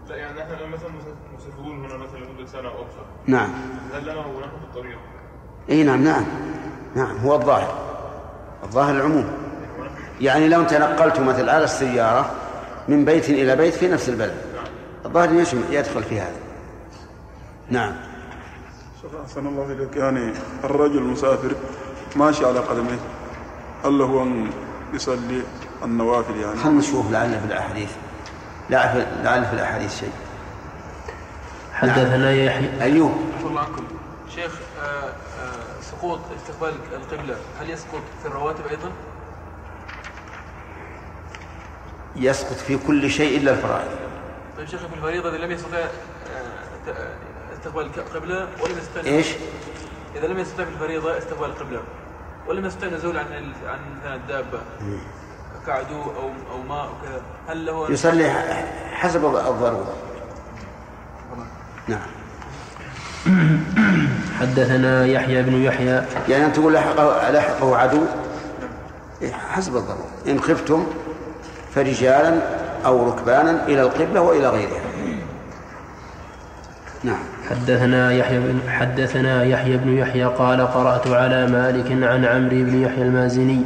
[0.09, 0.89] لا يعني نحن مثلا
[1.37, 3.05] مسافرون هنا مثلا لمدة سنة أو أكثر.
[3.27, 3.49] نعم.
[3.93, 4.97] هل لنا ونحن في الطريق
[5.69, 6.25] اي نعم نعم.
[6.95, 7.77] نعم هو الظاهر.
[8.63, 9.25] الظاهر العموم.
[10.21, 12.31] يعني لو تنقلت مثل على السيارة
[12.87, 14.35] من بيت إلى بيت في نفس البلد.
[15.05, 16.35] الظاهر يشمل يدخل في هذا.
[17.69, 17.95] نعم.
[19.01, 19.95] شيخ أحسن الله إليك.
[19.95, 20.33] يعني
[20.63, 21.55] الرجل المسافر
[22.15, 22.99] ماشي على قدميه.
[23.85, 24.49] هل له أن
[24.93, 25.41] يصلي
[25.83, 27.91] النوافل يعني؟ خلنا نشوف لعل في الأحاديث.
[28.69, 30.11] لعل لعل في الأحاديث شيء.
[31.73, 32.81] حدثنا يحيى.
[32.81, 33.83] أيوب عفوا الله عنكم.
[34.35, 34.51] شيخ
[34.83, 35.13] آه،
[36.03, 37.35] سقوط استقبال القبلة.
[37.59, 38.91] هل يسقط في الرواتب أيضا؟
[42.15, 43.91] يسقط في كل شيء إلا الفرائض.
[44.57, 45.89] طيب شيخ في الفريضة إذا لم يستطع آه،
[46.89, 47.13] آه،
[47.53, 49.27] استقبال القبلة ولم يستطع إيش؟
[50.15, 51.81] إذا لم يستطع في الفريضة استقبال القبلة.
[52.47, 53.25] ولم يستطع النزول عن
[53.67, 54.59] عن مثلا الدابة.
[55.65, 58.29] كعدو أو أو ماء وكذا هل له يصلي
[58.93, 59.95] حسب الضرورة.
[61.87, 62.07] نعم.
[64.43, 66.01] حدثنا يحيى بن يحيى.
[66.29, 68.01] يعني أن تقول لحقه, لحقه عدو؟
[69.21, 70.09] إيه، حسب الضرورة.
[70.27, 70.83] إن خفتم
[71.75, 72.33] فرجالا
[72.85, 74.81] أو ركبانا إلى القبلة وإلى غيرها.
[77.03, 77.19] نعم.
[77.49, 83.03] حدثنا يحيى بن حدثنا يحيى بن يحيى قال قرأت على مالك عن عمرو بن يحيى
[83.03, 83.61] المازني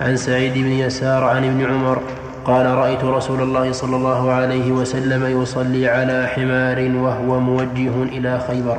[0.00, 2.02] عن سعيد بن يسار عن ابن عمر
[2.44, 8.78] قال رأيت رسول الله صلى الله عليه وسلم يصلي على حمار وهو موجه إلى خيبر.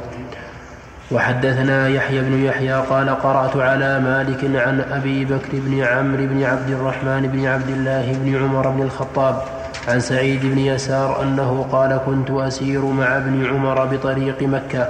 [1.11, 6.69] وحدثنا يحيى بن يحيى قال قرأت على مالك عن أبي بكر بن عمرو بن عبد
[6.69, 9.41] الرحمن بن عبد الله بن عمر بن الخطاب
[9.87, 14.87] عن سعيد بن يسار أنه قال كنت أسير مع ابن عمر بطريق مكة.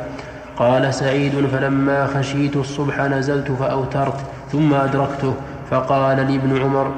[0.58, 4.18] قال سعيد فلما خشيت الصبح نزلت فأوترت
[4.52, 5.34] ثم أدركته
[5.72, 6.92] فقال لي ابن عمر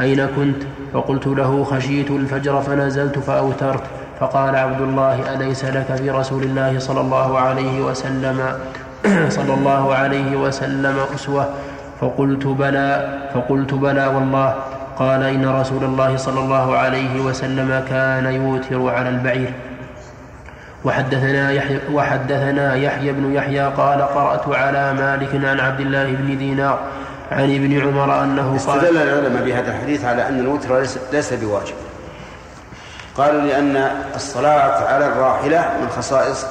[0.00, 0.62] أين كنت؟
[0.92, 3.82] فقلت له خشيت الفجر فنزلت فأوترت
[4.24, 8.58] فقال عبد الله أليس لك في رسول الله صلى الله عليه وسلم؟
[9.36, 11.48] صلى الله عليه وسلم أسوة.
[12.00, 14.54] فقلت بلى فقلت بلى والله.
[14.98, 19.52] قال إن رسول الله صلى الله عليه وسلم كان يوتر على البعير.
[20.84, 26.78] وحدثنا يحيى, وحدثنا يحيى بن يحيى قال قرأت على مالك عن عبد الله بن دينار
[27.32, 31.83] عن ابن عمر أنه قال استدل العلماء بهذا الحديث على أن الوتر ليس, ليس بواجب.
[33.16, 33.76] قالوا لأن
[34.14, 36.46] الصلاة على الراحلة من خصائص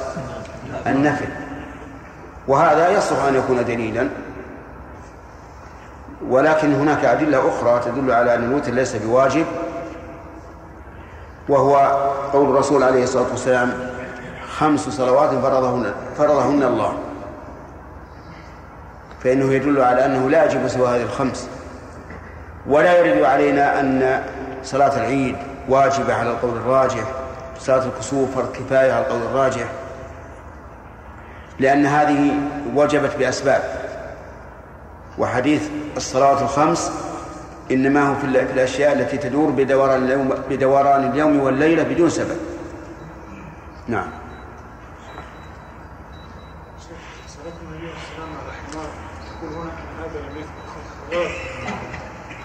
[0.86, 1.28] النفل.
[2.48, 4.08] وهذا يصلح أن يكون دليلا.
[6.28, 9.46] ولكن هناك أدلة أخرى تدل على أن الوتر ليس بواجب.
[11.48, 11.76] وهو
[12.32, 13.72] قول الرسول عليه الصلاة والسلام
[14.56, 16.94] خمس صلوات فرضهن فرضهن الله.
[19.24, 21.48] فإنه يدل على أنه لا يجب سوى هذه الخمس.
[22.66, 24.22] ولا يرد علينا أن
[24.62, 25.36] صلاة العيد
[25.68, 27.04] واجبة على القول الراجح
[27.58, 29.64] صلاة الكسوف فرض كفاية على القول الراجح.
[31.60, 32.32] لأن هذه
[32.74, 33.62] وجبت بأسباب.
[35.18, 35.62] وحديث
[35.96, 36.90] الصلاة الخمس
[37.70, 42.36] إنما هو في ال- في الأشياء التي تدور بدوران اليوم بدوران اليوم والليلة بدون سبب.
[43.88, 44.06] نعم.
[47.28, 48.52] صلاة النبي والسلام على
[49.42, 51.30] هنا ان هذا لم يثبت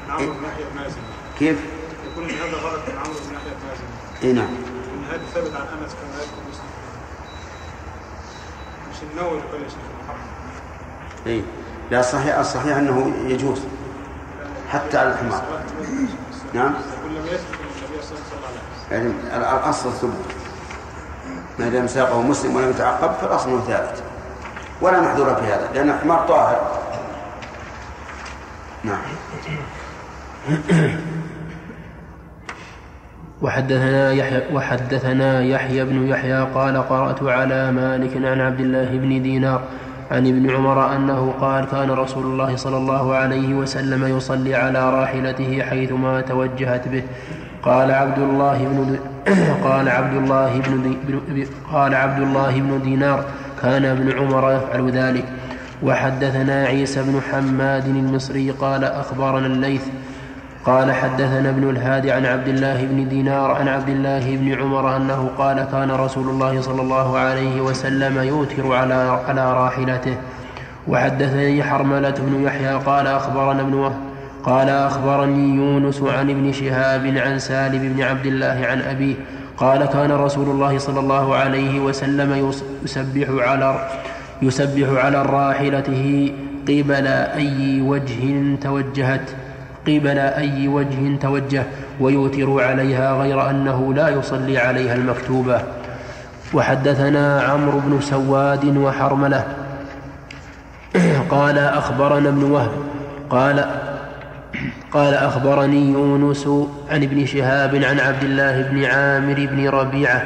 [0.10, 0.92] عمرو بن يحيى
[1.40, 1.58] كيف؟
[2.12, 4.48] يقول ان هذا غلط من عمرو بن يحيى المازني اي نعم.
[5.10, 6.64] هذا ثابت عن انس كما يذكر مسلم.
[8.92, 11.28] مش النووي اللي قال يا شيخ محمد.
[11.28, 11.44] اي
[11.92, 13.60] لا الصحيح الصحيح أنه يجوز.
[14.70, 15.44] حتى على الحمار.
[16.54, 16.74] نعم.
[17.00, 20.34] يقول لم يثبت أن النبي صلى الله عليه وسلم يعني الأصل الثبوت
[21.60, 24.04] ما دام ساقه مسلم ولم يتعقب فالأصل أنه ثابت.
[24.82, 26.80] ولا محذور في هذا لأن الحمار طاهر.
[28.84, 29.02] نعم.
[33.42, 39.62] وحدثنا يحيى وحدثنا يحيى بن يحيى قال قرأت على مالك عن عبد الله بن دينار
[40.12, 45.62] عن ابن عمر أنه قال كان رسول الله صلى الله عليه وسلم يصلي على راحلته
[45.62, 47.04] حيثما توجهت به.
[47.64, 49.00] قال عبد الله بن
[49.68, 50.96] قال عبد الله بن
[51.74, 53.24] قال عبد الله بن دينار
[53.62, 55.26] كان ابن عمر يفعل ذلك.
[55.84, 59.86] وحدثنا عيسى بن حماد المصري قال أخبرنا الليث
[60.66, 65.30] قال حدثنا ابن الهادي عن عبد الله بن دينار عن عبد الله بن عمر أنه
[65.38, 70.16] قال كان رسول الله صلى الله عليه وسلم يوتر على على راحلته.
[70.88, 74.00] وحدثني حرملة بن يحيى قال أخبرنا ابن وهب
[74.44, 79.16] قال أخبرني يونس عن ابن شهاب عن سالم بن عبد الله عن أبيه
[79.58, 82.54] قال كان رسول الله صلى الله عليه وسلم
[82.84, 83.90] يسبح على
[84.42, 86.34] يسبح على راحلته
[86.68, 89.30] قبل أي وجه توجهت.
[89.88, 91.64] قبل أي وجه توجه
[92.00, 95.62] ويوتر عليها غير أنه لا يصلي عليها المكتوبة.
[96.54, 99.44] وحدثنا عمرو بن سواد وحرملة.
[101.30, 102.72] قال أخبرنا ابن وهب.
[103.30, 103.66] قال
[104.94, 106.48] قال أخبرني يونس
[106.92, 110.24] عن ابن شهاب عن عبد الله بن عامر بن ربيعة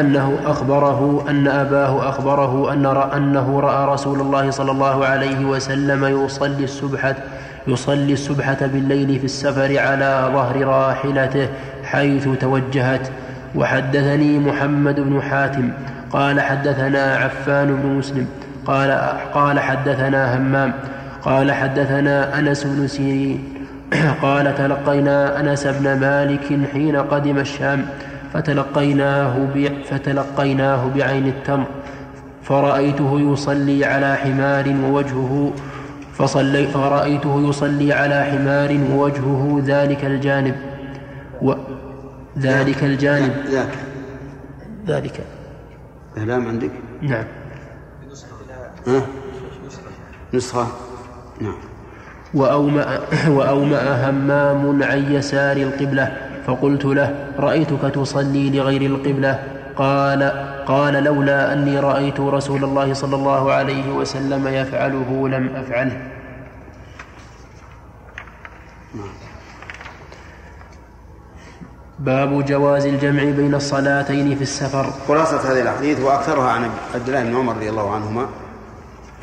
[0.00, 6.64] أنه أخبره أن أباه أخبره أن أنه رأى رسول الله صلى الله عليه وسلم يصلي
[6.64, 7.14] السبحة
[7.66, 11.48] يصلي السبحة بالليل في السفر على ظهر راحلته
[11.84, 13.08] حيث توجهت.
[13.54, 15.70] وحدثني محمد بن حاتم.
[16.10, 18.26] قال حدثنا عفان بن مسلم.
[18.66, 18.90] قال
[19.34, 20.72] قال حدثنا همام.
[21.22, 23.44] قال حدثنا أنس بن سيرين.
[24.22, 27.86] قال تلقينا أنس بن مالك حين قدم الشام.
[28.34, 29.34] فتلقيناه
[29.90, 31.66] فتلقيناه بعين التمر.
[32.48, 35.52] فرأيته يصلي على حمار ووجهه
[36.18, 40.54] فصلي فرأيته يصلي على حمار ووجهه ذلك الجانب.
[41.42, 41.54] و
[42.38, 43.32] ذلك الجانب.
[43.50, 43.74] ذاك.
[44.86, 45.20] ذلك.
[46.18, 46.70] إعلام عندك؟
[47.02, 47.24] نعم.
[48.86, 49.02] ها؟
[50.34, 50.66] نسخة.
[51.40, 51.58] نعم.
[52.34, 52.98] وأومأ,
[53.28, 56.16] وأومأ همام عن يسار القبلة
[56.46, 60.22] فقلت له رأيتك تصلي لغير القبلة؟ قال
[60.66, 66.00] قال لولا أني رأيت رسول الله صلى الله عليه وسلم يفعله لم أفعله.
[71.98, 74.86] باب جواز الجمع بين الصلاتين في السفر.
[75.08, 78.26] خلاصة هذه الأحاديث وأكثرها عن عبد الله بن عمر رضي الله عنهما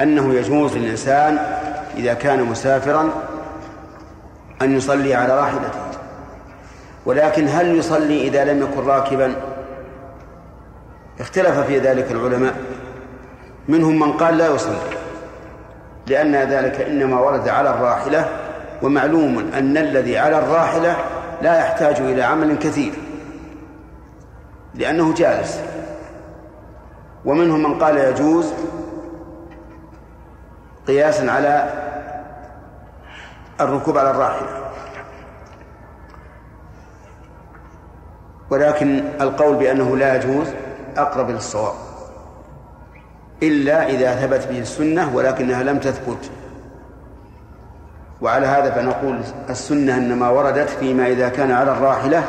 [0.01, 1.37] أنه يجوز للإنسان
[1.97, 3.09] إذا كان مسافرا
[4.61, 5.79] أن يصلي على راحلته
[7.05, 9.35] ولكن هل يصلي إذا لم يكن راكبا؟
[11.19, 12.55] اختلف في ذلك العلماء.
[13.67, 14.77] منهم من قال لا يصلي
[16.07, 18.29] لأن ذلك إنما ورد على الراحلة
[18.81, 20.97] ومعلوم أن الذي على الراحلة
[21.41, 22.93] لا يحتاج إلى عمل كثير
[24.75, 25.61] لأنه جالس.
[27.25, 28.53] ومنهم من قال يجوز
[30.87, 31.69] قياسا على
[33.61, 34.47] الركوب على الراحلة.
[38.49, 40.47] ولكن القول بأنه لا يجوز
[40.97, 41.73] أقرب للصواب
[43.43, 46.31] إلا إذا ثبت به السنة ولكنها لم تثبت.
[48.21, 49.19] وعلى هذا فنقول
[49.49, 52.23] السنة إنما وردت فيما إذا كان على الراحلة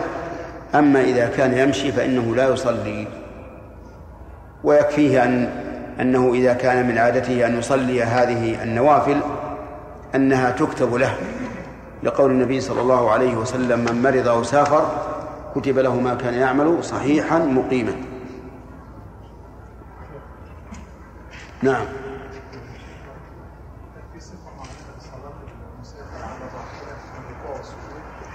[0.74, 3.06] أما إذا كان يمشي فإنه لا يصلي.
[4.64, 5.50] ويكفيه أن
[6.00, 9.20] أنه إذا كان من عادته أن يصلي هذه النوافل
[10.14, 11.16] أنها تكتب له.
[12.02, 14.86] لقول النبي صلى الله عليه وسلم من مرض أو سافر
[15.54, 17.92] كتب له ما كان يعمل صحيحا مقيما.
[21.62, 21.86] نعم.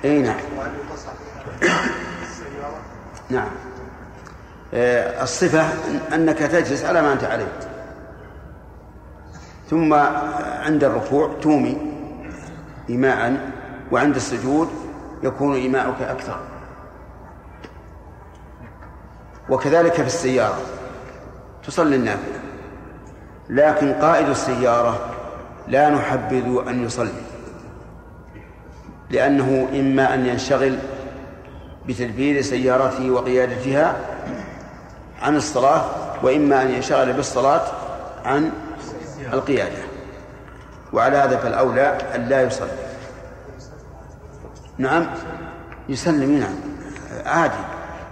[0.06, 0.40] إي نعم.
[3.30, 3.50] نعم.
[4.74, 5.70] آه، الصفة
[6.14, 7.60] أنك تجلس على ما أنت عليه.
[9.70, 9.94] ثم
[10.64, 11.78] عند الركوع تومي
[12.90, 13.52] إيماء
[13.92, 14.70] وعند السجود
[15.24, 16.40] يكون إيماؤك أكثر.
[19.50, 20.62] وكذلك في السيارة
[21.64, 22.51] تصلي النافلة.
[23.52, 25.00] لكن قائد السيارة
[25.68, 27.22] لا نحبذ أن يصلي
[29.10, 30.78] لأنه إما أن ينشغل
[31.88, 33.96] بتدبير سيارته وقيادتها
[35.22, 35.86] عن الصلاة
[36.24, 37.62] وإما أن ينشغل بالصلاة
[38.26, 38.52] عن
[39.34, 39.78] القيادة.
[40.94, 42.70] وعلى هذا فالأولى أن لا يصلي.
[44.78, 45.08] نعم
[45.90, 46.56] يسلم نعم
[47.26, 47.64] عادي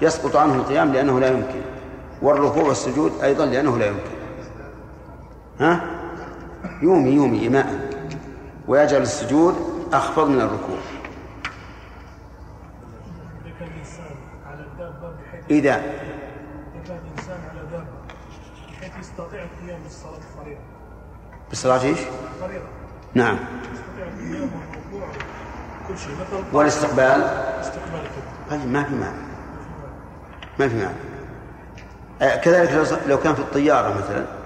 [0.02, 1.62] يسقط عنه القيام لأنه لا يمكن
[2.22, 4.19] والركوع والسجود أيضا لأنه لا يمكن.
[5.60, 5.82] ها؟
[6.82, 7.90] يومي يومي إيماء
[8.68, 9.56] ويجعل السجود
[9.94, 10.78] أخفض من الركوع.
[15.50, 15.82] إذا
[19.00, 20.62] يستطيع القيام بالصلاة الفريضة
[21.50, 22.00] بالصلاة إيش؟
[22.42, 22.66] فريضة
[23.14, 23.38] نعم.
[23.74, 24.50] يستطيع القيام
[24.94, 25.10] والركوع
[25.88, 27.24] كل شيء مثلا والاستقبال؟
[27.62, 28.02] استقبال
[28.50, 29.18] طيب ما في معنى
[30.60, 30.96] ما في معنى
[32.22, 34.39] آه، كذلك لو كان في الطيارة مثلا.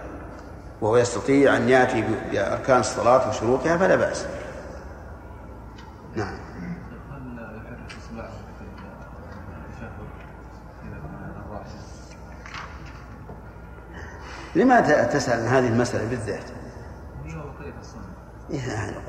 [0.83, 4.25] وهو يستطيع أن يأتي بأركان الصلاة وشروطها فلا بأس.
[6.15, 6.37] نعم.
[14.55, 16.43] لماذا تسأل عن هذه المسألة بالذات؟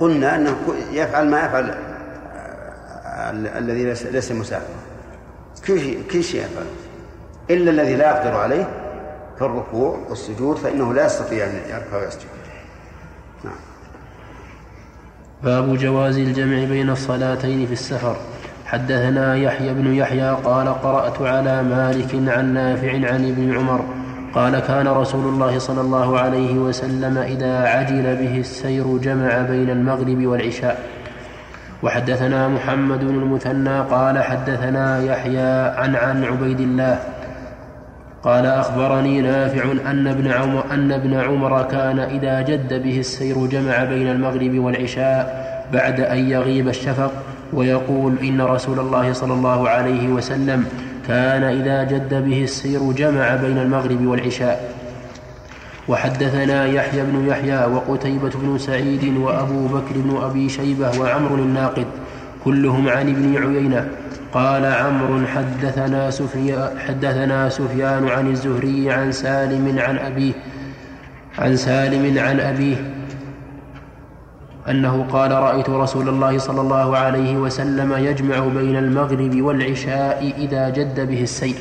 [0.00, 0.56] قلنا أنه
[0.90, 4.74] يفعل ما يفعل آه، ال- الذي ليس- مسافرا.
[5.66, 6.66] كل شيء يفعل.
[7.50, 8.83] إلا الذي لا يقدر عليه
[9.38, 12.28] كالركوع والسجود فإنه لا يستطيع أن يركع ويسجد.
[13.44, 13.54] نعم.
[15.42, 18.16] باب جواز الجمع بين الصلاتين في السفر.
[18.66, 23.84] حدثنا يحيى بن يحيى قال قرأت على مالك عن نافع عن ابن عمر
[24.34, 30.26] قال كان رسول الله صلى الله عليه وسلم إذا عجل به السير جمع بين المغرب
[30.26, 30.94] والعشاء.
[31.82, 37.13] وحدثنا محمد بن المثنى قال حدثنا يحيى عن عن عبيد الله
[38.24, 43.84] قال أخبرني نافع أن ابن عمر أن ابن عمر كان إذا جد به السير جمع
[43.84, 47.12] بين المغرب والعشاء بعد أن يغيب الشفق
[47.52, 50.66] ويقول إن رسول الله صلى الله عليه وسلم
[51.08, 54.74] كان إذا جد به السير جمع بين المغرب والعشاء.
[55.88, 61.86] وحدثنا يحيى بن يحيى وقتيبة بن سعيد وأبو بكر بن أبي شيبة وعمر الناقد
[62.44, 63.88] كلهم عن ابن عيينة
[64.34, 70.34] قال عمرو حدثنا سفيان حدثنا سفيان عن الزهري عن سالم عن أبيه
[71.38, 72.94] عن سالم عن أبيه
[74.68, 81.08] أنه قال رأيت رسول الله صلى الله عليه وسلم يجمع بين المغرب والعشاء إذا جد
[81.08, 81.54] به السير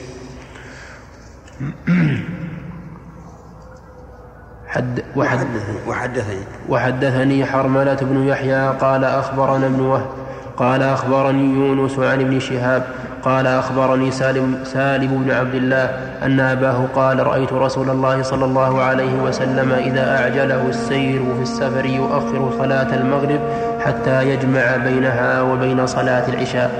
[4.67, 5.47] حد وحد
[5.87, 6.43] وحدثني.
[6.69, 10.22] وحدثني حرملة بن يحيى قال أخبرنا ابن وهب
[10.57, 12.83] قال أخبرني يونس عن ابن شهاب
[13.23, 15.85] قال أخبرني سالم, سالم بن عبد الله
[16.23, 21.85] أن أباه قال رأيت رسول الله صلى الله عليه وسلم إذا أعجله السير في السفر
[21.85, 23.39] يؤخر صلاة المغرب
[23.79, 26.71] حتى يجمع بينها وبين صلاة العشاء.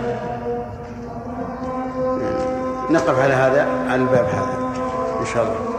[2.91, 4.57] نقف على هذا على الباب هذا
[5.19, 5.72] إن شاء الله.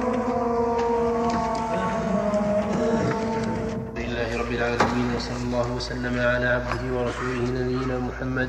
[5.76, 8.48] وسلم على عبده ورسوله نبينا محمد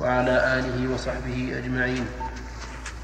[0.00, 2.04] وعلى آله وصحبه أجمعين.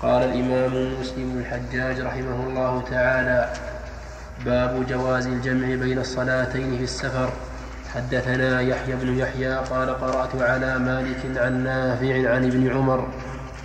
[0.02, 3.52] قال الإمام مسلم الحجاج رحمه الله تعالى
[4.44, 7.30] باب جواز الجمع بين الصلاتين في السفر.
[7.94, 13.08] حدثنا يحيى بن يحيى قال قرأت على مالك عن نافع عن ابن عمر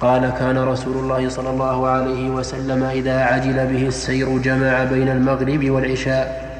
[0.01, 5.69] قال كان رسول الله صلى الله عليه وسلم إذا عجل به السير جمع بين المغرب
[5.69, 6.52] والعشاء.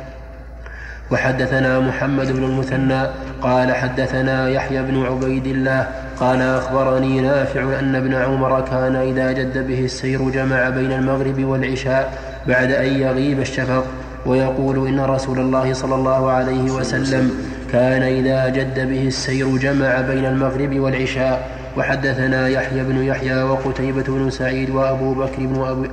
[1.11, 3.01] وحدثنا محمد بن المثنى
[3.41, 5.87] قال حدثنا يحيى بن عبيد الله
[6.19, 12.13] قال أخبرني نافع أن ابن عمر كان إذا جد به السير جمع بين المغرب والعشاء
[12.47, 13.85] بعد أن يغيب الشفق
[14.25, 17.31] ويقول إن رسول الله صلى الله عليه وسلم
[17.71, 21.63] كان إذا جد به السير جمع بين المغرب والعشاء.
[21.77, 25.89] وحدثنا يحيى بن يحيى وقتيبة بن سعيد وأبو بكر بن أبي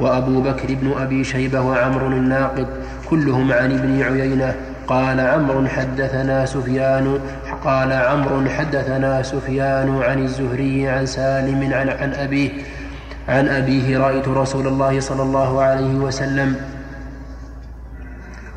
[0.00, 2.66] وأبو بكر بن أبي شيبة وعمر الناقد
[3.10, 4.54] كلهم عن ابن عيينة.
[4.86, 7.18] قال عمرو حدثنا سفيان
[7.64, 12.50] قال عمرو حدثنا سفيان عن الزهري عن سالم عن, عن أبيه.
[13.28, 16.56] عن أبيه رأيت رسول الله صلى الله عليه وسلم.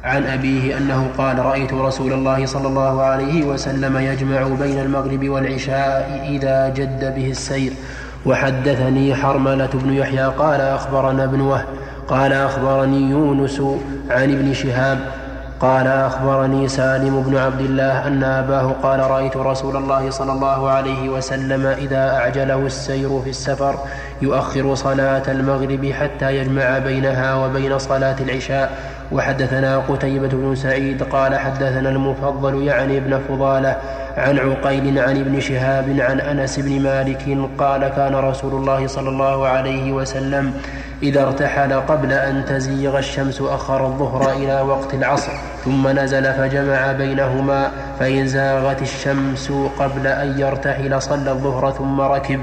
[0.04, 6.26] عن أبيه أنه قال رأيت رسول الله صلى الله عليه وسلم يجمع بين المغرب والعشاء
[6.30, 7.74] إذا جد به السير.
[8.26, 11.66] وحدثني حرملة بن يحيى قال أخبرنا ابن وهب.
[12.08, 13.62] قال أخبرني يونس
[14.10, 15.00] عن ابن شهاب
[15.60, 21.10] قال أخبرني سالم بن عبد الله أن أباه قال رأيت رسول الله صلى الله عليه
[21.10, 23.76] وسلم إذا أعجله السير في السفر
[24.22, 28.94] يؤخر صلاة المغرب حتى يجمع بينها وبين صلاة العشاء.
[29.12, 33.76] وحدثنا قتيبة بن سعيد قال حدثنا المفضل يعني ابن فضالة
[34.18, 39.48] عن عقيل عن ابن شهاب عن أنس بن مالك قال كان رسول الله صلى الله
[39.48, 40.54] عليه وسلم
[41.04, 45.32] إذا ارتحل قبل أن تزيغ الشمس أخر الظهر إلى وقت العصر
[45.66, 52.40] ثم نزل فجمع بينهما فإن زاغت الشمس قبل أن يرتحل صلى الظهر ثم ركب.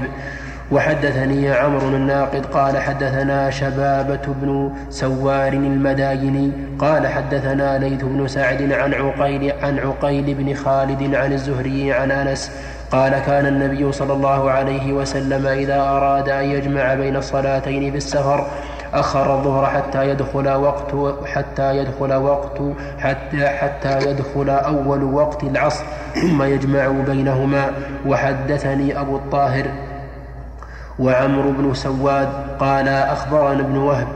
[0.71, 8.93] وحدثني عمرو الناقد قال حدثنا شبابة بن سوار المدايني قال حدثنا ليث بن سعد عن
[8.93, 12.51] عقيل عن عقيل بن خالد عن الزهري عن أنس
[12.91, 18.47] قال كان النبي صلى الله عليه وسلم إذا أراد أن يجمع بين الصلاتين في السفر
[18.93, 20.91] أخر الظهر حتى يدخل وقت
[21.25, 22.61] حتى يدخل وقت
[22.99, 25.83] حتى حتى يدخل أول وقت العصر
[26.21, 27.71] ثم يجمع بينهما.
[28.05, 29.65] وحدثني أبو الطاهر
[30.99, 34.07] وعمرو بن سواد قال أخبرنا ابن وهب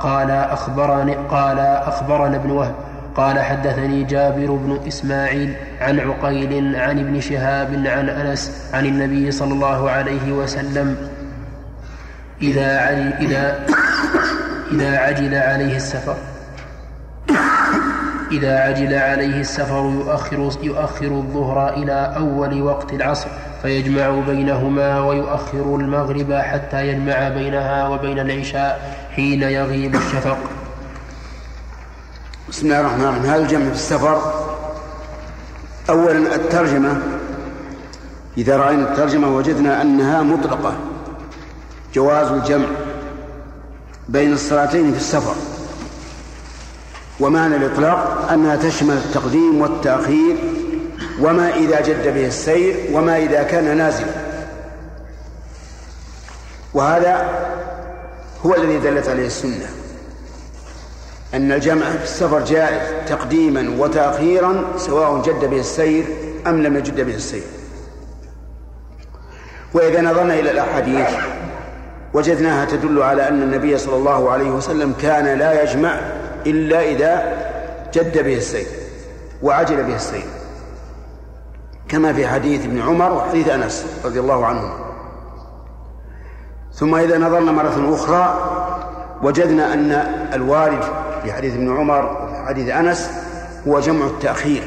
[0.00, 2.74] قال أخبرني قال أخبرنا ابن وهب
[3.16, 9.52] قال حدثني جابر بن إسماعيل عن عقيل عن ابن شهاب عن أنس عن النبي صلى
[9.52, 11.08] الله عليه وسلم
[12.42, 13.66] إذا عجل إذا
[14.72, 16.16] إذا عجل عليه السفر.
[18.32, 23.28] إذا عجل عليه السفر يؤخر يؤخر الظهر إلى أول وقت العصر
[23.62, 30.38] فيجمع بينهما ويؤخر المغرب حتى يجمع بينها وبين العشاء حين يغيب الشفق.
[32.48, 33.22] بسم الله الرحمن الرحيم.
[33.22, 34.32] هذا الجمع في السفر؟
[35.90, 37.02] أولا الترجمة.
[38.38, 40.74] إذا رأينا الترجمة وجدنا أنها مطلقة.
[41.94, 42.66] جواز الجمع
[44.08, 45.55] بين الصلاتين في السفر.
[47.20, 50.36] ومعنى الإطلاق أنها تشمل التقديم والتأخير
[51.20, 54.06] وما إذا جد به السير وما إذا كان نازلا.
[56.74, 57.28] وهذا
[58.46, 59.66] هو الذي دلت عليه السنة
[61.34, 66.04] أن الجمع في السفر جائز تقديما وتأخيرا سواء جد به السير
[66.46, 67.42] أم لم يجد به السير.
[69.74, 71.08] وإذا نظرنا إلى الأحاديث
[72.14, 76.00] وجدناها تدل على أن النبي صلى الله عليه وسلم كان لا يجمع
[76.46, 77.36] إلا إذا
[77.94, 78.66] جد به السير
[79.42, 80.26] وعجل به السير
[81.88, 84.86] كما في حديث ابن عمر وحديث أنس رضي الله عنهما.
[86.72, 88.52] ثم إذا نظرنا مرة أخرى
[89.22, 89.92] وجدنا أن
[90.32, 90.82] الوارد
[91.22, 93.10] في حديث ابن عمر وفي حديث أنس
[93.68, 94.62] هو جمع التأخير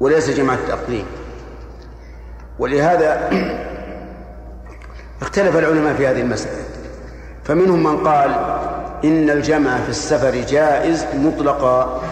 [0.00, 1.06] وليس جمع التقديم
[2.58, 3.30] ولهذا
[5.22, 6.64] اختلف العلماء في هذه المسألة.
[7.44, 8.30] فمنهم من قال
[9.04, 12.02] إن الجمع في السفر جائز مطلقا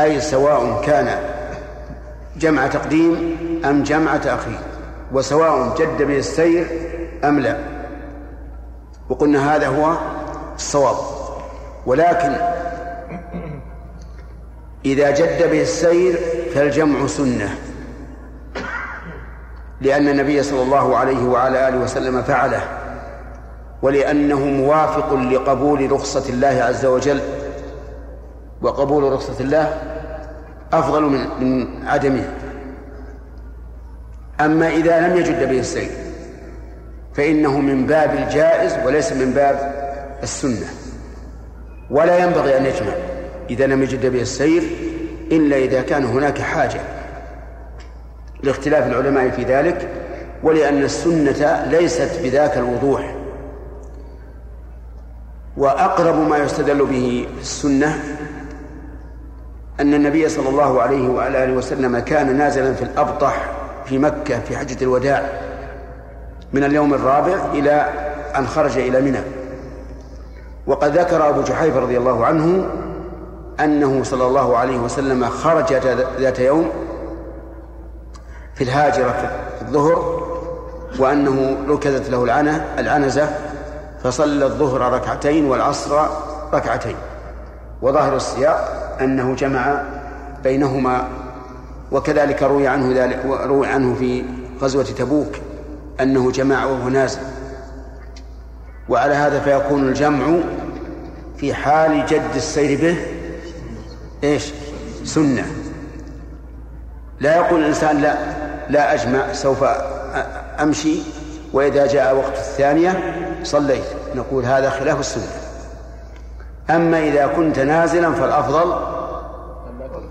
[0.00, 1.18] أي سواء كان
[2.36, 4.58] جمع تقديم أم جمع تأخير
[5.12, 6.66] وسواء جد به السير
[7.24, 7.58] أم لا.
[9.08, 9.96] وقلنا هذا هو
[10.56, 10.96] الصواب.
[11.86, 12.32] ولكن
[14.84, 16.18] إذا جد به السير
[16.54, 17.58] فالجمع سنة.
[19.80, 22.81] لأن النبي صلى الله عليه وعلى آله وسلم فعله.
[23.82, 27.20] ولأنه موافق لقبول رخصة الله عز وجل.
[28.62, 29.78] وقبول رخصة الله
[30.72, 32.28] أفضل من من عدمه.
[34.40, 35.90] أما إذا لم يجد به السير
[37.14, 39.72] فإنه من باب الجائز وليس من باب
[40.22, 40.66] السنة.
[41.90, 42.92] ولا ينبغي أن يجمع
[43.50, 44.62] إذا لم يجد به السير
[45.32, 46.80] إلا إذا كان هناك حاجة
[48.42, 49.88] لاختلاف العلماء في ذلك
[50.42, 53.14] ولأن السنة ليست بذاك الوضوح.
[55.56, 58.02] وأقرب ما يستدل به في السنة
[59.80, 63.50] أن النبي صلى الله عليه وعلى آله وسلم كان نازلا في الأبطح
[63.84, 65.30] في مكة في حجة الوداع
[66.52, 67.86] من اليوم الرابع إلى
[68.36, 69.20] أن خرج إلى منى.
[70.66, 72.66] وقد ذكر أبو جحيفة رضي الله عنه
[73.60, 75.72] أنه صلى الله عليه وسلم خرج
[76.18, 76.70] ذات يوم
[78.54, 79.12] في الهاجرة
[79.58, 80.22] في الظهر
[80.98, 82.24] وأنه ركزت له
[82.78, 83.28] العنزة
[84.02, 86.06] فصلى الظهر ركعتين والعصر
[86.52, 86.96] ركعتين.
[87.82, 89.82] وظاهر السياق أنه جمع
[90.44, 91.08] بينهما
[91.92, 94.24] وكذلك روي عنه ذلك روي عنه في
[94.60, 95.34] غزوة تبوك
[96.00, 97.20] أنه جمع وهو نازل.
[98.88, 100.38] وعلى هذا فيكون الجمع
[101.36, 102.96] في حال جد السير به
[104.24, 104.52] إيش؟
[105.04, 105.46] سنة.
[107.20, 108.16] لا يقول الإنسان لا
[108.68, 109.64] لا أجمع سوف
[110.60, 111.02] أمشي
[111.52, 113.84] وإذا جاء وقت الثانية صليت.
[114.14, 115.32] نقول هذا خلاف السنة.
[116.70, 118.76] أما إذا كنت نازلا فالأفضل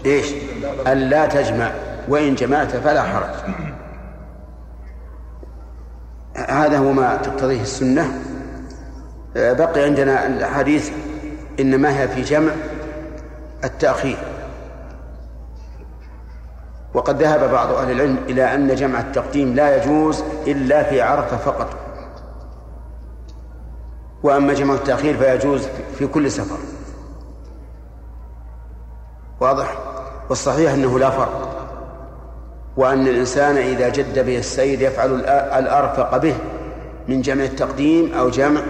[0.05, 0.33] إيش؟
[0.87, 1.71] ألا تجمع.
[2.07, 3.53] وإن جمعت فلا حرج.
[6.35, 8.21] هذا هو ما تقتضيه السنة.
[9.35, 10.91] بقي عندنا الحديث
[11.59, 12.51] إنما هي في جمع
[13.63, 14.17] التأخير.
[16.93, 21.67] وقد ذهب بعض أهل العلم إلى أن جمع التقديم لا يجوز إلا في عرفة فقط.
[24.23, 26.57] وأما جمع التأخير فيجوز في كل سفر.
[29.39, 29.77] واضح؟
[30.29, 31.47] والصحيح أنه لا فرق.
[32.77, 36.35] وأن الإنسان إذا جد به السير يفعل الأ- الأرفق به
[37.07, 38.61] من جمع التقديم أو جمع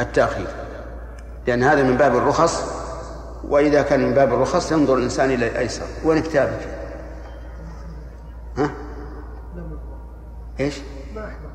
[0.00, 0.46] التأخير.
[1.46, 2.64] لأن هذا من باب الرخص
[3.48, 5.84] وإذا كان من باب الرخص ينظر الإنسان إلى الأيسر.
[6.04, 6.18] وين
[8.56, 8.70] ها؟
[10.60, 10.80] إيش؟
[11.14, 11.50] ما أحضر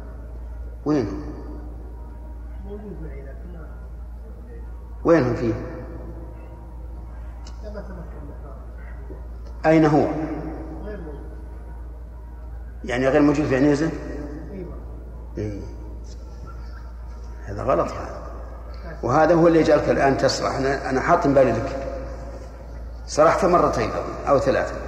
[0.86, 1.24] وين؟
[2.65, 3.68] موجود معي لكن ما
[5.06, 5.53] وين هو فيه؟
[7.64, 8.18] لا ما تمكن
[9.65, 10.07] أين هو؟
[10.84, 11.19] غير موجود
[12.86, 13.90] يعني غير موجود في عنيزة؟
[15.38, 15.64] أيوه.
[17.45, 18.28] هذا غلط هذا
[19.03, 21.88] وهذا هو اللي يجعلك الآن تسرح أنا أنا حاط بالي لك
[23.06, 23.91] سرحت مرتين
[24.28, 24.86] أو ثلاثة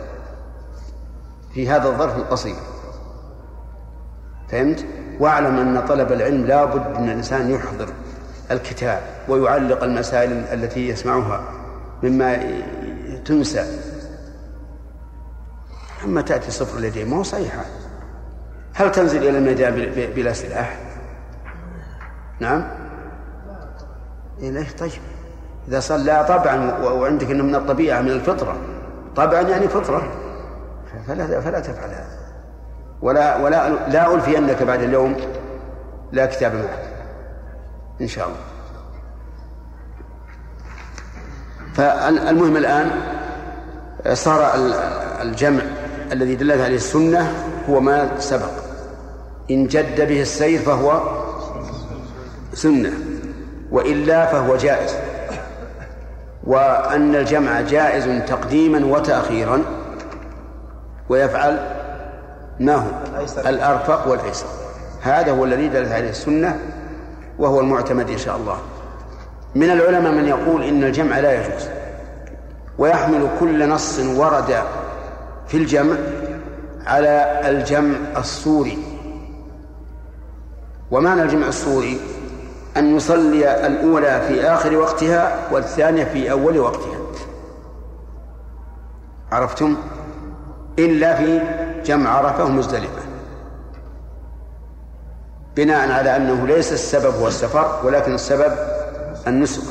[1.54, 2.56] في هذا الظرف القصير
[4.50, 4.86] فهمت؟
[5.20, 7.88] واعلم أن طلب العلم لا بد أن الإنسان يحضر
[8.52, 11.44] الكتاب ويعلق المسائل التي يسمعها
[12.04, 12.40] مما
[13.26, 13.66] تنسى
[16.06, 17.66] أما تأتي صفر اليدين ما هو صحيح هذا.
[18.74, 20.78] هل تنزل إلى الميدان بل- بلا سلاح؟
[22.40, 22.68] نعم؟
[24.42, 24.92] إيه طيب؟
[25.68, 28.58] إذا لا طبعا وعندك أنه من الطبيعة من الفطرة
[29.16, 30.08] طبعا يعني فطرة
[31.10, 32.20] فلا فلا تفعل هذا.
[33.02, 35.16] ولا ولا لا ألفينك بعد اليوم
[36.12, 36.94] لا كتاب معك.
[38.02, 38.38] إن شاء الله.
[41.74, 42.92] فالمهم الآن
[44.14, 44.74] صار ال-
[45.28, 45.62] الجمع
[46.12, 47.34] الذي دلت عليه السنة
[47.70, 48.52] هو ما سبق.
[49.52, 51.02] إن جد به السير فهو
[52.54, 52.92] سنة
[53.72, 54.96] وإلا فهو جائز.
[56.44, 59.64] وأن الجمع جائز تقديما وتأخيرا.
[61.10, 61.60] ويفعل
[62.60, 62.90] ما هو؟
[63.38, 64.46] الأرفق والأيسر.
[65.02, 66.60] هذا هو الذي دلت عليه السنة
[67.40, 68.58] وهو المعتمد إن شاء الله.
[69.56, 71.68] من العلماء من يقول إن الجمع لا يجوز.
[72.78, 74.64] ويحمل كل نص ورد
[75.48, 75.96] في الجمع
[76.86, 78.78] على الجمع الصوري
[80.92, 82.00] ومعنى الجمع الصوري
[82.78, 87.00] أن يصلي الأولى في آخر وقتها والثانية في أول وقتها.
[89.32, 89.78] عرفتم؟
[90.86, 91.42] إلا في
[91.86, 93.02] جمع عرفة ومزدلفة.
[95.56, 98.54] بناء على أنه ليس السبب هو السفر ولكن السبب
[99.28, 99.64] النسك.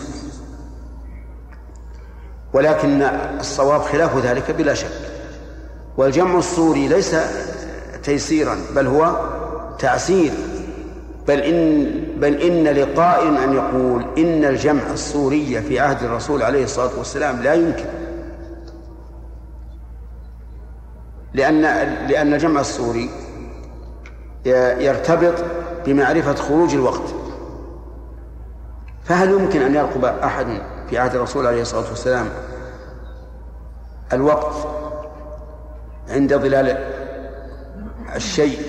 [2.52, 3.02] ولكن
[3.40, 4.90] الصواب خلاف ذلك بلا شك.
[5.96, 7.16] والجمع الصوري ليس
[8.02, 9.16] تيسيرا بل هو
[9.78, 10.32] تعسير.
[11.28, 16.98] بل إن بل إن لقائل أن يقول إن الجمع الصوري في عهد الرسول عليه الصلاة
[16.98, 17.97] والسلام لا يمكن.
[21.34, 21.62] لأن
[22.08, 23.10] لأن الجمع الصوري
[24.78, 25.34] يرتبط
[25.86, 27.14] بمعرفة خروج الوقت.
[29.04, 30.46] فهل يمكن أن يرقب أحد
[30.90, 32.28] في عهد الرسول عليه الصلاة والسلام
[34.12, 34.54] الوقت
[36.08, 36.78] عند ظلال
[38.14, 38.60] الشيء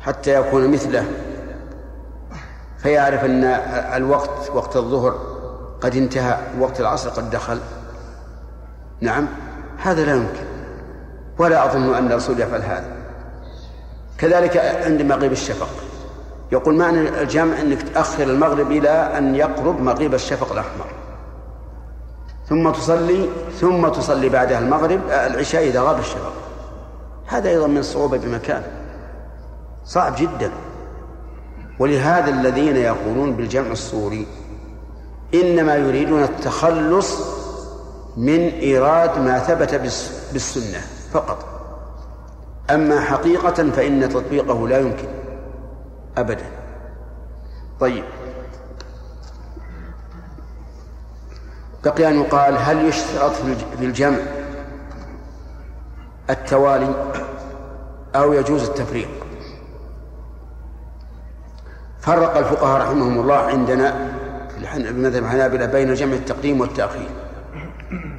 [0.00, 1.04] حتى يكون مثله؟
[2.78, 3.44] فيعرف أن
[3.94, 5.10] الوقت وقت الظهر
[5.80, 7.60] قد انتهى وقت العصر قد دخل.
[9.00, 9.28] نعم
[9.78, 10.49] هذا لا يمكن.
[11.40, 12.92] ولا أظن أن الرسول يفعل هذا.
[14.18, 15.68] كذلك عند مغيب الشفق.
[16.52, 18.88] يقول معنى الجمع أنك تأخر المغرب إلى
[19.18, 20.86] أن يقرب مغيب الشفق الأحمر.
[22.48, 23.28] ثم تصلي
[23.60, 26.32] ثم تصلي بعدها المغرب العشاء إذا غاب الشفق.
[27.26, 28.62] هذا أيضا من الصعوبة بمكان.
[29.84, 30.50] صعب جدا.
[31.78, 34.26] ولهذا الذين يقولون بالجمع الصوري
[35.34, 37.18] إنما يريدون التخلص
[38.16, 39.74] من إيراد ما ثبت
[40.32, 40.99] بالسنة.
[41.12, 41.44] فقط.
[42.70, 45.08] أما حقيقة فإن تطبيقه لا يمكن.
[46.18, 46.44] أبدا.
[47.80, 48.04] طيب.
[51.84, 53.32] بقي أن يقال هل يشترط
[53.78, 54.18] في الجمع
[56.30, 56.94] التوالي
[58.14, 59.08] أو يجوز التفريق؟
[62.00, 64.10] فرق الفقهاء رحمهم الله عندنا
[64.48, 67.19] في المذهب الحنابلة بين جمع التقديم والتأخير.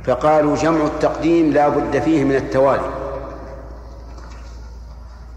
[0.04, 2.90] فقالوا جمع التقديم لا بد فيه من التوالي.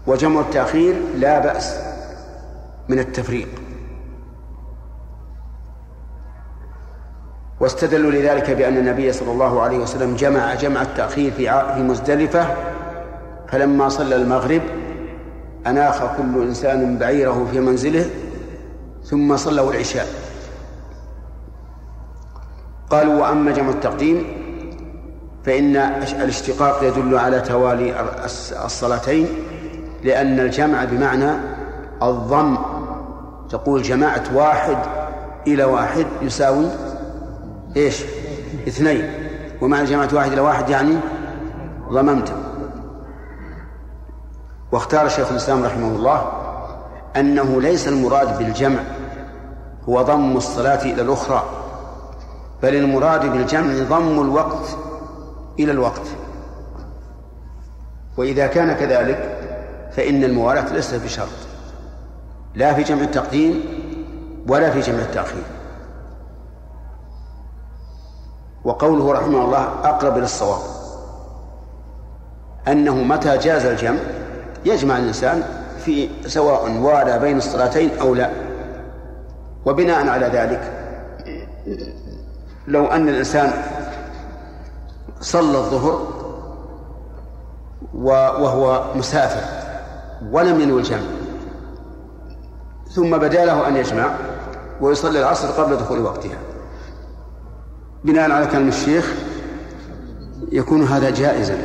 [0.07, 1.79] وجمع التأخير لا بأس
[2.89, 3.47] من التفريق.
[7.59, 12.55] واستدلوا لذلك بأن النبي صلى الله عليه وسلم جمع جمع التأخير في مزدلفة
[13.47, 14.61] فلما صلى المغرب
[15.67, 18.09] أناخ كل إنسان بعيره في منزله
[19.03, 20.24] ثم صلوا العشاء.
[22.89, 24.25] قالوا وأما جمع التقديم
[25.45, 25.75] فإن
[26.21, 27.95] الاشتقاق يدل على توالي
[28.65, 29.27] الصلاتين
[30.03, 31.31] لأن الجمع بمعنى
[32.03, 32.57] الضم.
[33.49, 34.77] تقول جماعة واحد
[35.47, 36.65] إلى واحد يساوي
[37.77, 38.03] إيش؟
[38.67, 39.13] اثنين.
[39.61, 40.95] ومعنى جماعة واحد إلى واحد يعني
[41.91, 42.33] ضممت.
[44.71, 46.31] واختار شيخ الإسلام رحمه الله
[47.15, 48.79] أنه ليس المراد بالجمع
[49.89, 51.64] هو ضم الصلاة إلى الأخرى.
[52.63, 54.77] بل المراد بالجمع ضم الوقت
[55.59, 56.07] إلى الوقت.
[58.17, 59.39] وإذا كان كذلك
[59.91, 61.27] فإن الموالاة ليست بشرط
[62.55, 63.63] لا في جمع التقديم
[64.47, 65.43] ولا في جمع التأخير.
[68.63, 70.61] وقوله رحمه الله أقرب إلى الصواب
[72.67, 73.99] أنه متى جاز الجمع؟
[74.65, 75.43] يجمع الإنسان
[75.85, 78.29] في سواء والى بين الصلاتين أو لا.
[79.65, 80.71] وبناء على ذلك
[82.67, 83.53] لو أن الإنسان
[85.21, 86.07] صلى الظهر
[87.93, 89.41] وهو مسافر
[90.31, 90.99] ولم ينوي الجمع
[92.91, 94.15] ثم بدا له أن يجمع
[94.81, 96.37] ويصلي العصر قبل دخول وقتها.
[98.03, 99.13] بناء على كلام الشيخ
[100.51, 101.57] يكون هذا جائزا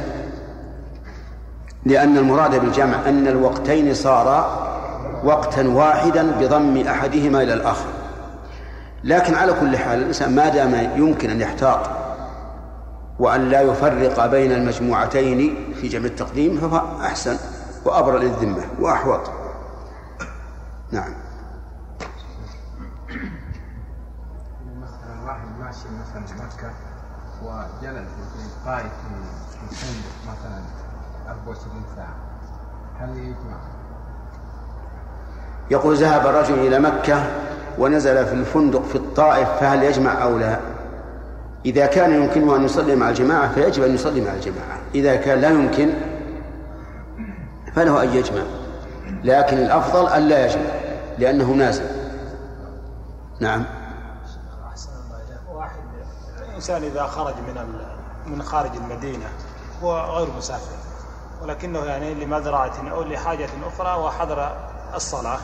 [1.85, 4.71] لأن المراد بالجمع أن الوقتين صارا
[5.25, 8.00] وقتا واحدا بضم أحدهما إلى الآخر.
[9.05, 11.91] لكن على كل حال الإنسان ما دام يمكن أن يحتاط
[13.19, 17.37] وأن لا يفرق بين المجموعتين في جمع التقديم فهو أحسن
[17.85, 19.31] وأبرأ للذمة وأحوط
[20.91, 21.15] نعم
[24.83, 26.71] مثلا واحد ماشي مثلا مكة
[27.43, 28.91] وجلس في قائد
[29.51, 30.63] في الفندق مثلا
[31.29, 32.15] 24 ساعة
[33.01, 33.61] هل يجمع؟
[35.71, 37.25] يقول ذهب الرجل إلى مكة
[37.81, 40.61] ونزل في الفندق في الطائف فهل يجمع أو لا؟
[41.65, 44.79] إذا كان يمكنه أن يصلي مع الجماعة فيجب أن يصلي مع الجماعة.
[44.95, 45.93] إذا كان لا يمكن
[47.75, 48.43] فله أن يجمع.
[49.25, 50.71] لكن الأفضل أن لا يجمع
[51.19, 51.85] لأنه نازل.
[53.41, 53.65] نعم.
[55.55, 55.79] واحد
[56.49, 57.81] الإنسان إذا خرج من
[58.27, 59.27] من خارج المدينة
[59.83, 60.77] هو غير مسافر.
[61.43, 64.57] ولكنه يعني لمزرعة أو لحاجة أخرى وحضر
[64.95, 65.39] الصلاة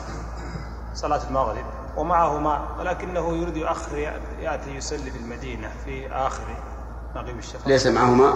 [0.93, 1.65] صلاة المغرب.
[1.97, 3.97] ومعه ماء ولكنه يريد يؤخر
[4.39, 6.43] يأتي يصلي في المدينة في آخر
[7.15, 8.35] مغيب الشفق ليس معه ماء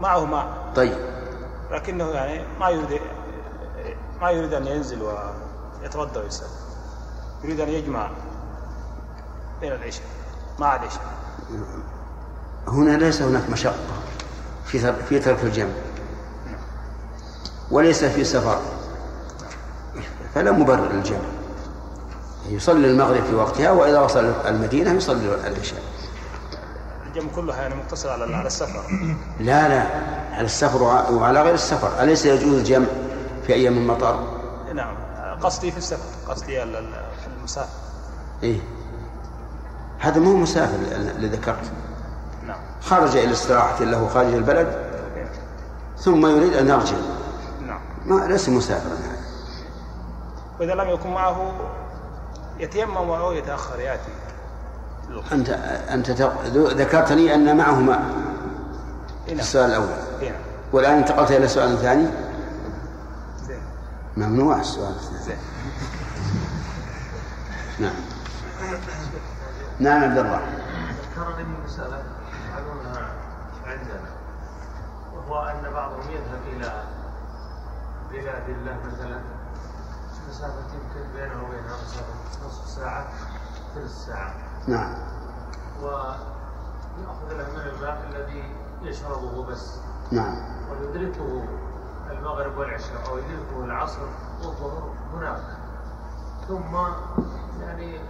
[0.00, 0.98] معه ماء طيب.
[1.70, 3.00] لكنه يعني ما يريد
[4.20, 5.02] ما يريد أن ينزل
[5.82, 6.48] ويتوضأ ويصلي
[7.44, 8.10] يريد أن يجمع
[9.60, 10.04] بين العشاء
[10.58, 11.02] مع العشاء.
[12.68, 13.74] هنا ليس هناك مشقة
[14.66, 15.72] في في ترك الجمع.
[17.70, 18.60] وليس في سفر.
[20.34, 21.39] فلا مبرر للجمع.
[22.50, 25.82] يصلي المغرب في وقتها وإذا وصل المدينة يصلي العشاء.
[27.06, 28.82] الجمع كلها يعني مقتصر على على السفر.
[29.40, 29.86] لا لا.
[30.32, 30.82] على السفر
[31.12, 32.02] وعلى غير السفر.
[32.02, 32.86] أليس يجوز الجمع
[33.46, 34.20] في أيام المطر؟
[34.74, 34.96] نعم.
[35.42, 36.62] قصدي في السفر قصدي
[37.38, 37.68] المسافر.
[38.42, 38.60] إيه.
[39.98, 40.76] هذا مو مسافر
[41.16, 41.70] اللي ذكرت.
[42.46, 42.58] نعم.
[42.82, 44.90] خرج إلى استراحة له خارج البلد
[45.98, 46.96] ثم يريد أن يرجع.
[47.66, 47.80] نعم.
[48.06, 49.20] ما ليس مسافرا هذا.
[50.60, 51.52] وإذا لم يكن معه
[52.60, 54.12] يتيمم أو يتأخر يأتي.
[55.32, 55.48] أنت
[55.90, 56.10] أنت
[56.54, 58.00] ذكرت لي أن معه ماء
[59.28, 59.40] إيه نعم.
[59.40, 59.88] السؤال الأول.
[60.20, 60.40] إيه نعم.
[60.72, 62.08] والآن انتقلت إلى السؤال الثاني
[63.42, 63.62] زين.
[64.16, 65.18] ممنوع السؤال الثاني.
[65.18, 65.36] زين.
[67.78, 67.94] نعم.
[69.78, 70.40] نعم عبد الله.
[71.16, 72.02] ذكرني مسألة
[72.48, 73.08] يفعلونها
[73.66, 74.10] عندنا
[75.14, 76.82] وهو أن بعضهم يذهب إلى
[78.12, 79.39] بلاد الله مثلا.
[80.28, 83.06] مسافة يمكن بينه وبينها مسافة نصف ساعة
[83.74, 84.34] ثلث ساعة.
[84.66, 84.94] نعم.
[85.82, 88.52] ويأخذ له من الماء الذي
[88.82, 89.76] يشربه بس.
[90.12, 90.36] نعم.
[90.70, 91.44] ويدركه
[92.10, 94.02] المغرب والعشاء أو يدركه العصر
[94.42, 95.42] والظهر هناك.
[96.48, 96.76] ثم
[97.62, 98.00] يعني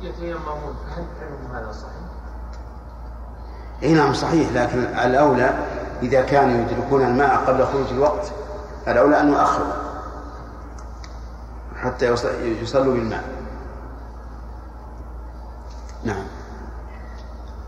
[0.00, 0.76] يتيممون.
[0.96, 2.10] هل علم هذا صحيح؟
[3.82, 4.52] إي نعم صحيح.
[4.52, 5.66] لكن الأولى
[6.02, 8.32] إذا كانوا يدركون الماء قبل خروج الوقت
[8.88, 9.89] الأولى أن يؤخروا.
[11.80, 12.14] حتى
[12.62, 13.24] يصلوا بالماء.
[16.04, 16.24] نعم.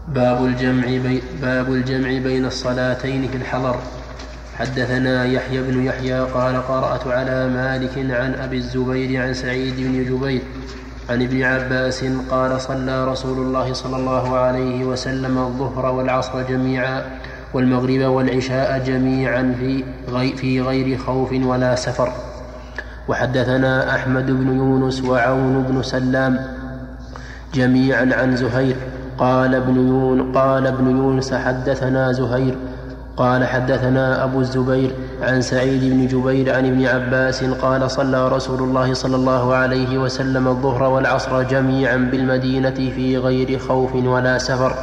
[0.09, 3.77] باب الجمع بي باب الجمع بين الصلاتين في الحضر.
[4.59, 10.43] حدثنا يحيى بن يحيى قال قرأت على مالك عن أبي الزبير عن سعيد بن جبير
[11.11, 17.21] عن ابن عباس قال صلى رسول الله صلى الله عليه وسلم الظهر والعصر جميعا
[17.55, 19.85] والمغرب والعشاء جميعا في
[20.37, 22.32] في غير خوف ولا سفر.
[23.09, 26.39] وحدثنا أحمد بن يونس وعون بن سلام
[27.55, 28.77] جميعا عن زهير.
[29.19, 32.55] قال ابن يون قال ابن يونس حدثنا زهير.
[33.17, 34.91] قال حدثنا أبو الزبير
[35.23, 40.49] عن سعيد بن جبير عن ابن عباس قال صلى رسول الله صلى الله عليه وسلم
[40.49, 44.75] الظهر والعصر جميعا بالمدينة في غير خوف ولا سفر.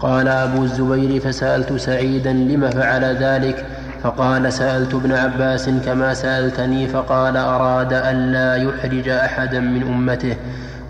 [0.00, 3.66] قال أبو الزبير فسألت سعيدا لم فعل ذلك؟
[4.02, 10.36] فقال سألت ابن عباس كما سألتني فقال أراد ألا يحرج أحدا من أمته.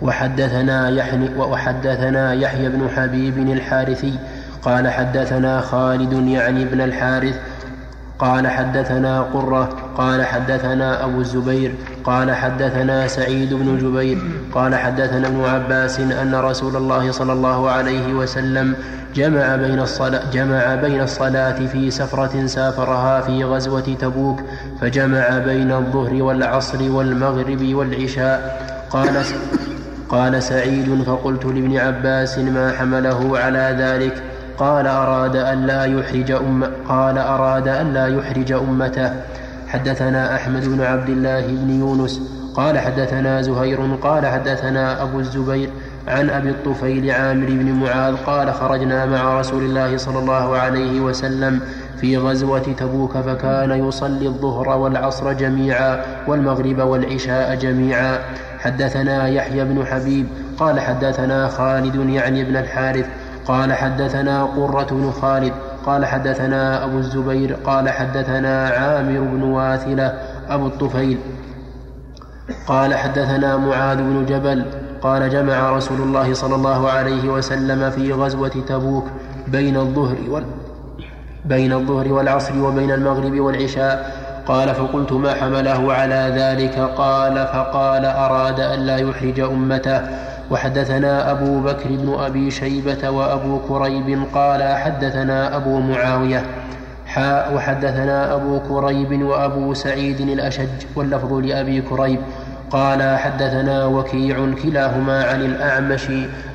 [0.01, 4.13] وحدثنا يحيى وحدثنا يحيى بن حبيب الحارثي
[4.61, 7.39] قال حدثنا خالد يعني ابن الحارث
[8.23, 14.17] قال حدثنا قرة قال حدثنا أبو الزبير قال حدثنا سعيد بن جبير
[14.53, 18.75] قال حدثنا ابن عباس أن رسول الله صلى الله عليه وسلم
[19.15, 24.39] جمع بين الصلاة, جمع بين الصلاة في سفرة سافرها في غزوة تبوك
[24.81, 28.39] فجمع بين الظهر والعصر والمغرب والعشاء.
[28.89, 29.23] قال
[30.09, 36.63] قال سعيد فقلت لابن عباس ما حمله على ذلك؟ قال أراد أن لا يحرج أم
[36.87, 39.13] قال أراد أن لا يحرج أمته.
[39.67, 42.21] حدثنا أحمد بن عبد الله بن يونس
[42.55, 45.69] قال حدثنا زهير قال حدثنا أبو الزبير
[46.07, 51.59] عن أبي الطفيل عامر بن معاذ قال خرجنا مع رسول الله صلى الله عليه وسلم
[52.01, 58.19] في غزوة تبوك فكان يصلي الظهر والعصر جميعا والمغرب والعشاء جميعا.
[58.59, 60.27] حدثنا يحيى بن حبيب
[60.57, 63.05] قال حدثنا خالد يعني ابن الحارث
[63.47, 65.53] قال حدثنا قرة بن خالد
[65.85, 70.13] قال حدثنا أبو الزبير قال حدثنا عامر بن واثلة
[70.49, 71.17] أبو الطفيل.
[72.67, 74.65] قال حدثنا معاذ بن جبل
[75.01, 79.05] قال جمع رسول الله صلى الله عليه وسلم في غزوة تبوك
[79.47, 80.43] بين الظهر وال
[81.45, 84.23] بين الظهر والعصر وبين المغرب والعشاء.
[84.47, 90.01] قال فقلت ما حمله على ذلك؟ قال فقال أراد أن لا يحرج أمته.
[90.51, 96.43] وحدثنا أبو بكر بن أبي شيبة وأبو كريب قال حدثنا أبو معاوية.
[97.05, 102.19] حاء وحدثنا أبو كريب وأبو سعيد الأشج واللفظ لأبي كريب.
[102.71, 106.07] قال حدثنا وكيع كلاهما عن الأعمش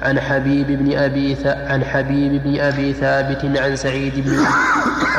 [0.03, 4.37] عن حبيب بن أبي عن حبيب بن أبي ثابت عن سعيد بن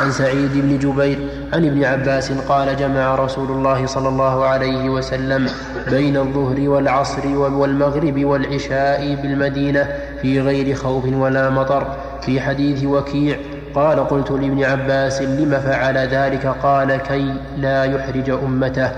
[0.00, 1.18] عن سعيد بن جبير
[1.52, 5.48] عن ابن عباس قال جمع رسول الله صلى الله عليه وسلم
[5.90, 9.88] بين الظهر والعصر والمغرب والعشاء بالمدينة
[10.22, 13.36] في غير خوف ولا مطر في حديث وكيع
[13.74, 18.90] قال قلت لابن عباس لم فعل ذلك؟ قال كي لا يحرج أمته.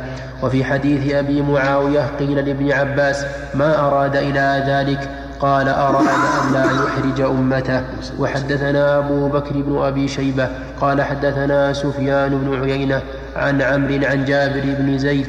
[0.43, 5.09] وفي حديث أبي معاوية قيل لابن عباس ما أراد إلى ذلك؟
[5.43, 7.83] قال أراد أن لا يحرج أمته؟
[8.19, 10.49] وحدثنا أبو بكر بن أبي شيبة
[10.81, 13.03] قال حدثنا سفيان بن عيينة
[13.37, 15.27] عن عمرو عن جابر بن زيد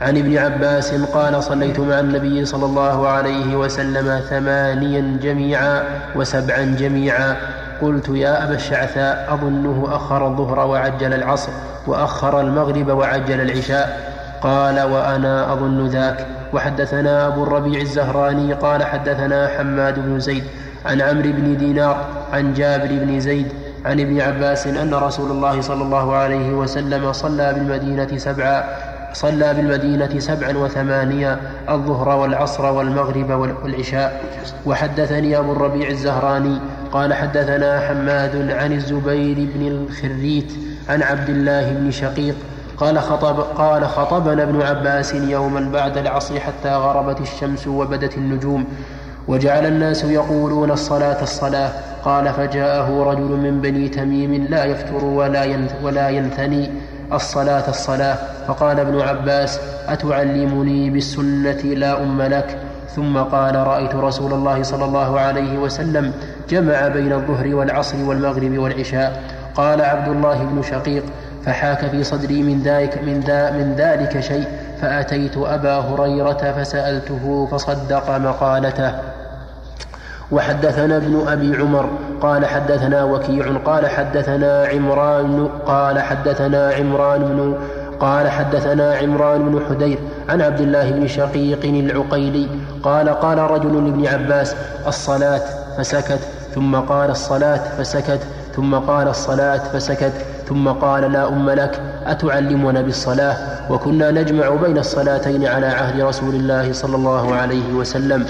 [0.00, 5.82] عن ابن عباس قال صليت مع النبي صلى الله عليه وسلم ثمانيا جميعا
[6.16, 7.36] وسبعا جميعا.
[7.82, 11.52] قلت يا أبا الشعثاء أظنه أخر الظهر وعجل العصر
[11.86, 14.11] وأخر المغرب وعجل العشاء.
[14.42, 16.26] قال وأنا أظن ذاك.
[16.52, 20.44] وحدثنا أبو الربيع الزهراني قال حدثنا حماد بن زيد
[20.86, 23.46] عن عمرو بن دينار عن جابر بن زيد
[23.84, 28.64] عن ابن عباس أن رسول الله صلى الله عليه وسلم صلى بالمدينة سبعا
[29.12, 33.30] صلى بالمدينة سبعا وثمانية الظهر والعصر والمغرب
[33.62, 34.20] والعشاء.
[34.66, 36.58] وحدثني أبو الربيع الزهراني
[36.92, 40.52] قال حدثنا حماد عن الزبير بن الخريت
[40.88, 42.34] عن عبد الله بن شقيق
[42.82, 48.64] قال خطب قال خطبنا ابن عباس يوما بعد العصر حتى غربت الشمس وبدت النجوم
[49.28, 51.70] وجعل الناس يقولون الصلاة الصلاة.
[52.04, 56.70] قال فجاءه رجل من بني تميم لا يفتر ولا ولا ينثني
[57.12, 58.18] الصلاة الصلاة.
[58.48, 62.58] فقال ابن عباس أتعلمني بالسنة لا أم لك؟
[62.96, 66.12] ثم قال رأيت رسول الله صلى الله عليه وسلم
[66.50, 69.22] جمع بين الظهر والعصر والمغرب والعشاء.
[69.54, 71.04] قال عبد الله بن شقيق
[71.44, 74.44] فحاك في صدري من ذلك من, ذا من ذلك شيء
[74.82, 78.92] فأتيت أبا هريرة فسألته فصدق مقالته.
[80.32, 81.90] وحدثنا ابن أبي عمر
[82.20, 87.58] قال حدثنا وكيع قال حدثنا عمران قال حدثنا عمران بن
[88.00, 89.98] قال حدثنا عمران بن حدير
[90.28, 92.48] عن عبد الله بن شقيق العقيلي
[92.82, 94.56] قال قال رجل لابن عباس
[94.86, 95.42] الصلاة
[95.78, 96.20] فسكت
[96.54, 98.20] ثم قال الصلاة فسكت
[98.56, 100.12] ثم قال الصلاة فسكت.
[100.48, 106.72] ثم قال لا أم لك أتعلمنا بالصلاة؟ وكنا نجمع بين الصلاتين على عهد رسول الله
[106.72, 108.26] صلى الله عليه وسلم.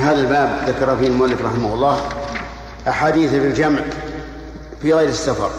[0.00, 1.96] هذا الباب ذكر فيه المؤلف رحمه الله
[2.88, 3.80] أحاديث في الجمع
[4.82, 5.50] في غير السفر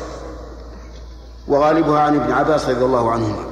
[1.48, 3.44] وغالبها عن ابن عباس رضي الله عنهما.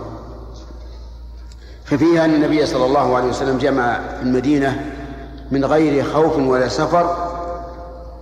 [1.85, 4.85] ففيها أن النبي صلى الله عليه وسلم جمع في المدينة
[5.51, 7.15] من غير خوف ولا سفر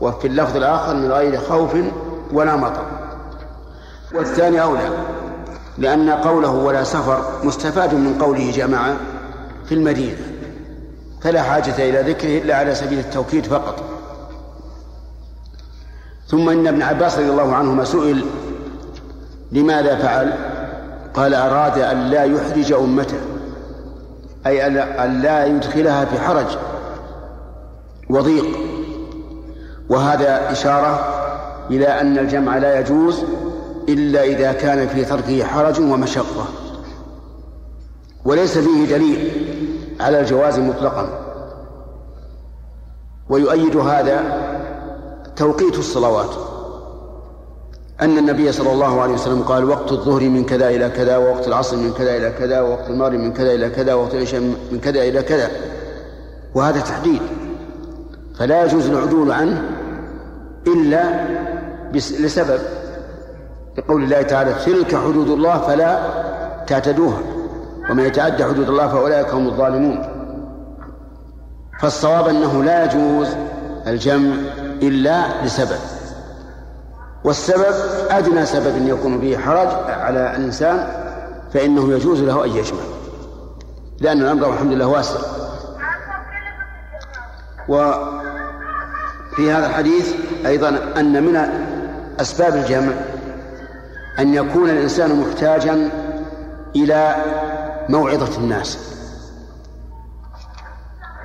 [0.02, 1.76] وفي اللفظ الآخر من غير خوف
[2.34, 2.99] ولا مطر.
[4.14, 4.90] والثاني أولى
[5.78, 8.94] لأن قوله ولا سفر مستفاد من قوله جمع
[9.66, 10.18] في المدينة
[11.22, 13.84] فلا حاجة إلى ذكره إلا على سبيل التوكيد فقط.
[16.28, 18.26] ثم إن ابن عباس رضي الله عنهما سئل
[19.52, 20.34] لماذا فعل؟
[21.14, 23.20] قال أراد أن لا يحرج أمته
[24.46, 24.68] أي
[25.06, 26.58] أن لا يدخلها في حرج.
[28.10, 28.46] وضيق.
[29.90, 31.00] وهذا إشارة
[31.72, 33.24] إلى أن الجمع لا يجوز
[33.94, 36.46] إلا إذا كان في تركه حرج ومشقة.
[38.26, 39.32] وليس فيه دليل
[40.00, 41.10] على الجواز مطلقا.
[43.30, 44.24] ويؤيد هذا
[45.36, 46.30] توقيت الصلوات.
[48.02, 51.78] أن النبي صلى الله عليه وسلم قال وقت الظهر من كذا إلى كذا ووقت العصر
[51.78, 54.42] من كذا إلى كذا ووقت المغرب من كذا إلى كذا ووقت العشاء
[54.72, 55.52] من كذا إلى كذا.
[56.56, 57.22] وهذا تحديد.
[58.38, 59.72] فلا يجوز العدول عنه
[60.68, 61.26] إلا
[61.94, 62.60] لسبب.
[63.78, 66.00] لقول الله تعالى تلك حدود الله فلا
[66.68, 67.20] تعتدوها
[67.90, 70.02] ومن يتعدى حدود الله فأولئك هم الظالمون.
[71.82, 73.28] فالصواب أنه لا يجوز
[73.88, 74.36] الجمع
[74.82, 75.80] إلا لسبب
[77.24, 77.76] والسبب
[78.10, 80.88] أدنى سبب يكون به حرج على الإنسان
[81.54, 82.80] فإنه يجوز له أن يجمع.
[84.00, 85.20] لأن الأمر الحمد لله واسع.
[87.70, 90.14] وفي هذا الحديث
[90.46, 91.50] أيضا أن من
[92.20, 92.94] أسباب الجمع
[94.20, 95.90] أن يكون الإنسان محتاجا
[96.76, 97.16] إلى
[97.90, 98.80] موعظة الناس.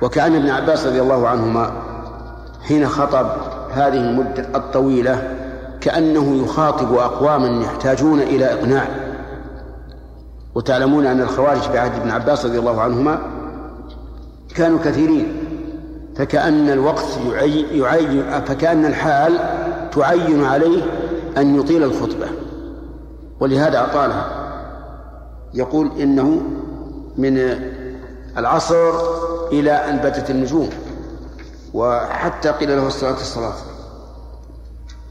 [0.01, 1.71] وكأن ابن عباس رضي الله عنهما
[2.67, 3.27] حين خطب
[3.71, 5.35] هذه المدة الطويلة
[5.81, 8.87] كأنه يخاطب أقواما يحتاجون إلى إقناع.
[10.55, 13.19] وتعلمون أن الخوارج في عهد ابن عباس رضي الله عنهما
[14.55, 15.43] كانوا كثيرين
[16.15, 17.05] فكأن الوقت
[17.71, 19.39] يعين, فكأن الحال
[19.91, 20.83] تعين عليه
[21.37, 22.44] أن يطيل الخطبة.
[23.39, 24.25] ولهذا أطالها
[25.53, 26.41] يقول إنه
[27.17, 27.37] من
[28.37, 28.93] العصر
[29.51, 30.69] إلى أن بدت النجوم
[31.73, 33.53] وحتى قيل له الصلاة الصلاة.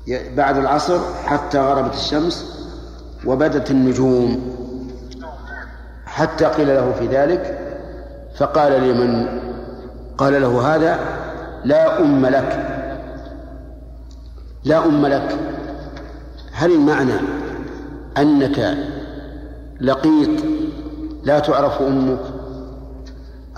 [0.09, 2.67] بعد العصر حتى غربت الشمس
[3.27, 4.55] وبدت النجوم.
[6.07, 7.59] حتى قيل له في ذلك
[8.37, 9.41] فقال لمن؟
[10.19, 10.99] قال له هذا
[11.65, 12.71] لا أم لك.
[14.65, 15.39] لا أم لك.
[16.53, 17.44] هل المعنى
[18.19, 18.77] أنك
[19.81, 20.45] لقيط
[21.23, 22.21] لا تعرف أمك.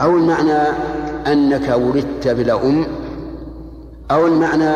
[0.01, 0.59] أو المعنى
[1.27, 2.87] أنك ولدت بلا أم
[4.11, 4.75] أو المعنى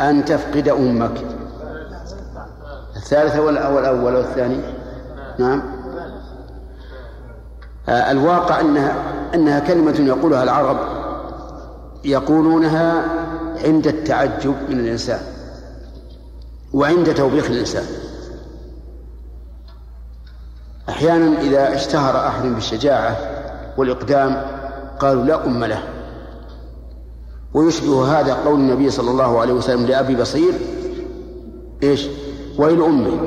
[0.00, 1.24] أن تفقد أمك.
[2.96, 4.60] الثالثة ولا الأول والثاني
[5.38, 5.62] نعم.
[7.88, 8.94] آه، الواقع أنها
[9.34, 10.76] أنها كلمة يقولها العرب
[12.04, 13.04] يقولونها
[13.64, 15.20] عند التعجب من الإنسان
[16.74, 17.84] وعند توبيخ الإنسان.
[20.88, 23.16] أحيانا إذا اشتهر أحد بالشجاعة
[23.76, 24.42] والإقدام
[24.98, 25.82] قالوا لا أم له.
[27.54, 30.52] ويشبه هذا قول النبي صلى الله عليه وسلم لأبي بصير
[31.82, 32.06] إيش؟
[32.58, 33.20] ويل أمي.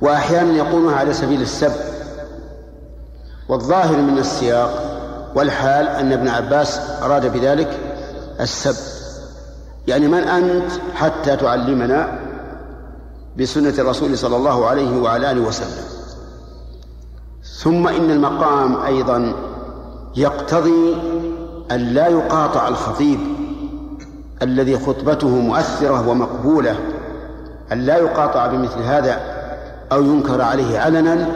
[0.00, 1.72] وأحيانا يقولها على سبيل السب.
[3.48, 4.94] والظاهر من السياق
[5.34, 7.78] والحال أن ابن عباس أراد بذلك
[8.40, 8.76] السب.
[9.86, 12.18] يعني من أنت حتى تعلمنا
[13.38, 15.84] بسنة الرسول صلى الله عليه وعلى آله وسلم.
[17.62, 19.34] ثم إن المقام أيضا
[20.16, 20.96] يقتضي
[21.70, 23.18] أن لا يقاطع الخطيب
[24.42, 26.76] الذي خطبته مؤثرة ومقبولة
[27.72, 29.20] أن لا يقاطع بمثل هذا
[29.92, 31.28] أو ينكر عليه علنا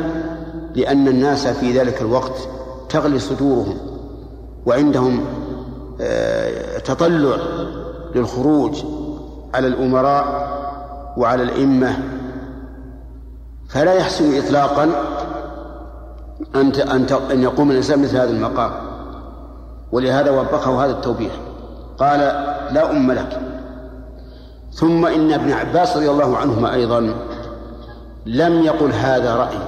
[0.74, 2.48] لأن الناس في ذلك الوقت
[2.88, 3.76] تغلي صدورهم
[4.66, 5.24] وعندهم
[6.00, 7.36] آه، تطلع
[8.14, 8.82] للخروج
[9.54, 10.47] على الأمراء
[11.18, 11.98] وعلى الأئمة
[13.68, 14.84] فلا يحسن إطلاقا
[16.54, 16.72] أن
[17.30, 18.70] أن يقوم الإنسان مثل هذا المقام.
[19.92, 21.32] ولهذا وبخه هذا التوبيخ.
[21.98, 22.18] قال
[22.74, 23.40] لا أم لك.
[24.72, 27.14] ثم إن ابن عباس رضي الله عنهما أيضا
[28.26, 29.58] لم يقل هذا رأي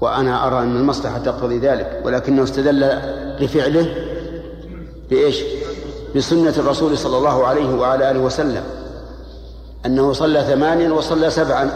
[0.00, 2.98] وأنا أرى أن المصلحة تقتضي ذلك ولكنه استدل
[3.40, 3.94] لفعله
[5.10, 5.42] بإيش؟
[6.16, 8.79] بسنة الرسول صلى الله عليه وعلى آله وسلم.
[9.86, 11.70] أنه صلى ثمانيا وصلى سبعا.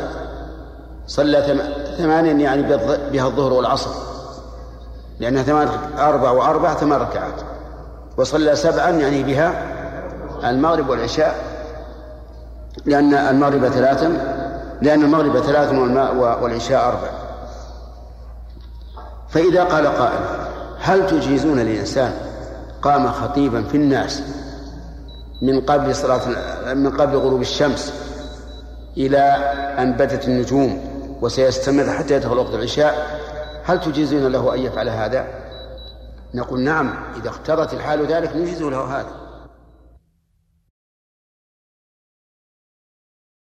[1.06, 1.66] صلى
[1.98, 2.62] ثمانيا يعني
[3.12, 3.90] بها الظهر والعصر.
[5.20, 5.68] لأنها ثمان
[5.98, 7.34] أربع وأربع ثمان ركعات.
[8.16, 9.52] وصلى سبعا يعني بها
[10.44, 11.44] المغرب والعشاء.
[12.84, 14.34] لأن المغرب ثلاثا
[14.82, 15.72] لأن المغرب ثلاث
[16.42, 17.08] والعشاء أربع.
[19.28, 20.20] فإذا قال قائل
[20.80, 22.12] هل تجيزون الإنسان
[22.82, 24.22] قام خطيبا في الناس؟
[25.42, 26.28] من قبل صلاة
[26.74, 27.92] من قبل غروب الشمس
[28.96, 29.18] إلى
[29.78, 33.20] أن بدت النجوم وسيستمر حتى يدخل وقت العشاء
[33.64, 35.26] هل تجيزون له أن يفعل هذا؟
[36.34, 39.23] نقول نعم إذا اقتضت الحال ذلك نجيز له هذا